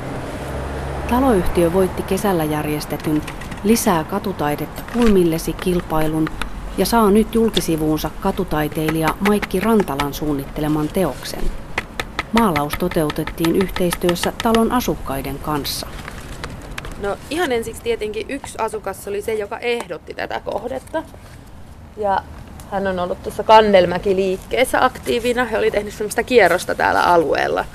Taloyhtiö 1.09 1.73
voitti 1.73 2.03
kesällä 2.03 2.43
järjestetyn 2.43 3.21
Lisää 3.63 4.03
katutaidetta 4.03 4.81
kulmillesi 4.93 5.53
kilpailun 5.53 6.29
ja 6.77 6.85
saa 6.85 7.11
nyt 7.11 7.35
julkisivuunsa 7.35 8.09
katutaiteilija 8.19 9.15
Maikki 9.27 9.59
Rantalan 9.59 10.13
suunnitteleman 10.13 10.87
teoksen. 10.87 11.43
Maalaus 12.31 12.73
toteutettiin 12.79 13.55
yhteistyössä 13.55 14.33
talon 14.43 14.71
asukkaiden 14.71 15.39
kanssa. 15.39 15.87
No 17.01 17.17
ihan 17.29 17.51
ensiksi 17.51 17.81
tietenkin 17.81 18.25
yksi 18.29 18.57
asukas 18.57 19.07
oli 19.07 19.21
se, 19.21 19.33
joka 19.33 19.59
ehdotti 19.59 20.13
tätä 20.13 20.39
kohdetta. 20.39 21.03
Ja 21.97 22.23
hän 22.71 22.87
on 22.87 22.99
ollut 22.99 23.23
tuossa 23.23 23.43
Kannelmäki-liikkeessä 23.43 24.85
aktiivina. 24.85 25.45
He 25.45 25.57
oli 25.57 25.71
tehnyt 25.71 25.93
sellaista 25.93 26.23
kierrosta 26.23 26.75
täällä 26.75 27.01
alueella. 27.03 27.65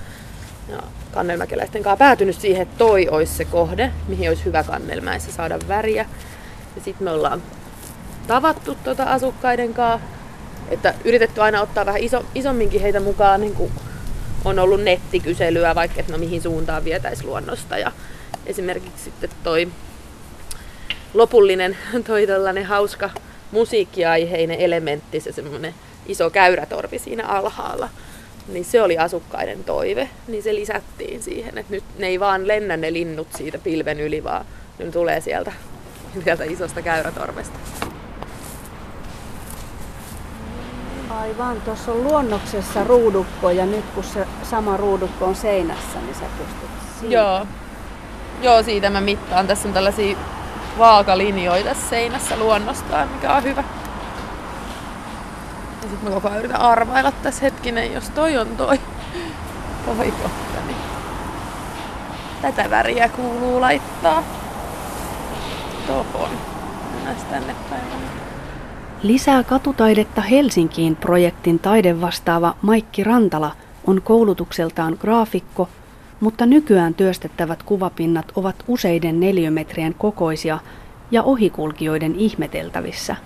Ja 0.68 0.78
kannelmäkeläisten 1.12 1.82
kanssa 1.82 1.96
päätynyt 1.96 2.36
siihen, 2.36 2.62
että 2.62 2.78
toi 2.78 3.08
olisi 3.08 3.34
se 3.34 3.44
kohde, 3.44 3.90
mihin 4.08 4.28
olisi 4.28 4.44
hyvä 4.44 4.62
kannelmäissä 4.62 5.32
saada 5.32 5.58
väriä. 5.68 6.06
Ja 6.76 6.82
sitten 6.82 7.04
me 7.04 7.10
ollaan 7.10 7.42
tavattu 8.26 8.76
tuota 8.84 9.04
asukkaiden 9.04 9.74
kanssa, 9.74 10.06
että 10.70 10.94
yritetty 11.04 11.40
aina 11.40 11.60
ottaa 11.60 11.86
vähän 11.86 12.00
iso, 12.00 12.24
isomminkin 12.34 12.80
heitä 12.80 13.00
mukaan, 13.00 13.40
niin 13.40 13.54
kuin 13.54 13.72
on 14.44 14.58
ollut 14.58 14.82
nettikyselyä, 14.82 15.74
vaikka 15.74 16.00
että 16.00 16.12
no 16.12 16.18
mihin 16.18 16.42
suuntaan 16.42 16.84
vietäisi 16.84 17.24
luonnosta. 17.24 17.78
Ja 17.78 17.92
esimerkiksi 18.46 19.04
sitten 19.04 19.30
toi 19.44 19.68
lopullinen, 21.14 21.76
toi 22.06 22.26
tällainen 22.26 22.66
hauska 22.66 23.10
musiikkiaiheinen 23.50 24.60
elementti, 24.60 25.20
se 25.20 25.32
semmoinen 25.32 25.74
iso 26.06 26.30
käyrätorvi 26.30 26.98
siinä 26.98 27.26
alhaalla, 27.26 27.88
niin 28.48 28.64
se 28.64 28.82
oli 28.82 28.98
asukkaiden 28.98 29.64
toive, 29.64 30.08
niin 30.28 30.42
se 30.42 30.54
lisättiin 30.54 31.22
siihen, 31.22 31.58
että 31.58 31.72
nyt 31.72 31.84
ne 31.98 32.06
ei 32.06 32.20
vaan 32.20 32.48
lennä 32.48 32.76
ne 32.76 32.92
linnut 32.92 33.28
siitä 33.36 33.58
pilven 33.58 34.00
yli, 34.00 34.24
vaan 34.24 34.44
ne 34.78 34.90
tulee 34.90 35.20
sieltä, 35.20 35.52
sieltä 36.24 36.44
isosta 36.44 36.82
käyrätorvesta. 36.82 37.58
Aivan, 41.10 41.60
tuossa 41.60 41.92
on 41.92 42.04
luonnoksessa 42.04 42.84
ruudukko 42.84 43.50
ja 43.50 43.66
nyt 43.66 43.84
kun 43.94 44.04
se 44.04 44.26
sama 44.42 44.76
ruudukko 44.76 45.24
on 45.24 45.34
seinässä, 45.34 46.00
niin 46.00 46.14
sä 46.14 46.24
pystyt 46.38 46.70
siihen. 47.00 47.10
Joo. 47.10 47.46
Joo, 48.42 48.62
siitä 48.62 48.90
mä 48.90 49.00
mittaan. 49.00 49.46
Tässä 49.46 49.68
on 49.68 49.74
tällaisia 49.74 50.16
vaakalinjoita 50.78 51.74
seinässä 51.74 52.36
luonnostaan, 52.36 53.08
mikä 53.08 53.32
on 53.32 53.42
hyvä. 53.42 53.64
Sitten 55.92 56.08
mä 56.08 56.14
koko 56.14 56.28
ajan 56.28 56.38
yritän 56.38 56.60
arvailla 56.60 57.12
tässä 57.12 57.40
hetkinen, 57.42 57.92
jos 57.92 58.10
toi 58.10 58.36
on 58.36 58.46
toi, 58.56 58.78
kohta, 59.86 60.60
niin 60.66 60.76
tätä 62.42 62.70
väriä 62.70 63.08
kuuluu 63.08 63.60
laittaa 63.60 64.22
tohon. 65.86 66.30
Mennään 66.94 67.16
tänne 67.30 67.54
päin. 67.70 67.82
Lisää 69.02 69.42
katutaidetta 69.42 70.20
Helsinkiin 70.20 70.96
projektin 70.96 71.58
taidevastaava 71.58 72.54
Maikki 72.62 73.04
Rantala 73.04 73.52
on 73.86 74.02
koulutukseltaan 74.02 74.96
graafikko, 75.00 75.68
mutta 76.20 76.46
nykyään 76.46 76.94
työstettävät 76.94 77.62
kuvapinnat 77.62 78.32
ovat 78.34 78.56
useiden 78.68 79.20
neliömetrien 79.20 79.94
kokoisia 79.94 80.58
ja 81.10 81.22
ohikulkijoiden 81.22 82.14
ihmeteltävissä. 82.14 83.16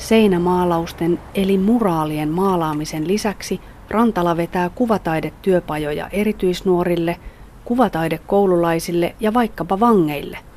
Seinämaalausten 0.00 1.20
eli 1.34 1.58
muraalien 1.58 2.28
maalaamisen 2.28 3.08
lisäksi 3.08 3.60
Rantala 3.90 4.36
vetää 4.36 4.70
kuvataidetyöpajoja 4.70 6.08
erityisnuorille, 6.08 7.16
kuvataidekoululaisille 7.64 9.14
ja 9.20 9.34
vaikkapa 9.34 9.80
vangeille– 9.80 10.38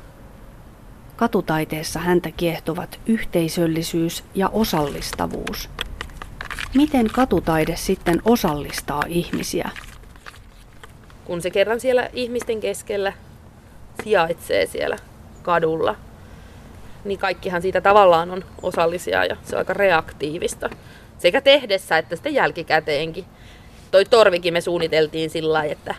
Katutaiteessa 1.16 1.98
häntä 1.98 2.30
kiehtovat 2.30 3.00
yhteisöllisyys 3.06 4.24
ja 4.34 4.48
osallistavuus. 4.48 5.70
Miten 6.74 7.06
katutaide 7.12 7.76
sitten 7.76 8.22
osallistaa 8.24 9.02
ihmisiä? 9.08 9.70
Kun 11.24 11.42
se 11.42 11.50
kerran 11.50 11.80
siellä 11.80 12.10
ihmisten 12.12 12.60
keskellä 12.60 13.12
sijaitsee 14.04 14.66
siellä 14.66 14.96
kadulla, 15.42 15.96
niin 17.04 17.18
kaikkihan 17.18 17.62
siitä 17.62 17.80
tavallaan 17.80 18.30
on 18.30 18.44
osallisia 18.62 19.24
ja 19.24 19.36
se 19.42 19.56
on 19.56 19.58
aika 19.58 19.74
reaktiivista. 19.74 20.70
Sekä 21.18 21.40
tehdessä 21.40 21.98
että 21.98 22.16
sitten 22.16 22.34
jälkikäteenkin. 22.34 23.24
Toi 23.90 24.04
torvikin 24.04 24.52
me 24.52 24.60
suunniteltiin 24.60 25.30
sillä 25.30 25.52
lailla, 25.52 25.72
että 25.72 25.94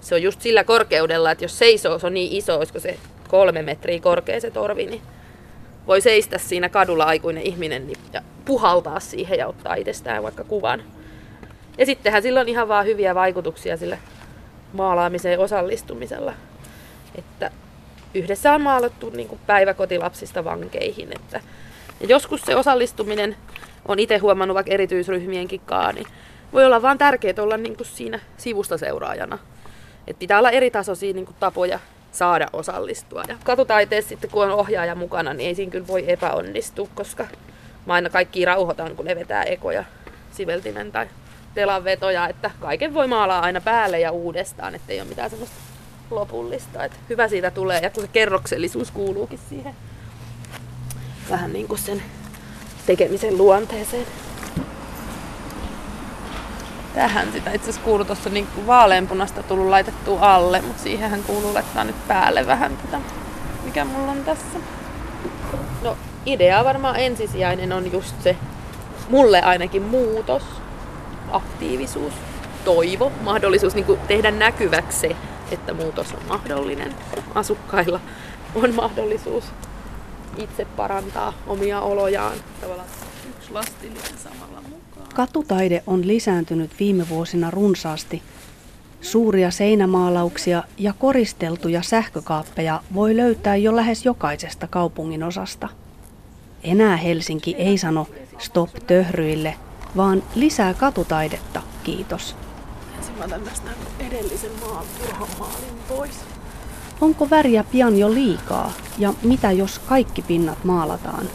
se 0.00 0.14
on 0.14 0.22
just 0.22 0.40
sillä 0.40 0.64
korkeudella, 0.64 1.30
että 1.30 1.44
jos 1.44 1.58
seisoo, 1.58 1.98
se 1.98 2.06
on 2.06 2.14
niin 2.14 2.32
iso, 2.32 2.58
olisiko 2.58 2.80
se 2.80 2.98
kolme 3.28 3.62
metriä 3.62 4.00
korkea 4.00 4.40
se 4.40 4.50
torvi, 4.50 4.86
niin 4.86 5.02
voi 5.86 6.00
seistä 6.00 6.38
siinä 6.38 6.68
kadulla 6.68 7.04
aikuinen 7.04 7.42
ihminen 7.42 7.86
niin, 7.86 7.98
ja 8.12 8.22
puhaltaa 8.44 9.00
siihen 9.00 9.38
ja 9.38 9.46
ottaa 9.46 9.74
itsestään 9.74 10.22
vaikka 10.22 10.44
kuvan. 10.44 10.82
Ja 11.78 11.86
sittenhän 11.86 12.22
sillä 12.22 12.40
on 12.40 12.48
ihan 12.48 12.68
vaan 12.68 12.86
hyviä 12.86 13.14
vaikutuksia 13.14 13.76
sille 13.76 13.98
maalaamiseen 14.72 15.38
osallistumisella. 15.38 16.32
Että 17.14 17.50
yhdessä 18.14 18.52
on 18.52 18.62
maalattu 18.62 19.10
niin 19.10 19.28
kuin 19.28 19.40
päiväkotilapsista 19.46 20.44
vankeihin. 20.44 21.12
Että, 21.12 21.40
ja 22.00 22.06
joskus 22.06 22.42
se 22.42 22.56
osallistuminen 22.56 23.36
on 23.88 23.98
itse 23.98 24.18
huomannut 24.18 24.54
vaikka 24.54 24.72
erityisryhmienkin 24.72 25.60
kaa, 25.66 25.92
niin 25.92 26.06
voi 26.52 26.64
olla 26.64 26.82
vaan 26.82 26.98
tärkeää 26.98 27.34
olla 27.42 27.56
niin 27.56 27.76
kuin 27.76 27.86
siinä 27.86 28.20
sivusta 28.36 28.78
seuraajana. 28.78 29.38
Et 30.06 30.18
pitää 30.18 30.38
olla 30.38 30.50
eri 30.50 30.70
tasoisia 30.70 31.14
niin 31.14 31.26
kuin 31.26 31.36
tapoja 31.40 31.78
saada 32.12 32.46
osallistua. 32.52 33.22
Ja 33.28 33.36
katutaiteessa 33.44 34.08
sitten, 34.08 34.30
kun 34.30 34.44
on 34.44 34.50
ohjaaja 34.50 34.94
mukana, 34.94 35.34
niin 35.34 35.48
ei 35.48 35.54
siinä 35.54 35.72
kyllä 35.72 35.86
voi 35.86 36.10
epäonnistua, 36.10 36.88
koska 36.94 37.26
mä 37.86 37.92
aina 37.92 38.10
kaikki 38.10 38.44
rauhoitan, 38.44 38.96
kun 38.96 39.04
ne 39.04 39.16
vetää 39.16 39.42
ekoja, 39.42 39.84
siveltimen 40.32 40.92
tai 40.92 41.06
telan 41.54 41.84
vetoja, 41.84 42.28
että 42.28 42.50
kaiken 42.60 42.94
voi 42.94 43.06
maalaa 43.06 43.40
aina 43.40 43.60
päälle 43.60 44.00
ja 44.00 44.10
uudestaan, 44.10 44.74
ettei 44.74 45.00
ole 45.00 45.08
mitään 45.08 45.30
semmoista 45.30 45.69
lopullista. 46.10 46.84
Että 46.84 46.96
hyvä 47.08 47.28
siitä 47.28 47.50
tulee, 47.50 47.80
ja 47.80 47.90
kun 47.90 48.02
se 48.02 48.08
kerroksellisuus 48.08 48.90
kuuluukin 48.90 49.40
siihen 49.48 49.74
vähän 51.30 51.52
niin 51.52 51.68
kuin 51.68 51.78
sen 51.78 52.02
tekemisen 52.86 53.38
luonteeseen. 53.38 54.06
Tähän 56.94 57.32
sitä 57.32 57.50
itse 57.50 57.70
asiassa 57.70 57.84
kuuluu 57.84 58.04
tuossa 58.04 58.30
niin 58.30 58.46
vaaleanpunasta 58.66 59.42
tullut 59.42 59.66
laitettu 59.66 60.18
alle, 60.20 60.60
mutta 60.60 60.82
siihenhän 60.82 61.22
kuuluu 61.22 61.54
laittaa 61.54 61.84
nyt 61.84 62.08
päälle 62.08 62.46
vähän 62.46 62.76
tätä, 62.76 63.00
mikä 63.64 63.84
mulla 63.84 64.12
on 64.12 64.24
tässä. 64.24 64.58
No 65.82 65.96
idea 66.26 66.64
varmaan 66.64 66.96
ensisijainen 66.96 67.72
on 67.72 67.92
just 67.92 68.22
se, 68.22 68.36
mulle 69.08 69.42
ainakin 69.42 69.82
muutos, 69.82 70.42
aktiivisuus, 71.30 72.12
toivo, 72.64 73.12
mahdollisuus 73.20 73.74
niin 73.74 73.98
tehdä 74.08 74.30
näkyväksi 74.30 74.98
se, 74.98 75.16
että 75.50 75.74
muutos 75.74 76.12
on 76.12 76.20
mahdollinen. 76.28 76.94
Asukkailla 77.34 78.00
on 78.54 78.74
mahdollisuus 78.74 79.44
itse 80.38 80.64
parantaa 80.64 81.32
omia 81.46 81.80
olojaan. 81.80 82.36
Tavallaan 82.60 82.88
yksi 83.28 83.52
lastillinen 83.52 84.18
samalla 84.18 84.62
mukaan. 84.62 85.08
Katutaide 85.14 85.82
on 85.86 86.06
lisääntynyt 86.06 86.70
viime 86.80 87.08
vuosina 87.08 87.50
runsaasti. 87.50 88.22
Suuria 89.00 89.50
seinämaalauksia 89.50 90.62
ja 90.78 90.92
koristeltuja 90.92 91.82
sähkökaappeja 91.82 92.82
voi 92.94 93.16
löytää 93.16 93.56
jo 93.56 93.76
lähes 93.76 94.04
jokaisesta 94.04 94.66
kaupungin 94.66 95.22
osasta. 95.22 95.68
Enää 96.62 96.96
Helsinki 96.96 97.54
ei 97.54 97.78
sano 97.78 98.06
stop 98.38 98.70
töhryille, 98.86 99.54
vaan 99.96 100.22
lisää 100.34 100.74
katutaidetta, 100.74 101.62
kiitos. 101.84 102.36
Ensin 103.00 103.18
mä 103.18 103.24
otan 103.24 103.40
tästä 103.40 103.70
edellisen 103.98 104.50
maan 104.60 104.84
maalin 105.38 105.78
pois. 105.88 106.10
Onko 107.00 107.30
väriä 107.30 107.64
pian 107.64 107.98
jo 107.98 108.14
liikaa 108.14 108.72
ja 108.98 109.14
mitä 109.22 109.52
jos 109.52 109.78
kaikki 109.78 110.22
pinnat 110.22 110.64
maalataan? 110.64 111.26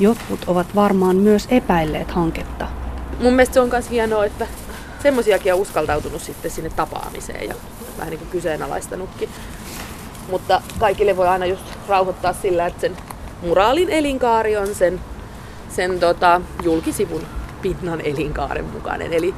Jotkut 0.00 0.40
ovat 0.46 0.66
varmaan 0.74 1.16
myös 1.16 1.46
epäilleet 1.50 2.10
hanketta. 2.10 2.68
Mun 3.20 3.34
mielestä 3.34 3.54
se 3.54 3.60
on 3.60 3.68
myös 3.68 3.90
hienoa, 3.90 4.24
että 4.24 4.46
semmoisiakin 5.02 5.54
on 5.54 5.60
uskaltautunut 5.60 6.22
sitten 6.22 6.50
sinne 6.50 6.70
tapaamiseen 6.70 7.48
ja 7.48 7.54
vähän 7.98 8.10
niin 8.10 8.18
kuin 8.18 8.30
kyseenalaistanutkin. 8.30 9.28
Mutta 10.30 10.62
kaikille 10.78 11.16
voi 11.16 11.28
aina 11.28 11.46
just 11.46 11.64
rauhoittaa 11.88 12.32
sillä, 12.32 12.66
että 12.66 12.80
sen 12.80 12.96
muraalin 13.42 13.90
elinkaari 13.90 14.56
on 14.56 14.74
sen, 14.74 15.00
sen 15.68 16.00
tota, 16.00 16.40
julkisivun 16.62 17.26
pinnan 17.62 18.00
elinkaaren 18.00 18.64
mukainen. 18.64 19.12
Eli 19.12 19.34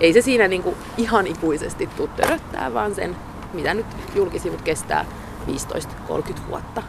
ei 0.00 0.12
se 0.12 0.20
siinä 0.20 0.48
niin 0.48 0.62
kuin 0.62 0.76
ihan 0.96 1.26
ikuisesti 1.26 1.86
tule 1.86 2.08
töröttää, 2.16 2.74
vaan 2.74 2.94
sen, 2.94 3.16
mitä 3.52 3.74
nyt 3.74 3.86
julkisivut 4.14 4.62
kestää 4.62 5.04
15-30 5.46 5.52
vuotta. 6.48 6.82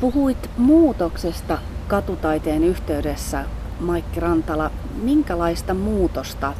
Puhuit 0.00 0.50
muutoksesta 0.56 1.58
katutaiteen 1.88 2.64
yhteydessä, 2.64 3.44
Maikki 3.80 4.20
Rantala. 4.20 4.70
Minkälaista 5.02 5.74
muutosta 5.74 6.54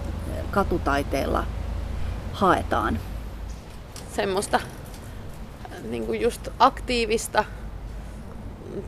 katutaiteella 0.51 1.45
haetaan? 2.33 2.99
Semmoista 4.13 4.61
niin 5.91 6.07
kuin 6.07 6.21
just 6.21 6.49
aktiivista, 6.59 7.45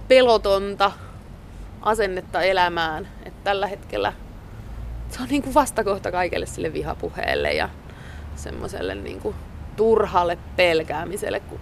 pelotonta 0.08 0.92
asennetta 1.82 2.42
elämään. 2.42 3.08
Et 3.24 3.44
tällä 3.44 3.66
hetkellä 3.66 4.12
se 5.10 5.22
on 5.22 5.28
niin 5.28 5.42
kuin 5.42 5.54
vastakohta 5.54 6.10
kaikelle 6.12 6.46
sille 6.46 6.72
vihapuheelle 6.72 7.52
ja 7.52 7.68
semmoiselle 8.36 8.94
niin 8.94 9.20
kuin 9.20 9.34
turhalle 9.76 10.38
pelkäämiselle, 10.56 11.40
kun 11.40 11.60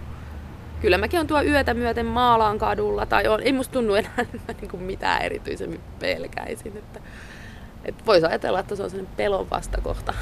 kyllä 0.80 0.98
mäkin 0.98 1.20
on 1.20 1.26
tuo 1.26 1.42
yötä 1.42 1.74
myöten 1.74 2.06
maalaan 2.06 2.58
kadulla, 2.58 3.06
tai 3.06 3.28
on, 3.28 3.42
ei 3.42 3.52
musta 3.52 3.72
tunnu 3.72 3.94
enää 3.94 4.26
niin 4.60 4.70
kuin 4.70 4.82
mitään 4.82 5.22
erityisemmin 5.22 5.80
pelkäisin. 5.98 6.76
Että, 6.76 7.00
että 7.84 8.04
voisi 8.06 8.26
ajatella, 8.26 8.60
että 8.60 8.76
se 8.76 8.82
on 8.82 8.90
sellainen 8.90 9.16
pelon 9.16 9.50
vastakohta. 9.50 10.14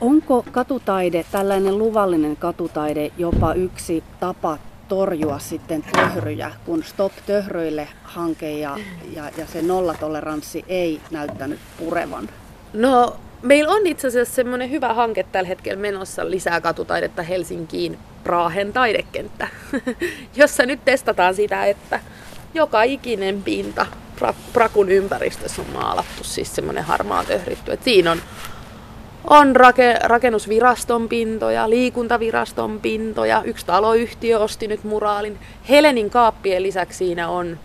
Onko 0.00 0.44
katutaide, 0.52 1.24
tällainen 1.32 1.78
luvallinen 1.78 2.36
katutaide, 2.36 3.12
jopa 3.18 3.54
yksi 3.54 4.04
tapa 4.20 4.58
torjua 4.88 5.38
sitten 5.38 5.82
töhryjä, 5.82 6.52
kun 6.64 6.84
Stop 6.84 7.12
töhröille 7.26 7.88
hanke 8.02 8.58
ja, 8.58 8.76
ja, 9.14 9.30
ja 9.38 9.46
se 9.46 9.62
nollatoleranssi 9.62 10.64
ei 10.68 11.00
näyttänyt 11.10 11.60
purevan? 11.78 12.28
No, 12.72 13.16
meillä 13.42 13.72
on 13.72 13.86
itse 13.86 14.08
asiassa 14.08 14.34
semmoinen 14.34 14.70
hyvä 14.70 14.94
hanke 14.94 15.22
tällä 15.22 15.48
hetkellä 15.48 15.80
menossa 15.80 16.30
lisää 16.30 16.60
katutaidetta 16.60 17.22
Helsinkiin 17.22 17.98
Raahen 18.24 18.72
taidekenttä, 18.72 19.48
jossa 20.36 20.66
nyt 20.66 20.84
testataan 20.84 21.34
sitä, 21.34 21.66
että 21.66 22.00
joka 22.54 22.82
ikinen 22.82 23.42
pinta 23.42 23.86
Prakun 24.52 24.88
ympäristössä 24.88 25.62
on 25.62 25.68
maalattu, 25.72 26.24
siis 26.24 26.54
semmoinen 26.54 26.84
harmaa 26.84 27.24
töhritty. 27.24 27.72
Et 27.72 27.82
siinä 27.82 28.10
on, 28.10 28.22
on 29.26 29.56
rake, 29.56 29.98
rakennusviraston 30.02 31.08
pintoja, 31.08 31.70
liikuntaviraston 31.70 32.80
pintoja, 32.80 33.42
yksi 33.44 33.66
taloyhtiö 33.66 34.38
osti 34.38 34.68
nyt 34.68 34.84
muraalin. 34.84 35.38
Helenin 35.68 36.10
kaappien 36.10 36.62
lisäksi 36.62 36.98
siinä 36.98 37.28
on 37.28 37.58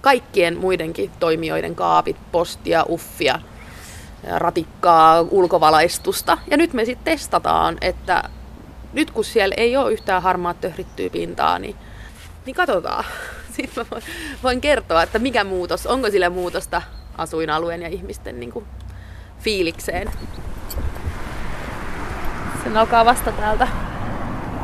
kaikkien 0.00 0.56
muidenkin 0.56 1.10
toimijoiden 1.20 1.74
kaapit, 1.74 2.16
postia, 2.32 2.84
uffia, 2.88 3.40
ratikkaa, 4.36 5.20
ulkovalaistusta. 5.20 6.38
Ja 6.50 6.56
nyt 6.56 6.72
me 6.72 6.84
sitten 6.84 7.04
testataan, 7.04 7.78
että 7.80 8.22
nyt 8.92 9.10
kun 9.10 9.24
siellä 9.24 9.54
ei 9.58 9.76
ole 9.76 9.92
yhtään 9.92 10.22
harmaa 10.22 10.54
töhrittyä 10.54 11.10
pintaa, 11.10 11.58
niin, 11.58 11.76
niin 12.46 12.56
katsotaan. 12.56 13.04
Sitten 13.56 13.86
mä 13.90 14.00
voin 14.42 14.60
kertoa, 14.60 15.02
että 15.02 15.18
mikä 15.18 15.44
muutos, 15.44 15.86
onko 15.86 16.10
sillä 16.10 16.30
muutosta 16.30 16.82
asuinalueen 17.18 17.82
ja 17.82 17.88
ihmisten 17.88 18.40
niin 18.40 18.52
kuin, 18.52 18.66
fiilikseen. 19.38 20.10
Sen 22.64 22.76
alkaa 22.76 23.04
vasta 23.04 23.32
täältä 23.32 23.68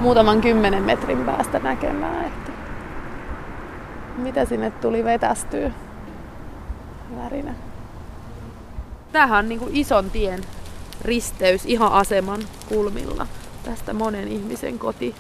muutaman 0.01 0.41
kymmenen 0.41 0.83
metrin 0.83 1.25
päästä 1.25 1.59
näkemään. 1.59 2.25
Että 2.25 2.53
mitä 4.17 4.45
sinne 4.45 4.71
tuli 4.71 5.05
vetästyä. 5.05 5.71
Värinä. 7.17 7.55
Tämähän 9.13 9.39
on 9.39 9.49
niin 9.49 9.59
kuin 9.59 9.77
ison 9.77 10.11
tien 10.11 10.41
risteys 11.03 11.67
ihan 11.67 11.93
aseman 11.93 12.41
kulmilla. 12.69 13.27
Tästä 13.63 13.93
monen 13.93 14.29
ihmisen 14.29 14.79
koti, 14.79 15.15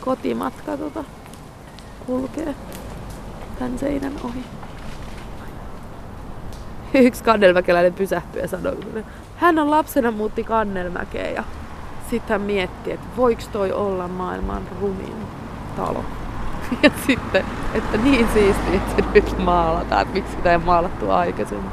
kotimatka 0.00 0.76
tota, 0.76 1.04
kulkee 2.06 2.54
tämän 3.58 3.78
seinän 3.78 4.12
ohi. 4.24 4.44
Yksi 6.94 7.24
kannelmäkeläinen 7.24 7.92
pysähtyi 7.92 8.42
ja 8.42 8.48
sanoi, 8.48 8.72
että 8.72 9.10
hän 9.36 9.58
on 9.58 9.70
lapsena 9.70 10.10
muutti 10.10 10.44
kannelmäkeen 10.44 11.34
ja 11.34 11.44
sitten 12.10 12.34
hän 12.34 12.40
mietti, 12.40 12.92
että 12.92 13.06
voiko 13.16 13.42
toi 13.52 13.72
olla 13.72 14.08
maailman 14.08 14.62
rumin 14.80 15.16
talo. 15.76 16.04
Ja 16.82 16.90
sitten, 17.06 17.44
että 17.74 17.96
niin 17.96 18.28
siistiä, 18.32 18.74
että 18.74 18.96
se 18.96 19.08
nyt 19.14 19.38
maalataan, 19.38 20.02
että 20.02 20.14
miksi 20.14 20.36
sitä 20.36 20.52
ei 20.52 20.58
maalattu 20.58 21.10
aikaisemmin. 21.10 21.70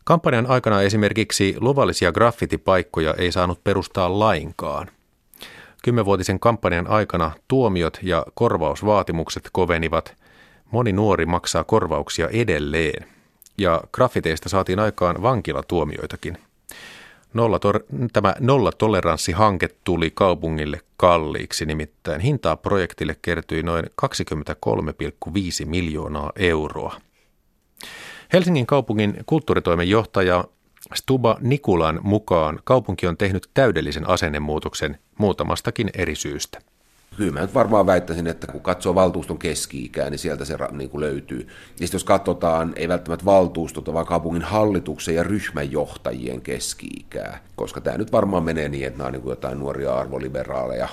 Kampanjan 0.04 0.46
aikana 0.46 0.82
esimerkiksi 0.82 1.56
luvallisia 1.60 2.12
graffitipaikkoja 2.12 3.14
ei 3.14 3.32
saanut 3.32 3.64
perustaa 3.64 4.18
lainkaan. 4.18 4.90
Kymmenvuotisen 5.84 6.40
kampanjan 6.40 6.86
aikana 6.86 7.30
tuomiot 7.48 7.98
ja 8.02 8.26
korvausvaatimukset 8.34 9.48
kovenivat. 9.52 10.16
Moni 10.70 10.92
nuori 10.92 11.26
maksaa 11.26 11.64
korvauksia 11.64 12.28
edelleen. 12.28 13.17
Ja 13.58 13.82
graffiteista 13.92 14.48
saatiin 14.48 14.78
aikaan 14.78 15.22
vankilatuomioitakin. 15.22 16.38
Nollator- 17.34 18.08
tämä 18.12 18.34
nollatoleranssihanke 18.40 19.68
tuli 19.84 20.10
kaupungille 20.10 20.80
kalliiksi, 20.96 21.66
nimittäin 21.66 22.20
hintaa 22.20 22.56
projektille 22.56 23.16
kertyi 23.22 23.62
noin 23.62 23.84
23,5 23.96 25.66
miljoonaa 25.66 26.32
euroa. 26.36 27.00
Helsingin 28.32 28.66
kaupungin 28.66 29.14
kulttuuritoimen 29.26 29.90
johtaja 29.90 30.44
Stuba 30.94 31.36
Nikulan 31.40 32.00
mukaan 32.02 32.60
kaupunki 32.64 33.06
on 33.06 33.16
tehnyt 33.16 33.50
täydellisen 33.54 34.08
asennemuutoksen 34.08 34.98
muutamastakin 35.18 35.90
eri 35.94 36.14
syystä. 36.14 36.58
Kyllä 37.16 37.32
mä 37.32 37.40
nyt 37.40 37.54
varmaan 37.54 37.86
väittäisin, 37.86 38.26
että 38.26 38.46
kun 38.46 38.60
katsoo 38.60 38.94
valtuuston 38.94 39.38
keski-ikää, 39.38 40.10
niin 40.10 40.18
sieltä 40.18 40.44
se 40.44 40.56
niin 40.70 40.90
kuin 40.90 41.00
löytyy. 41.00 41.38
Ja 41.40 41.46
sitten 41.86 41.96
jos 41.96 42.04
katsotaan, 42.04 42.72
ei 42.76 42.88
välttämättä 42.88 43.24
valtuustot, 43.24 43.92
vaan 43.92 44.06
kaupungin 44.06 44.42
hallituksen 44.42 45.14
ja 45.14 45.22
ryhmänjohtajien 45.22 46.40
keski-ikää, 46.40 47.40
koska 47.56 47.80
tämä 47.80 47.98
nyt 47.98 48.12
varmaan 48.12 48.42
menee 48.42 48.68
niin, 48.68 48.86
että 48.86 48.98
nämä 48.98 49.06
on 49.06 49.12
niin 49.12 49.22
kuin 49.22 49.32
jotain 49.32 49.58
nuoria 49.58 49.94
arvoliberaaleja, 49.94 50.88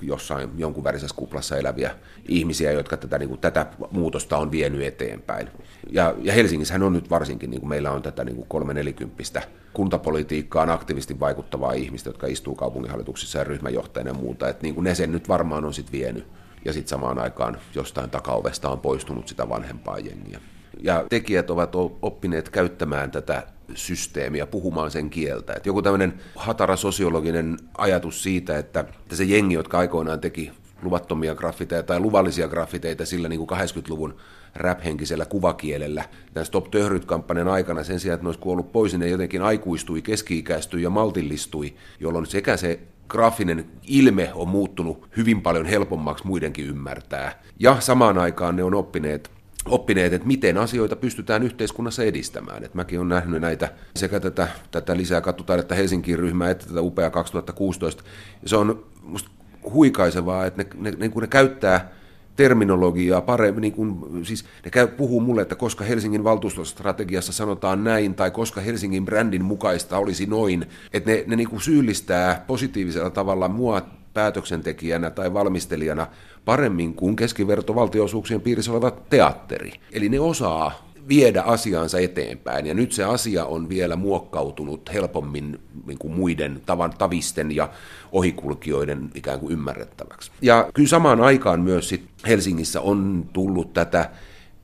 jossain 0.00 0.50
jonkun 0.56 0.84
värisessä 0.84 1.16
kuplassa 1.16 1.56
eläviä 1.56 1.94
ihmisiä, 2.28 2.72
jotka 2.72 2.96
tätä, 2.96 3.18
niin 3.18 3.28
kuin, 3.28 3.40
tätä 3.40 3.66
muutosta 3.90 4.38
on 4.38 4.50
vienyt 4.50 4.82
eteenpäin. 4.82 5.48
Ja, 5.90 6.14
ja 6.22 6.32
Helsingissähän 6.32 6.82
on 6.82 6.92
nyt 6.92 7.10
varsinkin, 7.10 7.50
niin 7.50 7.60
kuin 7.60 7.68
meillä 7.68 7.90
on 7.90 8.02
tätä 8.02 8.24
niin 8.24 8.36
kuin 8.36 8.48
kolme 8.48 8.74
nelikymppistä 8.74 9.42
kuntapolitiikkaan 9.76 10.70
aktiivisesti 10.70 11.20
vaikuttavaa 11.20 11.72
ihmistä, 11.72 12.08
jotka 12.08 12.26
istuu 12.26 12.54
kaupunginhallituksissa 12.54 13.38
ja 13.38 13.44
ryhmäjohtajana 13.44 14.10
ja 14.10 14.14
muuta, 14.14 14.48
että 14.48 14.62
niin 14.62 14.74
kuin 14.74 14.84
ne 14.84 14.94
sen 14.94 15.12
nyt 15.12 15.28
varmaan 15.28 15.64
on 15.64 15.74
sitten 15.74 15.92
vienyt. 15.92 16.26
Ja 16.64 16.72
sitten 16.72 16.88
samaan 16.88 17.18
aikaan 17.18 17.58
jostain 17.74 18.10
takaovesta 18.10 18.68
on 18.68 18.80
poistunut 18.80 19.28
sitä 19.28 19.48
vanhempaa 19.48 19.98
jengiä. 19.98 20.40
Ja 20.82 21.04
tekijät 21.08 21.50
ovat 21.50 21.72
oppineet 22.02 22.48
käyttämään 22.48 23.10
tätä 23.10 23.46
systeemiä, 23.74 24.46
puhumaan 24.46 24.90
sen 24.90 25.10
kieltä. 25.10 25.52
Et 25.52 25.66
joku 25.66 25.82
tämmöinen 25.82 26.20
hatara 26.34 26.76
sosiologinen 26.76 27.58
ajatus 27.78 28.22
siitä, 28.22 28.58
että 28.58 28.84
se 29.12 29.24
jengi, 29.24 29.54
jotka 29.54 29.78
aikoinaan 29.78 30.20
teki 30.20 30.52
luvattomia 30.82 31.34
graffiteja 31.34 31.82
tai 31.82 32.00
luvallisia 32.00 32.48
graffiteita 32.48 33.06
sillä 33.06 33.28
niin 33.28 33.46
kuin 33.46 33.60
80-luvun 33.60 34.16
rap-henkisellä 34.58 35.26
kuvakielellä. 35.26 36.04
Tämän 36.34 36.46
Stop 36.46 36.70
Töhryt-kampanjan 36.70 37.48
aikana 37.48 37.84
sen 37.84 38.00
sijaan, 38.00 38.14
että 38.14 38.24
ne 38.24 38.28
olisi 38.28 38.40
kuollut 38.40 38.72
pois, 38.72 38.92
niin 38.92 39.00
ne 39.00 39.08
jotenkin 39.08 39.42
aikuistui, 39.42 40.02
keski-ikäistyi 40.02 40.82
ja 40.82 40.90
maltillistui, 40.90 41.74
jolloin 42.00 42.26
sekä 42.26 42.56
se 42.56 42.80
graafinen 43.08 43.66
ilme 43.86 44.30
on 44.34 44.48
muuttunut 44.48 45.08
hyvin 45.16 45.42
paljon 45.42 45.66
helpommaksi 45.66 46.26
muidenkin 46.26 46.66
ymmärtää. 46.66 47.42
Ja 47.58 47.80
samaan 47.80 48.18
aikaan 48.18 48.56
ne 48.56 48.64
on 48.64 48.74
oppineet 48.74 49.30
oppineet, 49.68 50.12
että 50.12 50.26
miten 50.26 50.58
asioita 50.58 50.96
pystytään 50.96 51.42
yhteiskunnassa 51.42 52.02
edistämään. 52.02 52.64
Et 52.64 52.74
mäkin 52.74 52.98
olen 52.98 53.08
nähnyt 53.08 53.40
näitä 53.40 53.68
sekä 53.96 54.20
tätä, 54.20 54.48
tätä 54.70 54.96
lisää 54.96 55.20
kattutaidetta 55.20 55.74
Helsingin 55.74 56.18
ryhmää 56.18 56.50
että 56.50 56.66
tätä 56.66 56.80
upea 56.80 57.10
2016. 57.10 58.04
Ja 58.42 58.48
se 58.48 58.56
on 58.56 58.86
musta 59.02 59.30
huikaisevaa, 59.72 60.46
että 60.46 60.62
ne, 60.62 60.90
ne, 60.90 60.96
ne, 60.98 61.08
kun 61.08 61.22
ne 61.22 61.28
käyttää 61.28 61.92
terminologiaa 62.36 63.20
paremmin, 63.20 63.62
niin 63.62 63.72
kun, 63.72 64.20
siis 64.22 64.44
ne 64.64 64.70
käy, 64.70 64.86
puhuu 64.86 65.20
mulle, 65.20 65.42
että 65.42 65.54
koska 65.54 65.84
Helsingin 65.84 66.24
valtuustostrategiassa 66.24 67.32
sanotaan 67.32 67.84
näin, 67.84 68.14
tai 68.14 68.30
koska 68.30 68.60
Helsingin 68.60 69.04
brändin 69.04 69.44
mukaista 69.44 69.98
olisi 69.98 70.26
noin, 70.26 70.66
että 70.92 71.10
ne, 71.10 71.24
ne 71.26 71.36
niin 71.36 71.50
kuin 71.50 71.60
syyllistää 71.60 72.44
positiivisella 72.46 73.10
tavalla 73.10 73.48
mua 73.48 73.82
päätöksentekijänä 74.14 75.10
tai 75.10 75.32
valmistelijana 75.32 76.06
paremmin 76.44 76.94
kuin 76.94 77.16
keskivertovaltioisuuksien 77.16 78.40
piirissä 78.40 78.72
oleva 78.72 78.90
teatteri. 78.90 79.72
Eli 79.92 80.08
ne 80.08 80.20
osaa 80.20 80.85
viedä 81.08 81.42
asiaansa 81.42 81.98
eteenpäin. 81.98 82.66
Ja 82.66 82.74
nyt 82.74 82.92
se 82.92 83.04
asia 83.04 83.44
on 83.44 83.68
vielä 83.68 83.96
muokkautunut 83.96 84.92
helpommin 84.92 85.60
niin 85.86 85.98
kuin 85.98 86.14
muiden 86.14 86.62
tavan, 86.66 86.92
tavisten 86.98 87.56
ja 87.56 87.68
ohikulkijoiden 88.12 89.10
ikään 89.14 89.40
kuin 89.40 89.52
ymmärrettäväksi. 89.52 90.30
Ja 90.42 90.70
kyllä 90.74 90.88
samaan 90.88 91.20
aikaan 91.20 91.60
myös 91.60 91.88
sit 91.88 92.04
Helsingissä 92.26 92.80
on 92.80 93.28
tullut 93.32 93.72
tätä 93.72 94.10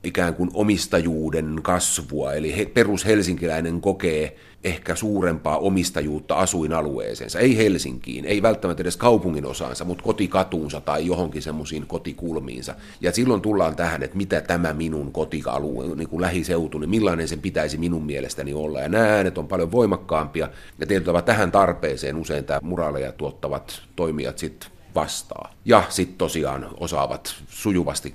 ikään 0.03 0.35
kuin 0.35 0.49
omistajuuden 0.53 1.59
kasvua, 1.61 2.33
eli 2.33 2.57
he, 2.57 2.65
perushelsinkiläinen 2.65 3.81
kokee 3.81 4.35
ehkä 4.63 4.95
suurempaa 4.95 5.57
omistajuutta 5.57 6.35
asuinalueeseensa, 6.35 7.39
ei 7.39 7.57
Helsinkiin, 7.57 8.25
ei 8.25 8.41
välttämättä 8.41 8.83
edes 8.83 8.97
kaupungin 8.97 9.45
osaansa, 9.45 9.85
mutta 9.85 10.03
kotikatuunsa 10.03 10.81
tai 10.81 11.05
johonkin 11.05 11.41
semmoisiin 11.41 11.87
kotikulmiinsa. 11.87 12.75
Ja 13.01 13.11
silloin 13.11 13.41
tullaan 13.41 13.75
tähän, 13.75 14.03
että 14.03 14.17
mitä 14.17 14.41
tämä 14.41 14.73
minun 14.73 15.11
kotialue, 15.11 15.95
niin 15.95 16.09
kuin 16.09 16.21
lähiseutu, 16.21 16.77
niin 16.77 16.89
millainen 16.89 17.27
sen 17.27 17.41
pitäisi 17.41 17.77
minun 17.77 18.05
mielestäni 18.05 18.53
olla. 18.53 18.81
Ja 18.81 18.89
nämä 18.89 19.05
äänet 19.05 19.37
on 19.37 19.47
paljon 19.47 19.71
voimakkaampia, 19.71 20.49
ja 20.79 20.85
tietyllä 20.87 21.21
tähän 21.21 21.51
tarpeeseen 21.51 22.15
usein 22.15 22.45
tämä 22.45 22.59
muraaleja 22.63 23.11
tuottavat 23.11 23.81
toimijat 23.95 24.37
sitten 24.37 24.72
vastaa. 24.95 25.51
Ja 25.65 25.83
sitten 25.89 26.17
tosiaan 26.17 26.67
osaavat 26.79 27.35
sujuvasti 27.47 28.13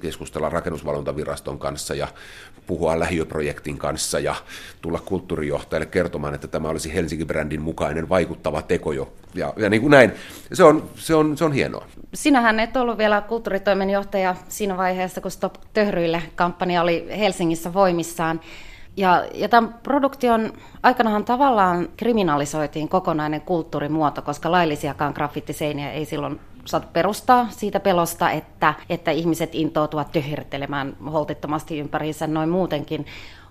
keskustella 0.00 0.48
rakennusvalvontaviraston 0.48 1.58
kanssa 1.58 1.94
ja 1.94 2.08
puhua 2.66 2.98
lähiöprojektin 2.98 3.78
kanssa 3.78 4.18
ja 4.18 4.34
tulla 4.80 4.98
kulttuurijohtajalle 4.98 5.86
kertomaan, 5.86 6.34
että 6.34 6.48
tämä 6.48 6.68
olisi 6.68 6.94
Helsinki-brändin 6.94 7.60
mukainen 7.60 8.08
vaikuttava 8.08 8.62
teko 8.62 8.92
jo. 8.92 9.12
Ja, 9.34 9.52
ja 9.56 9.70
niin 9.70 9.82
kuin 9.82 9.90
näin, 9.90 10.12
se 10.52 10.64
on, 10.64 10.90
se, 10.94 11.14
on, 11.14 11.36
se 11.36 11.44
on 11.44 11.52
hienoa. 11.52 11.86
Sinähän 12.14 12.60
et 12.60 12.76
ollut 12.76 12.98
vielä 12.98 13.20
kulttuuritoimenjohtaja 13.20 14.36
siinä 14.48 14.76
vaiheessa, 14.76 15.20
kun 15.20 15.30
Stop 15.30 15.54
Töhryille 15.72 16.22
kampanja 16.34 16.82
oli 16.82 17.06
Helsingissä 17.18 17.74
voimissaan. 17.74 18.40
Ja, 18.96 19.24
ja 19.34 19.48
tämän 19.48 19.74
produktion 19.82 20.52
aikanahan 20.82 21.24
tavallaan 21.24 21.88
kriminalisoitiin 21.96 22.88
kokonainen 22.88 23.40
kulttuurimuoto, 23.40 24.22
koska 24.22 24.50
laillisiakaan 24.50 25.12
graffittiseiniä 25.12 25.92
ei 25.92 26.04
silloin 26.04 26.40
saatu 26.64 26.86
perustaa 26.92 27.46
siitä 27.50 27.80
pelosta, 27.80 28.30
että, 28.30 28.74
että 28.88 29.10
ihmiset 29.10 29.50
intoutuvat 29.54 30.12
tyhjärtelemään 30.12 30.96
holtittomasti 31.12 31.78
ympäriinsä 31.78 32.26
noin 32.26 32.48
muutenkin. 32.48 33.06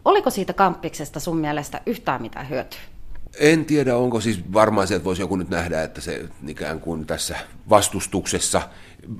Oliko 0.06 0.30
siitä 0.30 0.54
kamppiksesta 0.54 1.20
sun 1.20 1.38
mielestä 1.38 1.82
yhtään 1.86 2.22
mitään 2.22 2.50
hyötyä? 2.50 2.80
En 3.40 3.66
tiedä, 3.66 3.96
onko 3.96 4.22
siis 4.22 4.54
varmaan 4.54 4.88
se, 4.88 4.96
että 4.96 5.06
voisi 5.06 5.22
joku 5.22 5.36
nyt 5.36 5.50
nähdä, 5.50 5.84
että 5.84 6.02
se 6.02 6.26
ikään 6.48 6.80
kuin 6.80 7.06
tässä 7.06 7.36
vastustuksessa 7.70 8.62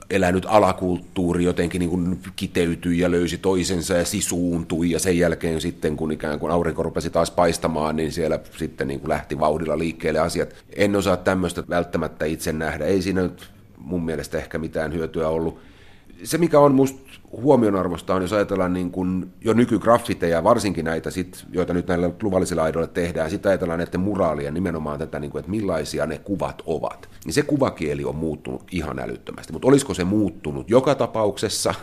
elänyt 0.10 0.46
alakulttuuri 0.48 1.44
jotenkin 1.44 1.80
niin 1.80 1.90
kuin 1.90 2.20
kiteytyi 2.36 3.00
ja 3.00 3.12
löysi 3.12 3.38
toisensa 3.38 3.94
ja 3.94 4.06
sisuuntui 4.06 4.92
ja 4.92 5.00
sen 5.00 5.18
jälkeen 5.18 5.62
sitten 5.62 5.98
kun 5.98 6.12
ikään 6.12 6.40
kuin 6.40 6.52
aurinko 6.52 6.84
rupesi 6.84 7.10
taas 7.10 7.32
paistamaan, 7.32 7.96
niin 7.96 8.12
siellä 8.12 8.40
sitten 8.58 8.88
niin 8.88 9.00
kuin 9.00 9.10
lähti 9.10 9.40
vauhdilla 9.40 9.78
liikkeelle 9.78 10.20
asiat. 10.20 10.50
En 10.76 10.96
osaa 10.96 11.18
tämmöistä 11.18 11.64
välttämättä 11.70 12.26
itse 12.26 12.54
nähdä. 12.54 12.86
Ei 12.86 13.02
siinä 13.02 13.22
nyt 13.22 13.50
mun 13.78 14.06
mielestä 14.06 14.38
ehkä 14.38 14.58
mitään 14.58 14.94
hyötyä 14.94 15.30
ollut. 15.30 15.60
Se, 16.24 16.38
mikä 16.38 16.60
on 16.60 16.76
musta 16.76 17.09
huomionarvosta 17.32 18.16
on, 18.16 18.22
jos 18.22 18.34
ajatellaan 18.34 18.74
niin 18.74 18.92
kuin 18.92 19.34
jo 19.42 19.54
nykygraffiteja, 19.54 20.44
varsinkin 20.44 20.86
näitä, 20.86 21.12
sit, 21.12 21.46
joita 21.52 21.74
nyt 21.74 21.88
näillä 21.88 22.10
luvallisilla 22.22 22.64
aidoilla 22.64 22.88
tehdään, 22.88 23.30
sitten 23.30 23.50
ajatellaan 23.50 23.80
näiden 23.80 24.00
muraalien 24.00 24.54
nimenomaan 24.54 25.00
tätä, 25.00 25.20
niin 25.20 25.32
kuin, 25.32 25.40
että 25.40 25.52
millaisia 25.52 26.06
ne 26.06 26.18
kuvat 26.18 26.62
ovat. 26.66 27.10
Niin 27.26 27.34
se 27.34 27.42
kuvakieli 27.42 28.06
on 28.06 28.16
muuttunut 28.16 28.64
ihan 28.72 29.00
älyttömästi. 29.00 29.54
Mutta 29.54 29.68
olisiko 29.68 29.94
se 29.94 30.04
muuttunut 30.04 30.70
joka 30.70 30.96
tapauksessa, 30.96 31.74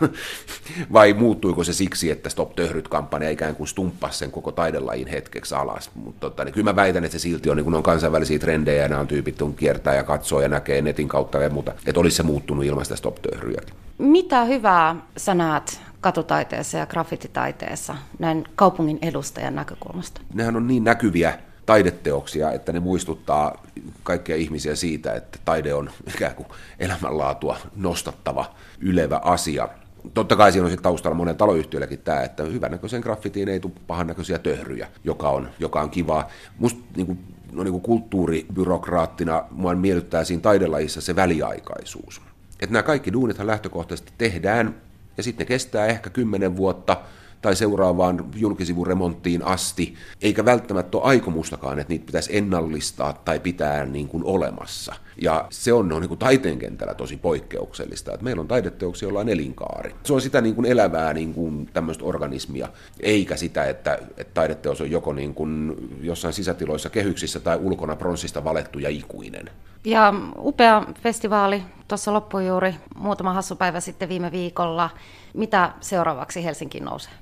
vai 0.93 1.13
muuttuiko 1.13 1.63
se 1.63 1.73
siksi, 1.73 2.11
että 2.11 2.29
Stop 2.29 2.55
Töhryt-kampanja 2.55 3.29
ikään 3.29 3.55
kuin 3.55 3.67
stumppasi 3.67 4.17
sen 4.17 4.31
koko 4.31 4.51
taidelajin 4.51 5.07
hetkeksi 5.07 5.55
alas? 5.55 5.91
Mutta 5.95 6.19
tota, 6.19 6.45
niin 6.45 6.53
kyllä 6.53 6.71
mä 6.71 6.75
väitän, 6.75 7.05
että 7.05 7.17
se 7.17 7.21
silti 7.21 7.49
on, 7.49 7.57
niin 7.57 7.65
kun 7.65 7.75
on 7.75 7.83
kansainvälisiä 7.83 8.39
trendejä, 8.39 8.81
ja 8.81 8.87
nämä 8.87 9.01
on 9.01 9.07
tyypit, 9.07 9.37
kun 9.37 9.55
kiertää 9.55 9.95
ja 9.95 10.03
katsoo 10.03 10.41
ja 10.41 10.49
näkee 10.49 10.81
netin 10.81 11.07
kautta 11.07 11.37
ja 11.37 11.49
muuta, 11.49 11.73
että 11.85 11.99
olisi 11.99 12.17
se 12.17 12.23
muuttunut 12.23 12.65
ilman 12.65 12.85
sitä 12.85 12.95
Stop 12.95 13.15
Töhryjäkin. 13.21 13.86
Mitä 13.97 14.43
hyvää 14.43 14.95
sä 15.17 15.33
näet 15.33 15.81
katutaiteessa 16.01 16.77
ja 16.77 16.85
graffititaiteessa 16.85 17.95
näin 18.19 18.43
kaupungin 18.55 18.99
edustajan 19.01 19.55
näkökulmasta? 19.55 20.21
Nehän 20.33 20.55
on 20.55 20.67
niin 20.67 20.83
näkyviä 20.83 21.39
taideteoksia, 21.65 22.51
että 22.51 22.73
ne 22.73 22.79
muistuttaa 22.79 23.63
kaikkia 24.03 24.35
ihmisiä 24.35 24.75
siitä, 24.75 25.13
että 25.13 25.39
taide 25.45 25.73
on 25.73 25.89
ikään 26.15 26.35
kuin 26.35 26.47
elämänlaatua 26.79 27.57
nostattava, 27.75 28.55
ylevä 28.79 29.21
asia. 29.23 29.69
Totta 30.13 30.35
kai 30.35 30.51
siinä 30.51 30.65
on 30.65 30.71
sitten 30.71 30.83
taustalla 30.83 31.17
monen 31.17 31.35
taloyhtiölläkin 31.35 31.99
tämä, 31.99 32.21
että 32.21 32.43
hyvännäköisen 32.43 33.01
graffitiin 33.01 33.49
ei 33.49 33.59
tule 33.59 33.73
pahannäköisiä 33.87 34.39
töhryjä, 34.39 34.87
joka 35.03 35.29
on, 35.29 35.49
joka 35.59 35.81
on 35.81 35.89
kivaa. 35.89 36.27
Musta 36.57 36.79
niin 36.95 37.07
kuin, 37.07 37.19
no 37.51 37.63
niin 37.63 37.71
kuin 37.71 37.83
kulttuuribyrokraattina 37.83 39.43
mua 39.51 39.75
miellyttää 39.75 40.23
siinä 40.23 40.41
taidelajissa 40.41 41.01
se 41.01 41.15
väliaikaisuus. 41.15 42.21
Että 42.59 42.73
nämä 42.73 42.83
kaikki 42.83 43.13
duunithan 43.13 43.47
lähtökohtaisesti 43.47 44.11
tehdään 44.17 44.75
ja 45.17 45.23
sitten 45.23 45.45
ne 45.45 45.47
kestää 45.47 45.85
ehkä 45.85 46.09
kymmenen 46.09 46.57
vuotta 46.57 47.01
tai 47.41 47.55
seuraavaan 47.55 48.25
julkisivuremonttiin 48.35 49.43
asti, 49.43 49.95
eikä 50.21 50.45
välttämättä 50.45 50.97
ole 50.97 51.05
aikomustakaan, 51.05 51.79
että 51.79 51.93
niitä 51.93 52.05
pitäisi 52.05 52.37
ennallistaa 52.37 53.13
tai 53.13 53.39
pitää 53.39 53.85
niin 53.85 54.07
kuin 54.07 54.23
olemassa. 54.23 54.95
Ja 55.21 55.47
se 55.49 55.73
on, 55.73 55.93
on 55.93 56.01
niin 56.01 56.09
kuin 56.09 56.19
taiteen 56.19 56.59
kentällä 56.59 56.93
tosi 56.93 57.17
poikkeuksellista, 57.17 58.13
että 58.13 58.23
meillä 58.23 58.41
on 58.41 58.47
taideteoksia, 58.47 59.05
joilla 59.05 59.19
on 59.19 59.29
elinkaari. 59.29 59.95
Se 60.03 60.13
on 60.13 60.21
sitä 60.21 60.41
niin 60.41 60.55
kuin 60.55 60.65
elävää 60.65 61.13
niin 61.13 61.33
kuin 61.33 61.69
tämmöistä 61.73 62.05
organismia, 62.05 62.67
eikä 62.99 63.35
sitä, 63.35 63.65
että, 63.65 63.99
että 64.17 64.33
taideteos 64.33 64.81
on 64.81 64.91
joko 64.91 65.13
niin 65.13 65.33
kuin 65.33 65.75
jossain 66.01 66.33
sisätiloissa 66.33 66.89
kehyksissä 66.89 67.39
tai 67.39 67.57
ulkona 67.61 67.95
pronssista 67.95 68.43
valettu 68.43 68.79
ja 68.79 68.89
ikuinen. 68.89 69.49
Ja 69.85 70.13
upea 70.37 70.83
festivaali 71.03 71.63
tuossa 71.87 72.13
loppui 72.13 72.47
juuri 72.47 72.75
muutama 72.95 73.33
hassupäivä 73.33 73.79
sitten 73.79 74.09
viime 74.09 74.31
viikolla. 74.31 74.89
Mitä 75.33 75.71
seuraavaksi 75.81 76.43
Helsinkiin 76.43 76.85
nousee? 76.85 77.13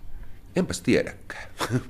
Enpäs 0.56 0.82
tiedäkään. 0.82 1.50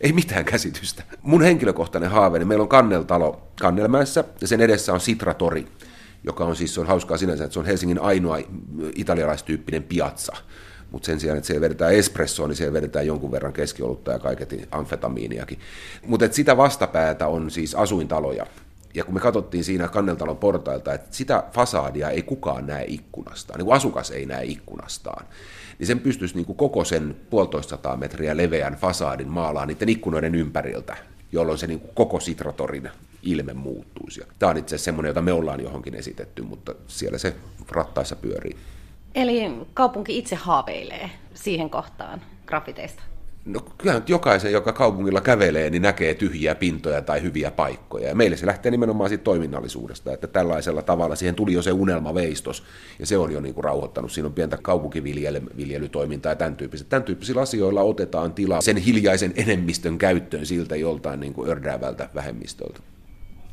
Ei 0.00 0.12
mitään 0.12 0.44
käsitystä. 0.44 1.02
Mun 1.22 1.42
henkilökohtainen 1.42 2.10
haaveeni, 2.10 2.44
meillä 2.44 2.62
on 2.62 2.68
Kanneltalo 2.68 3.48
Kannelmäessä 3.60 4.24
ja 4.40 4.48
sen 4.48 4.60
edessä 4.60 4.92
on 4.92 5.00
Sitratori, 5.00 5.66
joka 6.24 6.44
on 6.44 6.56
siis, 6.56 6.78
on 6.78 6.86
hauskaa 6.86 7.16
sinänsä, 7.16 7.44
että 7.44 7.52
se 7.52 7.58
on 7.58 7.66
Helsingin 7.66 7.98
ainoa 7.98 8.38
italialaistyyppinen 8.94 9.82
piazza. 9.82 10.36
Mutta 10.90 11.06
sen 11.06 11.20
sijaan, 11.20 11.38
että 11.38 11.46
siellä 11.46 11.60
vedetään 11.60 11.94
espressoa, 11.94 12.48
niin 12.48 12.56
siellä 12.56 12.72
vedetään 12.72 13.06
jonkun 13.06 13.30
verran 13.30 13.52
keskiolutta 13.52 14.12
ja 14.12 14.18
kaiketi 14.18 14.68
amfetamiiniakin. 14.70 15.58
Mutta 16.06 16.28
sitä 16.30 16.56
vastapäätä 16.56 17.26
on 17.26 17.50
siis 17.50 17.74
asuintaloja, 17.74 18.46
ja 18.94 19.04
kun 19.04 19.14
me 19.14 19.20
katsottiin 19.20 19.64
siinä 19.64 19.88
kanneltalon 19.88 20.36
portailta, 20.36 20.94
että 20.94 21.16
sitä 21.16 21.44
fasaadia 21.52 22.10
ei 22.10 22.22
kukaan 22.22 22.66
näe 22.66 22.84
ikkunastaan, 22.88 23.58
niin 23.58 23.64
kuin 23.64 23.76
asukas 23.76 24.10
ei 24.10 24.26
näe 24.26 24.44
ikkunastaan, 24.44 25.26
niin 25.78 25.86
sen 25.86 26.00
pystyisi 26.00 26.34
niin 26.34 26.46
kuin 26.46 26.56
koko 26.56 26.84
sen 26.84 27.16
puolitoista 27.30 27.70
sataa 27.70 27.96
metriä 27.96 28.36
leveän 28.36 28.74
fasaadin 28.74 29.28
maalaan 29.28 29.68
niiden 29.68 29.88
ikkunoiden 29.88 30.34
ympäriltä, 30.34 30.96
jolloin 31.32 31.58
se 31.58 31.66
niin 31.66 31.80
kuin 31.80 31.94
koko 31.94 32.20
Sitratorin 32.20 32.90
ilme 33.22 33.52
muuttuisi. 33.52 34.20
Tämä 34.38 34.50
on 34.50 34.56
itse 34.56 34.74
asiassa 34.74 34.84
semmoinen, 34.84 35.10
jota 35.10 35.22
me 35.22 35.32
ollaan 35.32 35.60
johonkin 35.60 35.94
esitetty, 35.94 36.42
mutta 36.42 36.74
siellä 36.86 37.18
se 37.18 37.36
rattaissa 37.68 38.16
pyörii. 38.16 38.56
Eli 39.14 39.50
kaupunki 39.74 40.18
itse 40.18 40.36
haaveilee 40.36 41.10
siihen 41.34 41.70
kohtaan 41.70 42.22
grafiteista? 42.46 43.02
No 43.48 43.60
kyllähän 43.78 44.02
jokaisen, 44.06 44.52
joka 44.52 44.72
kaupungilla 44.72 45.20
kävelee, 45.20 45.70
niin 45.70 45.82
näkee 45.82 46.14
tyhjiä 46.14 46.54
pintoja 46.54 47.02
tai 47.02 47.22
hyviä 47.22 47.50
paikkoja. 47.50 48.08
Ja 48.08 48.14
meille 48.14 48.36
se 48.36 48.46
lähtee 48.46 48.70
nimenomaan 48.70 49.08
siitä 49.08 49.24
toiminnallisuudesta, 49.24 50.12
että 50.12 50.26
tällaisella 50.26 50.82
tavalla 50.82 51.16
siihen 51.16 51.34
tuli 51.34 51.52
jo 51.52 51.62
se 51.62 51.72
unelmaveistos, 51.72 52.64
ja 52.98 53.06
se 53.06 53.18
on 53.18 53.32
jo 53.32 53.40
niin 53.40 53.54
kuin 53.54 53.64
rauhoittanut. 53.64 54.12
Siinä 54.12 54.26
on 54.26 54.32
pientä 54.32 54.58
kaupunkiviljelytoimintaa 54.62 56.32
ja 56.32 56.36
tämän 56.36 56.56
tyyppiset. 56.56 56.88
Tämän 56.88 57.02
tyyppisillä 57.02 57.42
asioilla 57.42 57.82
otetaan 57.82 58.32
tilaa 58.32 58.60
sen 58.60 58.76
hiljaisen 58.76 59.32
enemmistön 59.36 59.98
käyttöön 59.98 60.46
siltä 60.46 60.76
joltain 60.76 61.20
niin 61.20 61.34
kuin 61.34 61.50
ördäävältä 61.50 62.08
vähemmistöltä. 62.14 62.80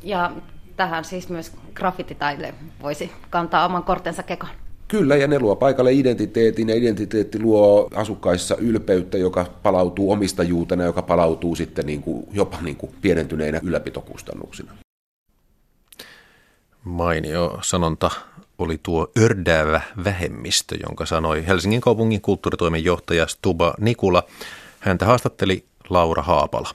Ja 0.02 0.32
tähän 0.76 1.04
siis 1.04 1.28
myös 1.28 1.52
graffititaide 1.74 2.54
voisi 2.82 3.10
kantaa 3.30 3.64
oman 3.66 3.84
kortensa 3.84 4.22
kekoon. 4.22 4.52
Kyllä, 4.88 5.16
ja 5.16 5.26
ne 5.26 5.38
luo 5.38 5.56
paikalle 5.56 5.92
identiteetin, 5.92 6.68
ja 6.68 6.74
identiteetti 6.74 7.38
luo 7.38 7.88
asukkaissa 7.94 8.56
ylpeyttä, 8.56 9.18
joka 9.18 9.46
palautuu 9.62 10.12
omistajuutena, 10.12 10.84
joka 10.84 11.02
palautuu 11.02 11.54
sitten 11.56 11.86
niin 11.86 12.02
kuin, 12.02 12.26
jopa 12.32 12.58
niin 12.60 12.76
kuin 12.76 12.92
pienentyneinä 13.00 13.60
ylläpitokustannuksina. 13.62 14.72
Mainio 16.84 17.58
sanonta 17.62 18.10
oli 18.58 18.80
tuo 18.82 19.10
ördäävä 19.18 19.80
vähemmistö, 20.04 20.76
jonka 20.86 21.06
sanoi 21.06 21.46
Helsingin 21.46 21.80
kaupungin 21.80 22.20
kulttuuritoimenjohtaja 22.20 23.26
Stuba 23.26 23.74
Nikula. 23.80 24.22
Häntä 24.80 25.06
haastatteli 25.06 25.64
Laura 25.88 26.22
Haapala. 26.22 26.70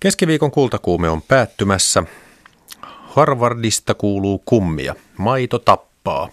Keskiviikon 0.00 0.50
kultakuume 0.50 1.08
on 1.08 1.22
päättymässä. 1.22 2.02
Harvardista 3.14 3.94
kuuluu 3.94 4.42
kummia. 4.44 4.94
Maito 5.18 5.58
tappaa. 5.58 6.28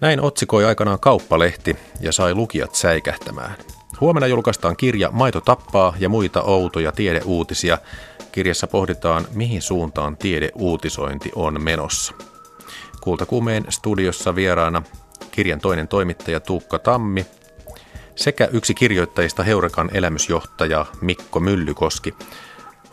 Näin 0.00 0.20
otsikoi 0.20 0.64
aikanaan 0.64 1.00
kauppalehti 1.00 1.76
ja 2.00 2.12
sai 2.12 2.34
lukijat 2.34 2.74
säikähtämään. 2.74 3.54
Huomenna 4.00 4.26
julkaistaan 4.26 4.76
kirja 4.76 5.10
Maito 5.10 5.40
tappaa 5.40 5.94
ja 5.98 6.08
muita 6.08 6.42
outoja 6.42 6.92
tiedeuutisia. 6.92 7.78
Kirjassa 8.32 8.66
pohditaan, 8.66 9.26
mihin 9.34 9.62
suuntaan 9.62 10.16
tiedeuutisointi 10.16 11.30
on 11.34 11.62
menossa. 11.62 12.14
Kultakuumeen 13.00 13.64
studiossa 13.68 14.34
vieraana 14.34 14.82
kirjan 15.30 15.60
toinen 15.60 15.88
toimittaja 15.88 16.40
Tuukka 16.40 16.78
Tammi 16.78 17.26
sekä 18.16 18.48
yksi 18.52 18.74
kirjoittajista 18.74 19.42
Heurekan 19.42 19.90
elämysjohtaja 19.92 20.86
Mikko 21.00 21.40
Myllykoski. 21.40 22.14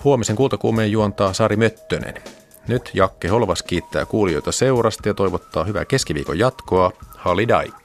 Huomisen 0.04 0.36
kultakuumeen 0.36 0.92
juontaa 0.92 1.34
Sari 1.34 1.56
Möttönen. 1.56 2.41
Nyt 2.68 2.92
Jakke 2.94 3.28
Holvas 3.28 3.64
kiittää 3.64 4.06
kuulijoita 4.06 4.52
seurasta 4.52 5.10
ja 5.10 5.14
toivottaa 5.14 5.64
hyvää 5.64 5.86
keskiviikon 5.86 6.40
jatkoa. 6.40 6.92
Halidai! 7.18 7.81